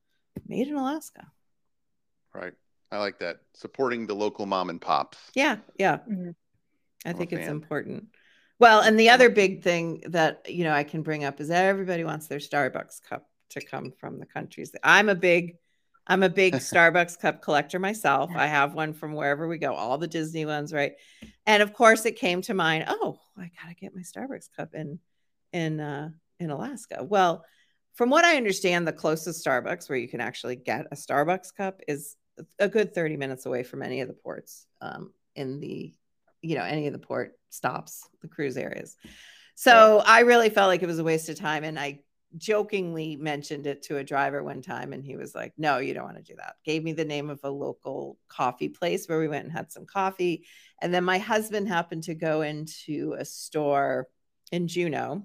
made 0.48 0.68
in 0.68 0.76
Alaska. 0.76 1.28
Right. 2.34 2.54
I 2.92 2.98
like 2.98 3.20
that. 3.20 3.42
Supporting 3.54 4.08
the 4.08 4.16
local 4.16 4.48
mom 4.48 4.72
and 4.72 4.82
pops. 4.82 5.20
Yeah. 5.36 5.58
Yeah. 5.78 6.00
Mhm. 6.10 6.36
I 7.06 7.12
I'm 7.12 7.18
think 7.18 7.34
it's 7.34 7.48
important. 7.48 8.08
Well, 8.60 8.82
and 8.82 9.00
the 9.00 9.10
other 9.10 9.30
big 9.30 9.64
thing 9.64 10.04
that, 10.08 10.50
you 10.50 10.64
know, 10.64 10.74
I 10.74 10.84
can 10.84 11.02
bring 11.02 11.24
up 11.24 11.42
is 11.42 11.50
that 11.50 11.66
everybody 11.66 12.04
wants 12.04 12.28
their 12.28 12.40
Starbucks 12.40 13.02
cup 13.02 13.28
to 13.50 13.62
come 13.62 13.92
from 13.92 14.20
the 14.20 14.26
countries. 14.26 14.72
I'm 14.84 15.10
a 15.10 15.16
big 15.16 15.58
I'm 16.06 16.24
a 16.24 16.30
big 16.30 16.54
Starbucks 16.56 17.20
cup 17.20 17.42
collector 17.42 17.80
myself. 17.80 18.32
I 18.36 18.48
have 18.48 18.74
one 18.74 18.94
from 18.94 19.14
wherever 19.14 19.48
we 19.48 19.58
go, 19.58 19.74
all 19.74 19.98
the 19.98 20.08
Disney 20.08 20.46
ones, 20.46 20.74
right? 20.74 20.94
And 21.46 21.64
of 21.64 21.74
course 21.74 22.06
it 22.06 22.18
came 22.18 22.42
to 22.44 22.54
mind, 22.54 22.86
oh, 22.88 23.20
I 23.38 23.52
got 23.62 23.70
to 23.70 23.76
get 23.76 23.96
my 23.96 24.02
Starbucks 24.02 24.50
cup 24.56 24.74
in 24.74 25.00
in 25.52 25.80
uh 25.80 26.10
in 26.40 26.50
Alaska. 26.50 27.04
Well, 27.04 27.46
from 27.94 28.10
what 28.10 28.26
I 28.26 28.38
understand, 28.38 28.88
the 28.88 28.94
closest 28.94 29.46
Starbucks 29.46 29.88
where 29.88 29.98
you 29.98 30.08
can 30.08 30.22
actually 30.22 30.56
get 30.56 30.88
a 30.92 30.96
Starbucks 30.96 31.54
cup 31.56 31.82
is 31.88 32.16
a 32.60 32.68
good 32.68 32.94
30 32.94 33.18
minutes 33.18 33.46
away 33.46 33.64
from 33.64 33.82
any 33.82 34.02
of 34.02 34.08
the 34.08 34.14
ports 34.14 34.66
um, 34.82 35.14
in 35.36 35.60
the, 35.60 35.94
you 36.44 36.56
know, 36.56 36.64
any 36.64 36.86
of 36.86 36.94
the 36.94 37.00
port 37.00 37.34
stops, 37.50 38.08
the 38.22 38.28
cruise 38.28 38.58
areas. 38.58 38.96
So 39.56 40.02
I 40.06 40.22
really 40.22 40.50
felt 40.50 40.68
like 40.68 40.84
it 40.84 40.88
was 40.88 41.00
a 41.00 41.04
waste 41.04 41.30
of 41.30 41.38
time. 41.38 41.64
And 41.64 41.80
I 41.80 42.00
jokingly 42.38 43.16
mentioned 43.16 43.68
it 43.68 43.84
to 43.84 43.98
a 43.98 44.04
driver 44.04 44.44
one 44.44 44.62
time 44.62 44.92
and 44.94 45.04
he 45.04 45.16
was 45.16 45.36
like, 45.36 45.54
no, 45.58 45.78
you 45.78 45.94
don't 45.94 46.06
want 46.06 46.18
to 46.18 46.24
do 46.24 46.36
that. 46.38 46.56
Gave 46.66 46.84
me 46.84 46.94
the 46.94 47.06
name 47.06 47.30
of 47.30 47.40
a 47.44 47.50
local 47.50 48.18
coffee 48.28 48.70
place 48.70 49.08
where 49.08 49.20
we 49.20 49.28
went 49.28 49.46
and 49.46 49.54
had 49.54 49.72
some 49.72 49.86
coffee. 49.86 50.46
And 50.82 50.94
then 50.94 51.04
my 51.04 51.20
husband 51.20 51.68
happened 51.68 52.04
to 52.04 52.16
go 52.16 52.42
into 52.42 53.16
a 53.18 53.26
store 53.26 54.08
in 54.52 54.68
Juneau 54.68 55.24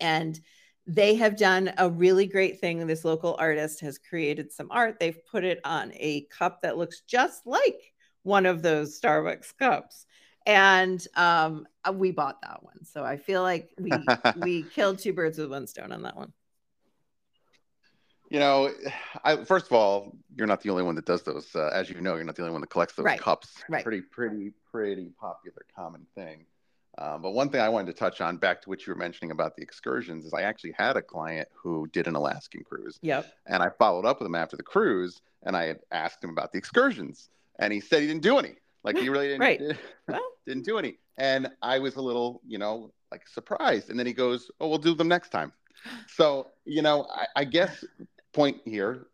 and 0.00 0.38
they 0.86 1.16
have 1.16 1.36
done 1.36 1.72
a 1.78 1.90
really 1.90 2.26
great 2.26 2.60
thing. 2.60 2.86
This 2.86 3.04
local 3.04 3.36
artist 3.38 3.80
has 3.80 3.98
created 3.98 4.52
some 4.52 4.68
art. 4.70 4.98
They've 4.98 5.18
put 5.30 5.44
it 5.44 5.60
on 5.64 5.92
a 5.94 6.26
cup 6.26 6.62
that 6.62 6.78
looks 6.78 7.00
just 7.02 7.46
like 7.46 7.92
one 8.26 8.44
of 8.44 8.60
those 8.60 9.00
Starbucks 9.00 9.56
cups. 9.56 10.04
And 10.46 11.04
um, 11.14 11.66
uh, 11.88 11.92
we 11.92 12.10
bought 12.10 12.42
that 12.42 12.62
one. 12.62 12.84
So 12.84 13.04
I 13.04 13.16
feel 13.16 13.42
like 13.42 13.70
we 13.78 13.92
we 14.36 14.62
killed 14.64 14.98
two 14.98 15.12
birds 15.12 15.38
with 15.38 15.50
one 15.50 15.66
stone 15.66 15.92
on 15.92 16.02
that 16.02 16.16
one. 16.16 16.32
You 18.30 18.40
know, 18.40 18.70
I 19.24 19.44
first 19.44 19.66
of 19.66 19.72
all, 19.72 20.16
you're 20.36 20.48
not 20.48 20.60
the 20.60 20.70
only 20.70 20.82
one 20.82 20.96
that 20.96 21.06
does 21.06 21.22
those. 21.22 21.54
Uh, 21.54 21.70
as 21.72 21.88
you 21.88 22.00
know, 22.00 22.16
you're 22.16 22.24
not 22.24 22.34
the 22.34 22.42
only 22.42 22.52
one 22.52 22.60
that 22.60 22.70
collects 22.70 22.94
those 22.94 23.04
Right, 23.04 23.20
cups. 23.20 23.54
right. 23.68 23.84
Pretty, 23.84 24.00
pretty, 24.02 24.52
pretty 24.70 25.10
popular, 25.20 25.64
common 25.74 26.04
thing. 26.16 26.44
Um, 26.98 27.22
but 27.22 27.32
one 27.32 27.50
thing 27.50 27.60
I 27.60 27.68
wanted 27.68 27.92
to 27.94 27.98
touch 27.98 28.20
on, 28.20 28.38
back 28.38 28.62
to 28.62 28.68
what 28.68 28.84
you 28.86 28.92
were 28.92 28.98
mentioning 28.98 29.30
about 29.30 29.54
the 29.54 29.62
excursions, 29.62 30.24
is 30.24 30.32
I 30.34 30.42
actually 30.42 30.74
had 30.78 30.96
a 30.96 31.02
client 31.02 31.46
who 31.54 31.86
did 31.92 32.08
an 32.08 32.16
Alaskan 32.16 32.64
cruise, 32.64 32.98
Yep. 33.02 33.26
and 33.46 33.62
I 33.62 33.68
followed 33.78 34.06
up 34.06 34.18
with 34.18 34.26
him 34.26 34.34
after 34.34 34.56
the 34.56 34.62
cruise, 34.62 35.20
and 35.42 35.54
I 35.54 35.64
had 35.66 35.80
asked 35.92 36.24
him 36.24 36.30
about 36.30 36.52
the 36.52 36.58
excursions, 36.58 37.28
and 37.58 37.72
he 37.72 37.80
said 37.80 38.00
he 38.00 38.06
didn't 38.06 38.22
do 38.22 38.38
any. 38.38 38.54
Like 38.84 38.98
he 38.98 39.08
really 39.08 39.28
didn't, 39.38 39.40
Right. 39.40 39.60
Well, 40.08 40.20
didn't 40.46 40.64
do 40.64 40.78
any. 40.78 40.98
And 41.18 41.48
I 41.62 41.78
was 41.78 41.96
a 41.96 42.02
little, 42.02 42.40
you 42.46 42.58
know, 42.58 42.92
like 43.10 43.26
surprised. 43.26 43.90
And 43.90 43.98
then 43.98 44.06
he 44.06 44.12
goes, 44.12 44.50
"Oh, 44.60 44.68
we'll 44.68 44.78
do 44.78 44.94
them 44.94 45.08
next 45.08 45.30
time." 45.30 45.52
So, 46.08 46.48
you 46.64 46.82
know, 46.82 47.06
I, 47.14 47.26
I 47.36 47.44
guess 47.44 47.84
point 48.32 48.58
here 48.64 49.06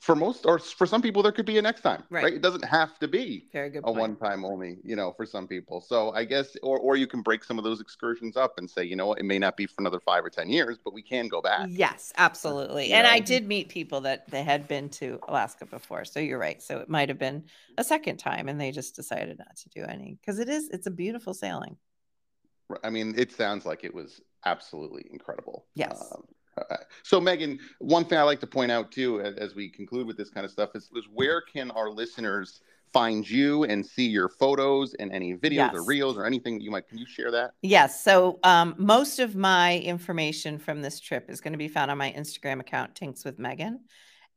for 0.00 0.14
most 0.14 0.44
or 0.44 0.58
for 0.58 0.86
some 0.86 1.00
people 1.00 1.22
there 1.22 1.32
could 1.32 1.46
be 1.46 1.58
a 1.58 1.62
next 1.62 1.80
time, 1.80 2.02
Right. 2.10 2.24
right? 2.24 2.34
It 2.34 2.42
doesn't 2.42 2.64
have 2.64 2.98
to 2.98 3.08
be 3.08 3.48
very 3.52 3.70
good 3.70 3.82
a 3.84 3.92
one 3.92 4.16
time 4.16 4.44
only, 4.44 4.78
you 4.84 4.96
know, 4.96 5.12
for 5.12 5.24
some 5.24 5.46
people. 5.48 5.80
So 5.80 6.12
I 6.12 6.24
guess, 6.24 6.56
or 6.62 6.78
or 6.78 6.96
you 6.96 7.06
can 7.06 7.22
break 7.22 7.44
some 7.44 7.58
of 7.58 7.64
those 7.64 7.80
excursions 7.80 8.36
up 8.36 8.58
and 8.58 8.68
say, 8.68 8.84
you 8.84 8.96
know 8.96 9.06
what, 9.06 9.18
it 9.18 9.24
may 9.24 9.38
not 9.38 9.56
be 9.56 9.66
for 9.66 9.76
another 9.78 10.00
five 10.00 10.24
or 10.24 10.30
ten 10.30 10.48
years, 10.48 10.78
but 10.84 10.92
we 10.92 11.02
can 11.02 11.28
go 11.28 11.40
back. 11.40 11.68
Yes, 11.70 12.12
absolutely. 12.16 12.88
You 12.88 12.94
And 12.94 13.06
I 13.06 13.18
did 13.20 13.46
meet 13.46 13.68
people 13.68 14.02
that 14.02 14.28
they 14.30 14.42
had 14.42 14.68
been 14.68 14.88
to 14.90 15.20
Alaska 15.28 15.66
before. 15.66 16.04
So 16.04 16.20
you're 16.20 16.38
right. 16.38 16.62
So 16.62 16.78
it 16.78 16.88
might 16.88 17.08
have 17.08 17.18
been 17.18 17.44
a 17.78 17.84
second 17.84 18.18
time 18.18 18.48
and 18.48 18.60
they 18.60 18.72
just 18.72 18.94
decided 18.94 19.38
not 19.38 19.56
to 19.56 19.68
do 19.70 19.84
any 19.84 20.18
because 20.20 20.38
it 20.38 20.48
is, 20.48 20.68
it's 20.70 20.86
a 20.86 20.90
beautiful 20.90 21.34
sailing. 21.34 21.76
I 22.82 22.90
mean, 22.90 23.14
it 23.16 23.32
sounds 23.32 23.66
like 23.66 23.84
it 23.84 23.94
was 23.94 24.20
absolutely 24.44 25.06
incredible. 25.10 25.66
Yes. 25.74 26.10
Um, 26.14 26.22
uh, 26.58 26.76
so, 27.02 27.20
Meghan, 27.20 27.58
one 27.78 28.04
thing 28.04 28.18
I 28.18 28.22
like 28.22 28.40
to 28.40 28.46
point 28.46 28.70
out 28.70 28.92
too, 28.92 29.20
as, 29.20 29.36
as 29.36 29.54
we 29.54 29.68
conclude 29.68 30.06
with 30.06 30.16
this 30.16 30.30
kind 30.30 30.44
of 30.44 30.50
stuff, 30.50 30.70
is, 30.74 30.90
is 30.94 31.04
where 31.12 31.40
can 31.40 31.70
our 31.72 31.90
listeners 31.90 32.60
find 32.92 33.28
you 33.28 33.64
and 33.64 33.84
see 33.84 34.06
your 34.06 34.28
photos 34.28 34.94
and 34.94 35.10
any 35.12 35.34
videos 35.34 35.72
or 35.72 35.82
reels 35.84 36.16
or 36.16 36.26
anything 36.26 36.60
you 36.60 36.70
might? 36.70 36.86
Can 36.88 36.98
you 36.98 37.06
share 37.06 37.30
that? 37.30 37.52
Yes. 37.62 38.04
So 38.04 38.38
um, 38.42 38.74
most 38.76 39.18
of 39.18 39.34
my 39.34 39.78
information 39.78 40.58
from 40.58 40.82
this 40.82 41.00
trip 41.00 41.30
is 41.30 41.40
going 41.40 41.52
to 41.52 41.58
be 41.58 41.68
found 41.68 41.90
on 41.90 41.98
my 41.98 42.12
Instagram 42.12 42.60
account, 42.60 42.94
Tinks 42.94 43.24
with 43.24 43.38
Meghan. 43.38 43.78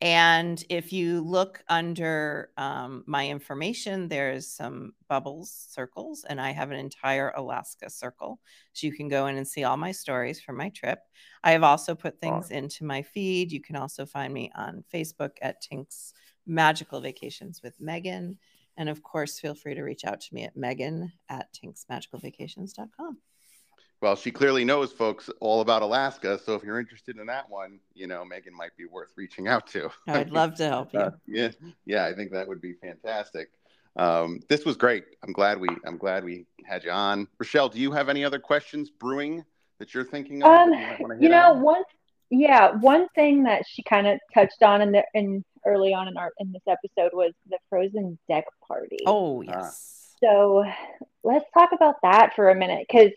And 0.02 0.62
if 0.70 0.92
you 0.92 1.22
look 1.22 1.64
under 1.70 2.52
um, 2.58 3.04
my 3.08 3.28
information, 3.30 4.10
there's 4.10 4.48
some 4.48 4.94
bubbles 5.08 5.68
circles, 5.70 6.26
and 6.28 6.40
I 6.40 6.52
have 6.52 6.70
an 6.70 6.78
entire 6.78 7.32
Alaska 7.36 7.90
circle. 7.90 8.40
So 8.74 8.88
you 8.88 8.94
can 8.94 9.08
go 9.08 9.28
in 9.28 9.38
and 9.38 9.48
see 9.48 9.64
all 9.64 9.78
my 9.78 9.94
stories 9.94 10.42
from 10.42 10.58
my 10.58 10.70
trip. 10.70 11.00
I 11.44 11.52
have 11.52 11.64
also 11.64 11.96
put 11.96 12.20
things 12.20 12.52
into 12.52 12.84
my 12.84 13.04
feed. 13.04 13.52
You 13.52 13.62
can 13.62 13.78
also 13.78 14.06
find 14.06 14.34
me 14.34 14.52
on 14.56 14.84
Facebook 14.94 15.32
at 15.42 15.62
Tinks 15.62 16.14
Magical 16.46 17.00
Vacations 17.00 17.62
with 17.64 17.80
Meghan. 17.80 18.36
And 18.78 18.90
of 18.90 19.02
course, 19.02 19.40
feel 19.40 19.56
free 19.56 19.76
to 19.76 19.84
reach 19.84 20.04
out 20.04 20.20
to 20.22 20.34
me 20.34 20.44
at 20.44 20.58
Meghan 20.58 21.12
at 21.30 21.48
tinksmagicalvacations.com. 21.54 23.18
Well, 24.02 24.16
she 24.16 24.30
clearly 24.30 24.66
knows, 24.66 24.92
folks, 24.92 25.30
all 25.40 25.62
about 25.62 25.82
Alaska. 25.82 26.40
So, 26.44 26.54
if 26.56 26.64
you're 26.64 26.80
interested 26.80 27.18
in 27.18 27.26
that 27.28 27.50
one, 27.50 27.80
you 27.94 28.08
know, 28.08 28.24
Meghan 28.24 28.52
might 28.52 28.76
be 28.78 28.86
worth 28.86 29.14
reaching 29.16 29.48
out 29.48 29.68
to. 29.68 29.90
I 30.08 30.20
would 30.20 30.32
love 30.32 30.56
to 30.56 30.68
help 30.68 30.94
you. 30.94 31.00
Uh, 31.00 31.12
yeah, 31.26 31.50
yeah, 31.86 32.06
I 32.06 32.14
think 32.14 32.32
that 32.32 32.48
would 32.48 32.62
be 32.62 32.74
fantastic. 32.74 33.50
Um, 33.96 34.42
this 34.50 34.66
was 34.66 34.76
great. 34.76 35.06
I'm 35.24 35.32
glad 35.32 35.60
we 35.60 35.70
I'm 35.86 35.98
glad 35.98 36.24
we 36.26 36.46
had 36.66 36.84
you 36.84 36.92
on. 36.92 37.28
Rochelle, 37.40 37.70
do 37.70 37.80
you 37.80 37.92
have 37.92 38.10
any 38.10 38.26
other 38.26 38.40
questions 38.40 38.90
brewing 38.90 39.44
that 39.80 39.94
you're 39.94 40.04
thinking 40.04 40.44
of? 40.44 40.50
Um, 40.50 40.74
you 40.74 41.18
you 41.22 41.30
know, 41.30 41.54
on? 41.54 41.62
one 41.62 41.84
yeah, 42.30 42.72
one 42.72 43.08
thing 43.16 43.44
that 43.44 43.64
she 43.68 43.84
kind 43.84 44.06
of 44.08 44.20
touched 44.34 44.62
on 44.64 44.82
in 44.82 44.92
the 44.92 45.04
in 45.14 45.46
early 45.66 45.94
on 45.94 46.08
in 46.10 46.18
our 46.18 46.32
in 46.40 46.52
this 46.52 46.62
episode 46.68 47.12
was 47.16 47.32
the 47.50 47.58
frozen 47.70 48.20
deck 48.28 48.46
party. 48.68 49.00
Oh, 49.06 49.42
Ah. 49.48 49.62
yes. 49.62 50.14
So 50.24 50.66
let's 51.24 51.46
talk 51.54 51.70
about 51.72 51.96
that 52.04 52.34
for 52.36 52.50
a 52.50 52.56
minute, 52.56 52.86
because 52.90 53.12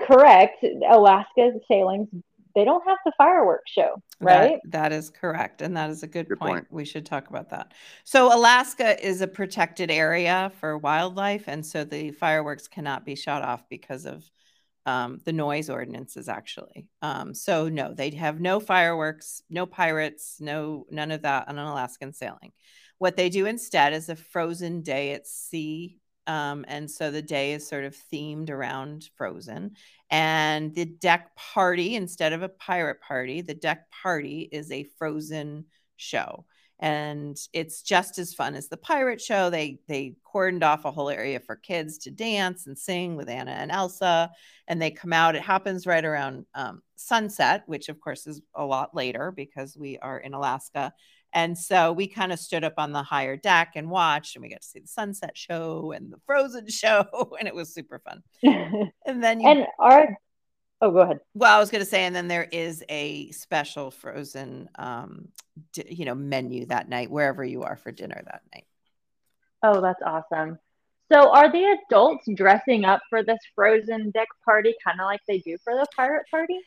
correct, 0.00 0.64
Alaska 0.88 1.52
sailings 1.70 2.08
they 2.54 2.64
don't 2.64 2.86
have 2.86 2.98
the 3.04 3.12
fireworks 3.18 3.70
show, 3.70 4.00
right? 4.20 4.60
That, 4.64 4.70
that 4.72 4.92
is 4.92 5.10
correct. 5.10 5.60
And 5.60 5.76
that 5.76 5.90
is 5.90 6.02
a 6.02 6.06
good, 6.06 6.28
Good 6.28 6.38
point. 6.38 6.52
point. 6.52 6.66
We 6.70 6.84
should 6.84 7.04
talk 7.04 7.28
about 7.28 7.50
that. 7.50 7.72
So, 8.04 8.34
Alaska 8.34 9.04
is 9.04 9.20
a 9.20 9.26
protected 9.26 9.90
area 9.90 10.52
for 10.60 10.78
wildlife. 10.78 11.44
And 11.48 11.66
so 11.66 11.84
the 11.84 12.12
fireworks 12.12 12.68
cannot 12.68 13.04
be 13.04 13.16
shot 13.16 13.42
off 13.42 13.68
because 13.68 14.06
of 14.06 14.30
um, 14.86 15.20
the 15.24 15.32
noise 15.32 15.68
ordinances, 15.68 16.28
actually. 16.28 16.86
Um, 17.02 17.34
so, 17.34 17.68
no, 17.68 17.92
they 17.92 18.10
have 18.10 18.40
no 18.40 18.60
fireworks, 18.60 19.42
no 19.50 19.66
pirates, 19.66 20.36
no, 20.40 20.86
none 20.90 21.10
of 21.10 21.22
that 21.22 21.48
on 21.48 21.58
an 21.58 21.66
Alaskan 21.66 22.12
sailing. 22.12 22.52
What 22.98 23.16
they 23.16 23.30
do 23.30 23.46
instead 23.46 23.92
is 23.92 24.08
a 24.08 24.16
frozen 24.16 24.82
day 24.82 25.12
at 25.12 25.26
sea. 25.26 25.98
Um, 26.26 26.64
and 26.68 26.90
so 26.90 27.10
the 27.10 27.22
day 27.22 27.52
is 27.52 27.66
sort 27.66 27.84
of 27.84 27.96
themed 28.12 28.50
around 28.50 29.10
Frozen. 29.16 29.72
And 30.10 30.74
the 30.74 30.86
deck 30.86 31.36
party, 31.36 31.96
instead 31.96 32.32
of 32.32 32.42
a 32.42 32.48
pirate 32.48 33.00
party, 33.00 33.42
the 33.42 33.54
deck 33.54 33.90
party 33.90 34.48
is 34.50 34.70
a 34.70 34.88
Frozen 34.98 35.66
show. 35.96 36.46
And 36.80 37.38
it's 37.52 37.82
just 37.82 38.18
as 38.18 38.34
fun 38.34 38.54
as 38.54 38.68
the 38.68 38.76
pirate 38.76 39.20
show. 39.20 39.48
They 39.48 39.78
they 39.86 40.16
cordoned 40.26 40.64
off 40.64 40.84
a 40.84 40.90
whole 40.90 41.08
area 41.08 41.38
for 41.38 41.56
kids 41.56 41.98
to 41.98 42.10
dance 42.10 42.66
and 42.66 42.76
sing 42.76 43.16
with 43.16 43.28
Anna 43.28 43.52
and 43.52 43.70
Elsa, 43.70 44.30
and 44.66 44.82
they 44.82 44.90
come 44.90 45.12
out. 45.12 45.36
It 45.36 45.42
happens 45.42 45.86
right 45.86 46.04
around 46.04 46.46
um, 46.54 46.82
sunset, 46.96 47.62
which 47.66 47.88
of 47.88 48.00
course 48.00 48.26
is 48.26 48.42
a 48.56 48.64
lot 48.64 48.94
later 48.94 49.30
because 49.30 49.76
we 49.76 49.98
are 49.98 50.18
in 50.18 50.34
Alaska 50.34 50.92
And 51.34 51.58
so 51.58 51.92
we 51.92 52.06
kind 52.06 52.32
of 52.32 52.38
stood 52.38 52.62
up 52.62 52.74
on 52.78 52.92
the 52.92 53.02
higher 53.02 53.36
deck 53.36 53.72
and 53.74 53.90
watched, 53.90 54.36
and 54.36 54.42
we 54.42 54.48
got 54.48 54.62
to 54.62 54.68
see 54.68 54.78
the 54.78 54.86
sunset 54.86 55.36
show 55.36 55.92
and 55.92 56.12
the 56.12 56.18
frozen 56.26 56.68
show, 56.70 57.34
and 57.38 57.48
it 57.48 57.54
was 57.54 57.74
super 57.74 57.98
fun. 57.98 58.22
And 59.06 59.22
then 59.22 59.40
you, 59.40 59.48
and 59.48 59.66
our 59.78 60.16
oh, 60.80 60.90
go 60.90 61.00
ahead. 61.00 61.20
well, 61.34 61.54
I 61.54 61.60
was 61.60 61.70
going 61.70 61.84
to 61.84 61.90
say, 61.90 62.04
and 62.04 62.14
then 62.14 62.28
there 62.28 62.48
is 62.50 62.82
a 62.88 63.30
special 63.32 63.90
frozen, 63.90 64.70
um, 64.76 65.28
di- 65.72 65.92
you 65.92 66.04
know, 66.04 66.14
menu 66.14 66.66
that 66.66 66.88
night 66.88 67.10
wherever 67.10 67.44
you 67.44 67.62
are 67.64 67.76
for 67.76 67.92
dinner 67.92 68.22
that 68.24 68.42
night. 68.54 68.64
Oh, 69.62 69.80
that's 69.80 70.00
awesome. 70.04 70.58
So, 71.12 71.30
are 71.30 71.52
the 71.52 71.78
adults 71.88 72.26
dressing 72.34 72.84
up 72.84 73.00
for 73.10 73.22
this 73.22 73.38
frozen 73.54 74.10
deck 74.10 74.28
party 74.44 74.74
kind 74.82 75.00
of 75.00 75.04
like 75.04 75.20
they 75.28 75.38
do 75.38 75.58
for 75.62 75.74
the 75.74 75.86
pirate 75.94 76.26
party? 76.30 76.58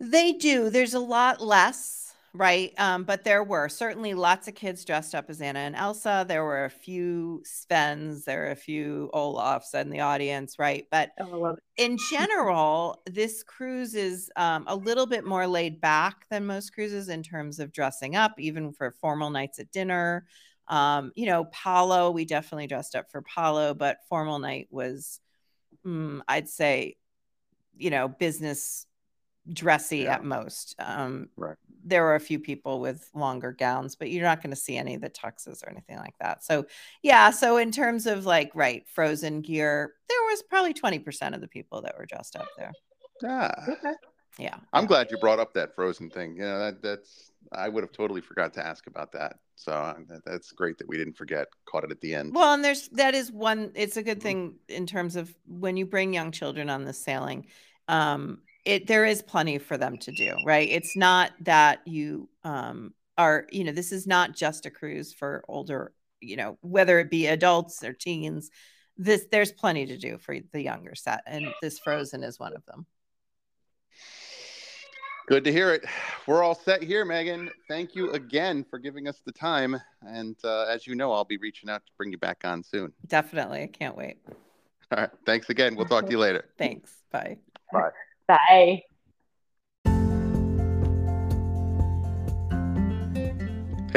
They 0.00 0.32
do. 0.32 0.70
There's 0.70 0.94
a 0.94 1.00
lot 1.00 1.40
less, 1.40 2.01
right? 2.34 2.72
Um, 2.78 3.04
but 3.04 3.24
there 3.24 3.44
were 3.44 3.68
certainly 3.68 4.14
lots 4.14 4.48
of 4.48 4.54
kids 4.54 4.84
dressed 4.84 5.14
up 5.14 5.28
as 5.28 5.40
Anna 5.40 5.60
and 5.60 5.76
Elsa. 5.76 6.24
There 6.26 6.44
were 6.44 6.64
a 6.64 6.70
few 6.70 7.42
Svens, 7.46 8.24
there 8.24 8.40
were 8.40 8.50
a 8.50 8.56
few 8.56 9.10
Olafs 9.12 9.74
in 9.74 9.90
the 9.90 10.00
audience, 10.00 10.58
right? 10.58 10.86
But 10.90 11.10
Oh, 11.18 11.30
I 11.32 11.36
love 11.36 11.58
it. 11.58 11.64
in 11.76 11.98
general, 11.98 13.02
this 13.06 13.42
cruise 13.42 13.94
is 13.94 14.30
um, 14.36 14.64
a 14.66 14.76
little 14.76 15.06
bit 15.06 15.24
more 15.24 15.46
laid 15.46 15.80
back 15.80 16.28
than 16.30 16.46
most 16.46 16.74
cruises 16.74 17.08
in 17.08 17.22
terms 17.22 17.58
of 17.60 17.72
dressing 17.72 18.16
up, 18.16 18.34
even 18.38 18.72
for 18.72 18.90
formal 18.92 19.30
nights 19.30 19.58
at 19.58 19.72
dinner. 19.72 20.26
Um, 20.68 21.12
you 21.16 21.26
know, 21.26 21.44
Palo, 21.46 22.10
we 22.10 22.24
definitely 22.24 22.66
dressed 22.66 22.94
up 22.96 23.10
for 23.10 23.22
Palo, 23.22 23.74
but 23.74 23.98
formal 24.08 24.38
night 24.38 24.68
was, 24.70 25.20
mm, 25.86 26.20
I'd 26.28 26.48
say, 26.48 26.96
you 27.76 27.90
know, 27.90 28.08
business 28.08 28.86
dressy 29.50 29.98
Yeah. 29.98 30.14
at 30.14 30.24
most. 30.24 30.74
Um, 30.78 31.28
Right. 31.36 31.56
There 31.84 32.04
were 32.04 32.14
a 32.14 32.20
few 32.20 32.38
people 32.38 32.80
with 32.80 33.10
longer 33.12 33.50
gowns, 33.50 33.96
but 33.96 34.08
you're 34.08 34.22
not 34.22 34.40
going 34.40 34.50
to 34.54 34.56
see 34.56 34.76
any 34.76 34.94
of 34.94 35.00
the 35.00 35.10
tuxes 35.10 35.64
or 35.66 35.70
anything 35.70 35.96
like 35.96 36.14
that. 36.20 36.44
So, 36.44 36.66
yeah. 37.02 37.30
So, 37.30 37.56
in 37.56 37.72
terms 37.72 38.06
of 38.06 38.24
like, 38.24 38.52
right, 38.54 38.88
frozen 38.88 39.40
gear, 39.40 39.94
there 40.08 40.22
was 40.30 40.42
probably 40.44 40.74
20% 40.74 41.34
of 41.34 41.40
the 41.40 41.48
people 41.48 41.82
that 41.82 41.98
were 41.98 42.06
dressed 42.06 42.36
up 42.36 42.46
there. 42.56 42.70
Ah, 43.24 43.52
Okay. 43.68 43.94
Yeah. 44.38 44.56
I'm 44.72 44.84
yeah. 44.84 44.88
glad 44.88 45.10
you 45.10 45.18
brought 45.18 45.40
up 45.40 45.52
that 45.54 45.74
frozen 45.74 46.08
thing. 46.08 46.36
You 46.36 46.42
know, 46.42 46.58
that 46.60 46.80
that's 46.82 47.32
I 47.50 47.68
would 47.68 47.82
have 47.82 47.92
totally 47.92 48.20
forgot 48.20 48.54
to 48.54 48.64
ask 48.66 48.86
about 48.86 49.12
that. 49.12 49.40
So 49.56 49.72
uh, 49.72 49.94
that, 50.08 50.24
that's 50.24 50.52
great 50.52 50.78
that 50.78 50.88
we 50.88 50.96
didn't 50.96 51.16
forget. 51.18 51.48
Caught 51.66 51.84
it 51.84 51.90
at 51.90 52.00
the 52.00 52.14
end. 52.14 52.32
Well, 52.34 52.54
and 52.54 52.64
there's 52.64 52.88
that 52.90 53.14
is 53.14 53.30
one. 53.30 53.72
It's 53.74 53.96
a 53.96 54.02
good 54.02 54.20
Mhm. 54.20 54.22
thing 54.22 54.54
in 54.68 54.86
terms 54.86 55.16
of 55.16 55.34
when 55.46 55.76
you 55.76 55.84
bring 55.84 56.14
young 56.14 56.30
children 56.30 56.70
on 56.70 56.84
the 56.84 56.92
sailing. 56.94 57.46
Um, 57.88 58.42
it 58.64 58.86
there 58.86 59.04
is 59.04 59.22
plenty 59.22 59.58
for 59.58 59.76
them 59.76 59.98
to 59.98 60.12
do, 60.12 60.34
right? 60.44 60.68
It's 60.68 60.96
not 60.96 61.32
that 61.40 61.86
you 61.86 62.28
um 62.44 62.94
are, 63.18 63.46
you 63.50 63.64
know, 63.64 63.72
this 63.72 63.92
is 63.92 64.06
not 64.06 64.34
just 64.34 64.66
a 64.66 64.70
cruise 64.70 65.12
for 65.12 65.44
older, 65.48 65.92
you 66.20 66.36
know, 66.36 66.58
whether 66.62 66.98
it 66.98 67.10
be 67.10 67.26
adults 67.26 67.82
or 67.84 67.92
teens. 67.92 68.50
This 68.96 69.26
there's 69.30 69.52
plenty 69.52 69.86
to 69.86 69.98
do 69.98 70.18
for 70.18 70.36
the 70.52 70.62
younger 70.62 70.94
set, 70.94 71.22
and 71.26 71.46
this 71.62 71.78
Frozen 71.78 72.22
is 72.22 72.38
one 72.38 72.54
of 72.54 72.64
them. 72.66 72.86
Good 75.28 75.44
to 75.44 75.52
hear 75.52 75.72
it. 75.72 75.84
We're 76.26 76.42
all 76.42 76.54
set 76.54 76.82
here, 76.82 77.06
Meghan. 77.06 77.48
Thank 77.68 77.94
you 77.94 78.10
again 78.10 78.64
for 78.68 78.78
giving 78.78 79.08
us 79.08 79.22
the 79.24 79.32
time. 79.32 79.80
And 80.02 80.36
uh, 80.44 80.64
as 80.64 80.86
you 80.86 80.94
know, 80.94 81.12
I'll 81.12 81.24
be 81.24 81.36
reaching 81.36 81.70
out 81.70 81.86
to 81.86 81.92
bring 81.96 82.10
you 82.10 82.18
back 82.18 82.42
on 82.44 82.62
soon. 82.62 82.92
Definitely, 83.06 83.62
I 83.62 83.68
can't 83.68 83.96
wait. 83.96 84.18
All 84.90 84.98
right. 84.98 85.10
Thanks 85.24 85.48
again. 85.48 85.74
We'll 85.76 85.86
talk 85.86 86.06
to 86.06 86.10
you 86.10 86.18
later. 86.18 86.44
Thanks. 86.58 86.92
Bye. 87.10 87.38
Bye. 87.72 87.90
Hey, 88.28 88.84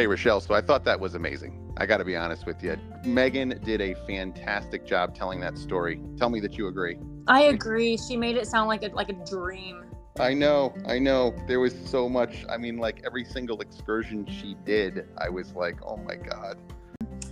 Rochelle. 0.07 0.41
So 0.41 0.53
I 0.53 0.61
thought 0.61 0.83
that 0.85 0.99
was 0.99 1.15
amazing. 1.15 1.61
I 1.77 1.85
got 1.85 1.97
to 1.97 2.05
be 2.05 2.15
honest 2.15 2.45
with 2.45 2.63
you. 2.63 2.77
Meghan 3.03 3.63
did 3.63 3.81
a 3.81 3.95
fantastic 4.07 4.85
job 4.85 5.15
telling 5.15 5.39
that 5.41 5.57
story. 5.57 6.01
Tell 6.17 6.29
me 6.29 6.39
that 6.41 6.57
you 6.57 6.67
agree. 6.67 6.97
I 7.27 7.43
agree. 7.43 7.97
She 7.97 8.17
made 8.17 8.37
it 8.37 8.47
sound 8.47 8.67
like 8.67 8.83
a 8.83 8.87
like 8.87 9.09
a 9.09 9.25
dream. 9.25 9.83
I 10.19 10.33
know, 10.33 10.73
I 10.87 10.99
know. 10.99 11.35
There 11.47 11.59
was 11.59 11.75
so 11.85 12.07
much. 12.07 12.45
I 12.49 12.57
mean, 12.57 12.77
like 12.77 13.01
every 13.05 13.25
single 13.25 13.59
excursion 13.59 14.25
she 14.25 14.55
did, 14.65 15.09
I 15.17 15.27
was 15.27 15.53
like, 15.53 15.77
oh 15.85 15.97
my 15.97 16.15
God. 16.15 16.57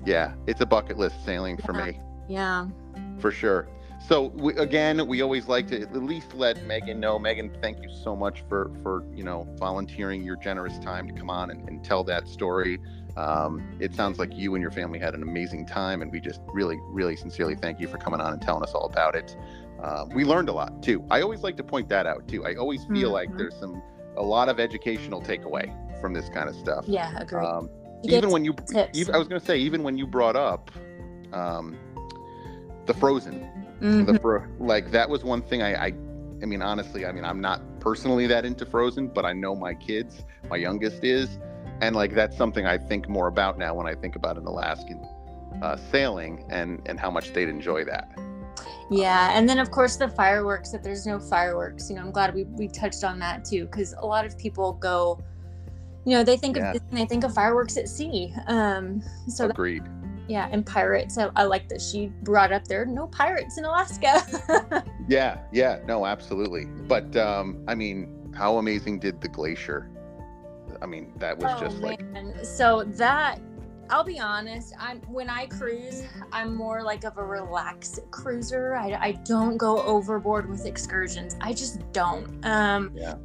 Yeah, 0.06 0.34
it's 0.48 0.60
a 0.60 0.66
bucket 0.66 0.98
list 0.98 1.24
sailing 1.24 1.58
for 1.58 1.72
me, 1.72 1.98
Yeah. 2.28 2.68
for 3.20 3.32
sure. 3.32 3.70
So 4.06 4.24
we, 4.36 4.54
again, 4.56 5.08
we 5.08 5.22
always 5.22 5.48
like 5.48 5.68
to 5.68 5.82
at 5.82 5.96
least 5.96 6.34
let 6.34 6.58
Meghan 6.68 6.98
know. 6.98 7.18
Meghan, 7.18 7.62
thank 7.62 7.82
you 7.82 7.90
so 8.04 8.16
much 8.16 8.44
for 8.50 8.70
for 8.82 9.06
you 9.16 9.24
know 9.24 9.48
volunteering 9.58 10.24
your 10.24 10.36
generous 10.36 10.78
time 10.80 11.08
to 11.08 11.14
come 11.14 11.30
on 11.30 11.50
and, 11.52 11.68
and 11.70 11.84
tell 11.84 12.04
that 12.06 12.28
story. 12.28 12.80
Um, 13.16 13.78
it 13.80 13.94
sounds 13.96 14.20
like 14.20 14.36
you 14.36 14.56
and 14.56 14.62
your 14.62 14.72
family 14.72 15.00
had 15.00 15.14
an 15.14 15.24
amazing 15.24 15.66
time, 15.68 16.02
and 16.02 16.12
we 16.12 16.20
just 16.20 16.42
really, 16.48 16.78
really 16.88 17.16
sincerely 17.16 17.56
thank 17.56 17.80
you 17.80 17.88
for 17.88 17.98
coming 17.98 18.20
on 18.20 18.34
and 18.34 18.42
telling 18.42 18.64
us 18.64 18.74
all 18.74 18.86
about 18.86 19.16
it. 19.16 19.38
Um, 19.82 20.10
we 20.10 20.26
learned 20.26 20.50
a 20.50 20.54
lot 20.54 20.84
too. 20.84 21.06
I 21.10 21.22
always 21.22 21.42
like 21.42 21.56
to 21.58 21.64
point 21.64 21.88
that 21.90 22.06
out 22.06 22.28
too. 22.28 22.46
I 22.46 22.56
always 22.56 22.84
feel 22.86 23.12
like 23.12 23.30
Mhm. 23.30 23.38
there's 23.38 23.56
some 23.56 23.82
a 24.18 24.22
lot 24.24 24.50
of 24.50 24.60
educational 24.60 25.22
takeaway 25.22 25.72
from 26.02 26.14
this 26.14 26.28
kind 26.30 26.50
of 26.50 26.56
stuff. 26.56 26.86
Yeah. 26.88 27.18
Agree. 27.18 27.44
Um, 27.44 27.70
even 28.04 28.32
when 28.32 28.44
you, 28.44 28.54
even, 28.94 29.16
I 29.16 29.18
was 29.18 29.28
going 29.30 29.40
to 29.40 29.46
say, 29.46 29.58
even 29.58 29.82
when 29.82 29.98
you 29.98 30.06
brought 30.06 30.36
up 30.36 30.70
um, 31.32 31.78
the 32.86 32.94
Frozen, 32.94 33.50
Mhm. 33.84 34.06
the 34.06 34.20
fro- 34.20 34.46
like 34.60 34.92
that 34.92 35.10
was 35.10 35.24
one 35.26 35.42
thing 35.42 35.62
I, 35.62 35.88
I, 35.88 35.94
I 36.42 36.46
mean, 36.46 36.62
honestly, 36.62 37.06
I 37.06 37.12
mean, 37.12 37.26
I'm 37.26 37.42
not 37.42 37.62
personally 37.82 38.28
that 38.28 38.46
into 38.46 38.66
Frozen, 38.66 39.10
but 39.10 39.26
I 39.26 39.34
know 39.34 39.56
my 39.56 39.74
kids, 39.74 40.24
my 40.50 40.56
youngest 40.56 41.04
is, 41.04 41.38
and 41.82 41.96
like 41.96 42.14
that's 42.16 42.38
something 42.38 42.66
I 42.66 42.78
think 42.78 43.10
more 43.10 43.28
about 43.28 43.58
now 43.58 43.74
when 43.76 43.86
I 43.86 43.94
think 43.96 44.16
about 44.16 44.38
an 44.38 44.46
Alaskan 44.46 45.06
uh, 45.62 45.76
sailing 45.92 46.46
and 46.50 46.82
and 46.86 46.98
how 47.00 47.12
much 47.12 47.34
they'd 47.34 47.50
enjoy 47.50 47.84
that. 47.86 48.10
Yeah, 48.90 49.38
and 49.38 49.48
then 49.50 49.60
of 49.60 49.70
course 49.72 49.98
the 49.98 50.08
fireworks. 50.08 50.74
If 50.74 50.82
there's 50.82 51.06
no 51.06 51.20
fireworks, 51.20 51.90
you 51.90 51.98
know, 51.98 52.04
I'm 52.04 52.12
glad 52.12 52.34
we 52.34 52.46
we 52.46 52.70
touched 52.70 53.04
on 53.04 53.20
that 53.20 53.44
too, 53.44 53.66
because 53.66 53.94
a 54.00 54.06
lot 54.06 54.26
of 54.26 54.38
people 54.38 54.74
go, 54.74 55.20
you 56.06 56.16
know, 56.16 56.24
they 56.24 56.38
think 56.38 56.56
Yeah. 56.56 56.72
of 56.72 56.82
they 56.92 57.06
think 57.06 57.26
of 57.26 57.34
fireworks 57.34 57.76
at 57.76 57.90
sea. 57.90 58.34
Um, 58.48 59.02
so 59.28 59.48
that, 59.48 59.52
Agreed. 59.54 59.84
Yeah, 60.28 60.48
and 60.52 60.66
pirates. 60.66 61.18
I, 61.18 61.30
I 61.36 61.44
like 61.44 61.68
that 61.70 61.82
she 61.82 62.12
brought 62.24 62.52
up 62.52 62.66
there 62.66 62.86
no 62.86 63.08
pirates 63.08 63.58
in 63.58 63.66
Alaska. 63.66 64.84
Yeah, 65.10 65.40
yeah, 65.52 65.80
no, 65.86 66.06
absolutely. 66.06 66.64
But 66.88 67.16
um, 67.18 67.62
I 67.68 67.76
mean, 67.76 68.32
how 68.34 68.58
amazing 68.58 69.00
did 69.00 69.20
the 69.20 69.28
glacier? 69.28 69.90
I 70.82 70.86
mean, 70.86 71.14
that 71.18 71.38
was 71.38 71.52
just 71.60 71.78
like 71.82 72.02
Oh, 72.16 72.44
so 72.44 72.84
that 72.86 73.40
I'll 73.90 74.06
be 74.06 74.18
honest, 74.20 74.74
I'm 74.80 75.02
when 75.02 75.30
I 75.30 75.48
cruise, 75.48 76.04
I'm 76.32 76.56
more 76.56 76.84
like 76.84 77.04
of 77.04 77.18
a 77.18 77.24
relaxed 77.24 78.00
cruiser. 78.12 78.76
I, 78.76 78.94
I 78.94 79.12
don't 79.26 79.58
go 79.58 79.82
overboard 79.84 80.50
with 80.50 80.66
excursions. 80.66 81.36
I 81.42 81.52
just 81.52 81.80
don't. 81.92 82.44
Um 82.46 82.92
Yeah. 82.96 83.16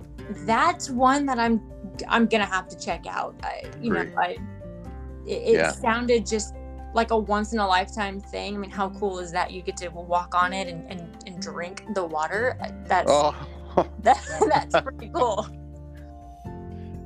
that's 0.46 0.90
one 0.90 1.26
that 1.26 1.38
I'm 1.38 1.62
I'm 2.08 2.26
gonna 2.26 2.44
have 2.44 2.66
to 2.68 2.76
check 2.78 3.06
out. 3.08 3.36
I 3.44 3.62
you 3.80 3.92
know, 3.92 4.04
I 4.18 4.36
it, 5.26 5.30
it 5.30 5.52
Yeah. 5.54 5.70
sounded 5.70 6.26
just 6.26 6.54
like 6.98 7.12
a 7.12 7.16
once 7.16 7.52
in 7.52 7.60
a 7.60 7.66
lifetime 7.66 8.20
thing. 8.20 8.56
I 8.56 8.58
mean, 8.58 8.70
how 8.70 8.88
mm-hmm. 8.88 8.98
cool 8.98 9.18
is 9.20 9.30
that? 9.32 9.52
You 9.52 9.62
get 9.62 9.76
to 9.78 9.88
walk 9.88 10.34
on 10.34 10.52
it 10.52 10.68
and, 10.68 10.84
and, 10.90 11.16
and 11.26 11.40
drink 11.40 11.84
the 11.94 12.04
water. 12.04 12.58
Uh, 12.60 12.70
that's 12.86 13.10
oh. 13.10 13.34
that, 14.02 14.20
that's 14.48 14.80
pretty 14.82 15.10
cool. 15.14 15.46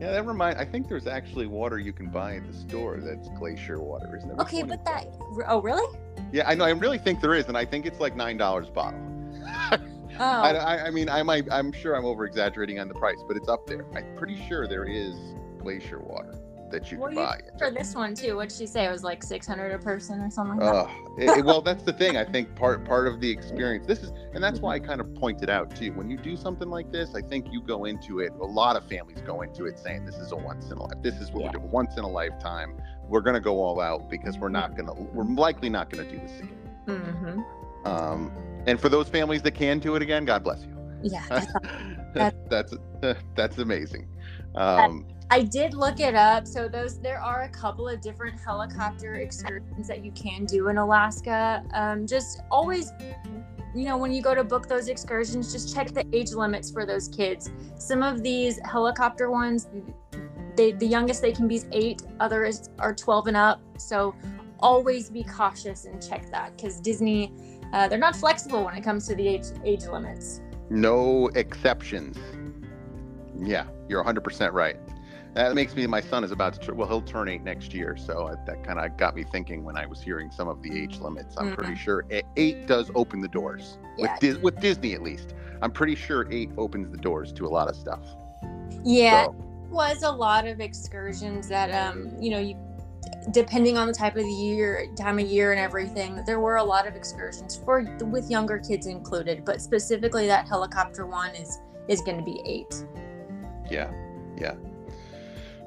Yeah, 0.01 0.11
that 0.11 0.27
remind. 0.27 0.59
I 0.59 0.65
think 0.65 0.89
there's 0.89 1.07
actually 1.07 1.47
water 1.47 1.79
you 1.79 1.93
can 1.93 2.11
buy 2.11 2.35
at 2.35 2.45
the 2.45 2.53
store 2.53 2.99
that's 3.01 3.29
glacier 3.39 3.81
water, 3.81 4.17
isn't 4.17 4.29
there? 4.29 4.37
Which 4.37 4.49
Okay, 4.49 4.65
but 4.65 4.85
that 4.85 5.07
oh 5.47 5.63
really? 5.63 5.97
Yeah, 6.33 6.49
I 6.49 6.57
know. 6.57 6.65
I 6.65 6.71
really 6.71 6.99
think 6.99 7.21
there 7.21 7.35
is, 7.35 7.47
and 7.47 7.57
I 7.57 7.65
think 7.65 7.87
it's 7.87 8.01
like 8.01 8.17
nine 8.17 8.37
dollars 8.37 8.67
a 8.67 8.73
bottle. 8.73 9.01
Oh, 10.19 10.25
I, 10.25 10.51
I, 10.51 10.87
I 10.87 10.91
mean, 10.91 11.09
I 11.09 11.23
might. 11.23 11.51
I'm 11.51 11.73
sure 11.73 11.95
I'm 11.95 12.05
over 12.05 12.27
exaggerating 12.27 12.81
on 12.81 12.89
the 12.89 12.95
price, 12.95 13.21
but 13.27 13.37
it's 13.37 13.49
up 13.49 13.67
there. 13.67 13.87
I'm 13.95 14.15
pretty 14.17 14.45
sure 14.47 14.67
there 14.67 14.85
is 14.85 15.15
glacier 15.59 16.01
water 16.01 16.42
that 16.73 16.91
you 16.91 16.99
Well, 16.99 17.09
can 17.11 17.19
you 17.19 17.25
buy. 17.25 17.41
for 17.59 17.71
this 17.71 17.95
one 17.95 18.15
too. 18.15 18.37
What'd 18.37 18.51
she 18.51 18.67
say? 18.67 18.85
It 18.87 18.91
was 18.91 19.05
like 19.05 19.23
six 19.23 19.47
hundred 19.47 19.73
a 19.73 19.79
person 19.79 20.21
or 20.21 20.31
something 20.31 20.59
like. 20.59 20.75
Uh, 20.75 20.89
it- 21.19 21.39
it- 21.39 21.45
well, 21.45 21.61
that's 21.63 21.83
the 21.85 21.93
thing. 21.93 22.17
I 22.17 22.25
think 22.25 22.55
part 22.57 22.85
part 22.85 23.07
of 23.07 23.21
the 23.21 23.31
experience. 23.31 23.87
This 23.87 24.03
is, 24.03 24.13
and 24.35 24.43
that's 24.43 24.59
why 24.61 24.75
I 24.75 24.79
kind 24.81 25.01
of 25.01 25.15
pointed 25.15 25.49
out 25.51 25.75
too. 25.77 25.93
When 25.93 26.11
you 26.11 26.17
do 26.17 26.37
something 26.37 26.69
like 26.69 26.91
this, 26.91 27.15
I 27.15 27.23
think 27.23 27.53
you 27.53 27.63
go 27.63 27.85
into 27.85 28.19
it. 28.21 28.33
A 28.41 28.45
lot 28.45 28.77
of 28.77 28.85
families 28.89 29.21
go 29.25 29.43
into 29.43 29.67
it 29.67 29.79
saying, 29.79 30.05
"This 30.05 30.17
is 30.17 30.33
a 30.33 30.37
once 30.37 30.67
in 30.71 30.79
a 30.79 30.83
life. 30.83 31.01
This 31.03 31.21
is 31.21 31.31
what 31.31 31.43
Yeah. 31.45 31.47
we're 31.55 31.59
doing. 31.61 31.71
Once 31.71 31.97
in 31.97 32.05
a 32.05 32.09
lifetime. 32.09 32.75
We're 33.09 33.21
gonna 33.21 33.41
go 33.41 33.61
all 33.63 33.81
out 33.81 34.11
because 34.11 34.39
we're 34.39 34.49
not 34.49 34.77
gonna. 34.77 34.95
We're 34.95 35.25
likely 35.25 35.69
not 35.69 35.91
gonna 35.91 36.09
do 36.11 36.19
this 36.19 36.39
again." 36.41 36.59
Mm-hmm. 36.89 37.87
Um, 37.87 38.33
and 38.67 38.81
for 38.81 38.89
those 38.89 39.09
families 39.09 39.43
that 39.43 39.53
can 39.55 39.79
do 39.79 39.95
it 39.97 40.03
again, 40.03 40.25
God 40.25 40.43
bless 40.45 40.63
you. 40.65 40.69
Yeah, 41.05 41.25
that's 42.15 42.37
that's 42.49 42.75
that's 43.35 43.59
amazing. 43.67 44.09
Um, 44.55 45.07
I 45.31 45.43
did 45.43 45.75
look 45.75 46.01
it 46.01 46.15
up. 46.15 46.47
So 46.47 46.69
those 46.69 46.99
there 46.99 47.21
are 47.21 47.43
a 47.43 47.49
couple 47.49 47.89
of 47.89 48.01
different 48.01 48.39
helicopter 48.41 49.15
excursions 49.15 49.89
that 49.89 50.05
you 50.05 50.13
can 50.13 50.45
do 50.45 50.69
in 50.69 50.79
Alaska. 50.79 51.65
Um, 51.73 52.07
just 52.07 52.43
always, 52.51 52.93
you 53.75 53.85
know, 53.85 53.97
when 53.97 54.13
you 54.13 54.23
go 54.23 54.35
to 54.35 54.45
book 54.45 54.69
those 54.69 54.89
excursions, 54.89 55.53
just 55.53 55.75
check 55.75 55.93
the 55.93 56.05
age 56.13 56.33
limits 56.33 56.71
for 56.71 56.85
those 56.85 57.09
kids. 57.09 57.51
Some 57.77 58.03
of 58.03 58.23
these 58.23 58.59
helicopter 58.65 59.31
ones, 59.31 59.69
they 60.57 60.73
the 60.73 60.87
youngest 60.87 61.23
they 61.23 61.33
can 61.33 61.49
be 61.49 61.57
is 61.57 61.67
eight. 61.73 62.03
Others 62.21 62.71
are 62.79 62.95
12 62.95 63.29
and 63.29 63.37
up. 63.37 63.61
So 63.79 64.15
always 64.61 65.11
be 65.11 65.25
cautious 65.25 65.85
and 65.87 66.07
check 66.07 66.31
that 66.31 66.57
because 66.57 66.81
Disney, 66.81 67.33
uh, 67.73 67.89
they're 67.89 67.99
not 67.99 68.15
flexible 68.15 68.65
when 68.65 68.75
it 68.75 68.83
comes 68.83 69.09
to 69.09 69.15
the 69.15 69.27
age 69.27 69.47
age 69.65 69.85
limits. 69.87 70.41
No 70.71 71.29
exceptions. 71.35 72.19
Yeah, 73.39 73.67
you're 73.89 74.05
100% 74.05 74.53
right. 74.53 74.77
That 75.35 75.55
makes 75.55 75.75
me. 75.75 75.87
My 75.87 76.01
son 76.01 76.25
is 76.25 76.31
about 76.31 76.61
to. 76.61 76.75
Well, 76.75 76.87
he'll 76.89 77.01
turn 77.01 77.29
eight 77.29 77.43
next 77.43 77.73
year, 77.73 77.97
so 77.97 78.29
I- 78.29 78.35
that 78.45 78.63
kind 78.65 78.79
of 78.79 78.97
got 78.99 79.17
me 79.17 79.25
thinking 79.25 79.65
when 79.65 79.77
I 79.79 79.87
was 79.87 80.01
hearing 80.03 80.31
some 80.31 80.47
of 80.49 80.61
the 80.63 80.79
age 80.79 80.99
limits. 81.01 81.37
I'm 81.39 81.55
pretty 81.55 81.75
sure 81.75 82.05
e- 82.13 82.21
eight 82.37 82.67
does 82.67 82.91
open 82.95 83.21
the 83.21 83.29
doors 83.29 83.79
Yeah. 83.97 84.13
with 84.13 84.21
Dis- 84.21 84.37
with 84.39 84.61
Disney 84.61 84.93
at 84.93 85.03
least. 85.03 85.35
I'm 85.63 85.71
pretty 85.71 85.95
sure 85.95 86.27
eight 86.31 86.51
opens 86.59 86.91
the 86.91 86.99
doors 86.99 87.33
to 87.35 87.47
a 87.47 87.49
lot 87.49 87.69
of 87.69 87.77
stuff. 87.77 88.05
Yeah, 88.85 89.27
So, 89.27 89.35
was 89.71 90.03
a 90.03 90.11
lot 90.11 90.47
of 90.47 90.61
excursions 90.61 91.49
that 91.49 91.71
um 91.71 92.13
you 92.21 92.31
know 92.31 92.39
you 92.39 92.55
depending 93.31 93.79
on 93.79 93.87
the 93.87 93.93
type 93.95 94.17
of 94.17 94.23
the 94.23 94.31
year 94.31 94.87
time 94.97 95.19
of 95.19 95.27
year 95.27 95.53
and 95.53 95.61
everything 95.61 96.23
there 96.27 96.41
were 96.41 96.57
a 96.57 96.63
lot 96.65 96.87
of 96.87 96.95
excursions 96.95 97.57
for 97.57 97.83
with 98.07 98.31
younger 98.31 98.59
kids 98.59 98.87
included 98.87 99.45
but 99.47 99.63
specifically 99.63 100.27
that 100.27 100.47
helicopter 100.47 101.07
one 101.07 101.31
is 101.37 101.59
is 101.89 102.01
going 102.03 102.19
to 102.19 102.25
be 102.25 102.43
eight 102.45 102.85
yeah, 103.71 103.91
yeah. 104.37 104.55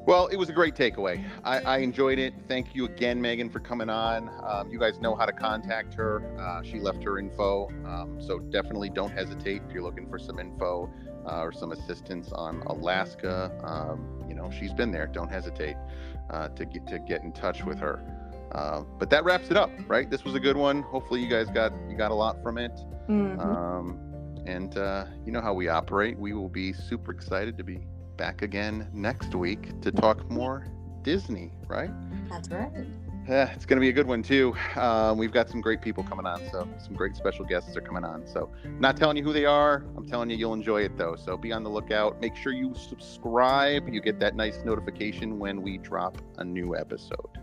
Well, 0.05 0.27
it 0.27 0.37
was 0.37 0.49
a 0.49 0.53
great 0.53 0.75
takeaway. 0.75 1.23
I, 1.43 1.59
I 1.61 1.77
enjoyed 1.79 2.19
it. 2.19 2.33
Thank 2.47 2.75
you 2.75 2.85
again, 2.85 3.19
Meghan, 3.19 3.51
for 3.51 3.59
coming 3.59 3.89
on. 3.89 4.29
Um, 4.43 4.69
you 4.69 4.77
guys 4.79 4.99
know 4.99 5.15
how 5.15 5.25
to 5.25 5.31
contact 5.31 5.95
her. 5.95 6.21
Uh, 6.39 6.61
she 6.61 6.79
left 6.79 7.03
her 7.03 7.17
info, 7.17 7.69
um, 7.85 8.17
so 8.21 8.37
definitely 8.37 8.89
don't 8.89 9.11
hesitate 9.11 9.63
if 9.67 9.73
you're 9.73 9.81
looking 9.81 10.07
for 10.07 10.19
some 10.19 10.37
info 10.37 10.91
uh, 11.25 11.41
or 11.41 11.51
some 11.51 11.71
assistance 11.71 12.31
on 12.31 12.61
Alaska. 12.67 13.51
Um, 13.63 14.23
you 14.29 14.35
know, 14.35 14.51
she's 14.51 14.73
been 14.73 14.91
there. 14.91 15.07
Don't 15.07 15.29
hesitate 15.31 15.75
uh, 16.29 16.49
to 16.49 16.65
get 16.65 16.85
to 16.87 16.99
get 16.99 17.23
in 17.23 17.31
touch 17.31 17.63
with 17.63 17.79
her. 17.79 18.03
Uh, 18.51 18.81
but 18.99 19.09
that 19.09 19.23
wraps 19.25 19.49
it 19.49 19.57
up, 19.57 19.71
right? 19.87 20.09
This 20.09 20.23
was 20.23 20.35
a 20.35 20.39
good 20.39 20.55
one. 20.55 20.83
Hopefully, 20.83 21.21
you 21.21 21.27
guys 21.29 21.47
got 21.49 21.73
you 21.89 21.97
got 21.97 22.11
a 22.11 22.15
lot 22.15 22.43
from 22.43 22.59
it. 22.59 22.71
Mhm. 23.09 23.43
Um, 23.43 23.99
and 24.45 24.77
uh, 24.77 25.05
you 25.25 25.31
know 25.31 25.41
how 25.41 25.55
we 25.55 25.67
operate. 25.67 26.17
We 26.19 26.33
will 26.33 26.49
be 26.49 26.73
super 26.73 27.11
excited 27.11 27.57
to 27.57 27.63
be 27.63 27.79
back 28.17 28.41
again 28.41 28.87
next 28.93 29.35
week 29.35 29.79
to 29.81 29.91
talk 29.91 30.29
more 30.29 30.67
Disney, 31.03 31.51
right? 31.67 31.91
that's 32.29 32.49
right 32.49 32.71
Yeah, 33.27 33.51
it's 33.51 33.65
going 33.65 33.77
to 33.77 33.81
be 33.81 33.89
a 33.89 33.93
good 33.93 34.07
one 34.07 34.23
too. 34.23 34.55
Um, 34.75 35.17
we've 35.17 35.31
got 35.31 35.49
some 35.49 35.61
great 35.61 35.81
people 35.81 36.03
coming 36.03 36.25
on, 36.25 36.41
so 36.51 36.67
some 36.77 36.93
great 36.95 37.15
special 37.15 37.45
guests 37.45 37.75
are 37.75 37.81
coming 37.81 38.03
on. 38.03 38.25
So, 38.27 38.51
not 38.79 38.97
telling 38.97 39.17
you 39.17 39.23
who 39.23 39.33
they 39.33 39.45
are. 39.45 39.85
I'm 39.95 40.07
telling 40.07 40.29
you, 40.29 40.37
you'll 40.37 40.53
enjoy 40.53 40.81
it 40.81 40.97
though. 40.97 41.15
So 41.15 41.37
be 41.37 41.51
on 41.51 41.63
the 41.63 41.69
lookout. 41.69 42.19
Make 42.21 42.35
sure 42.35 42.53
you 42.53 42.73
subscribe. 42.75 43.87
You 43.89 44.01
get 44.01 44.19
that 44.19 44.35
nice 44.35 44.63
notification 44.63 45.39
when 45.39 45.61
we 45.61 45.77
drop 45.77 46.17
a 46.37 46.43
new 46.43 46.75
episode. 46.75 47.39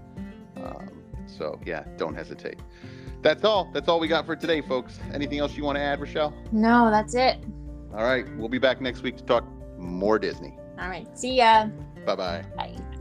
Um, 0.56 1.02
so 1.26 1.60
yeah, 1.64 1.84
don't 1.96 2.14
hesitate. 2.14 2.60
That's 3.22 3.44
all. 3.44 3.70
That's 3.72 3.88
all 3.88 4.00
we 4.00 4.08
got 4.08 4.26
for 4.26 4.34
today, 4.34 4.60
folks. 4.60 4.98
Anything 5.14 5.38
else 5.38 5.56
you 5.56 5.64
want 5.64 5.76
to 5.76 5.82
add, 5.82 6.00
Rochelle? 6.00 6.34
no 6.50 6.90
that's 6.90 7.14
it 7.14 7.38
All 7.94 8.04
right, 8.04 8.26
we'll 8.36 8.48
be 8.48 8.58
back 8.58 8.80
next 8.80 9.02
week 9.02 9.16
to 9.18 9.24
talk 9.24 9.44
more 9.78 10.18
Disney. 10.18 10.58
All 10.78 10.88
right. 10.88 11.06
See 11.18 11.36
ya. 11.36 11.68
Bye 12.04 12.16
bye. 12.16 12.44
bye 12.56 12.91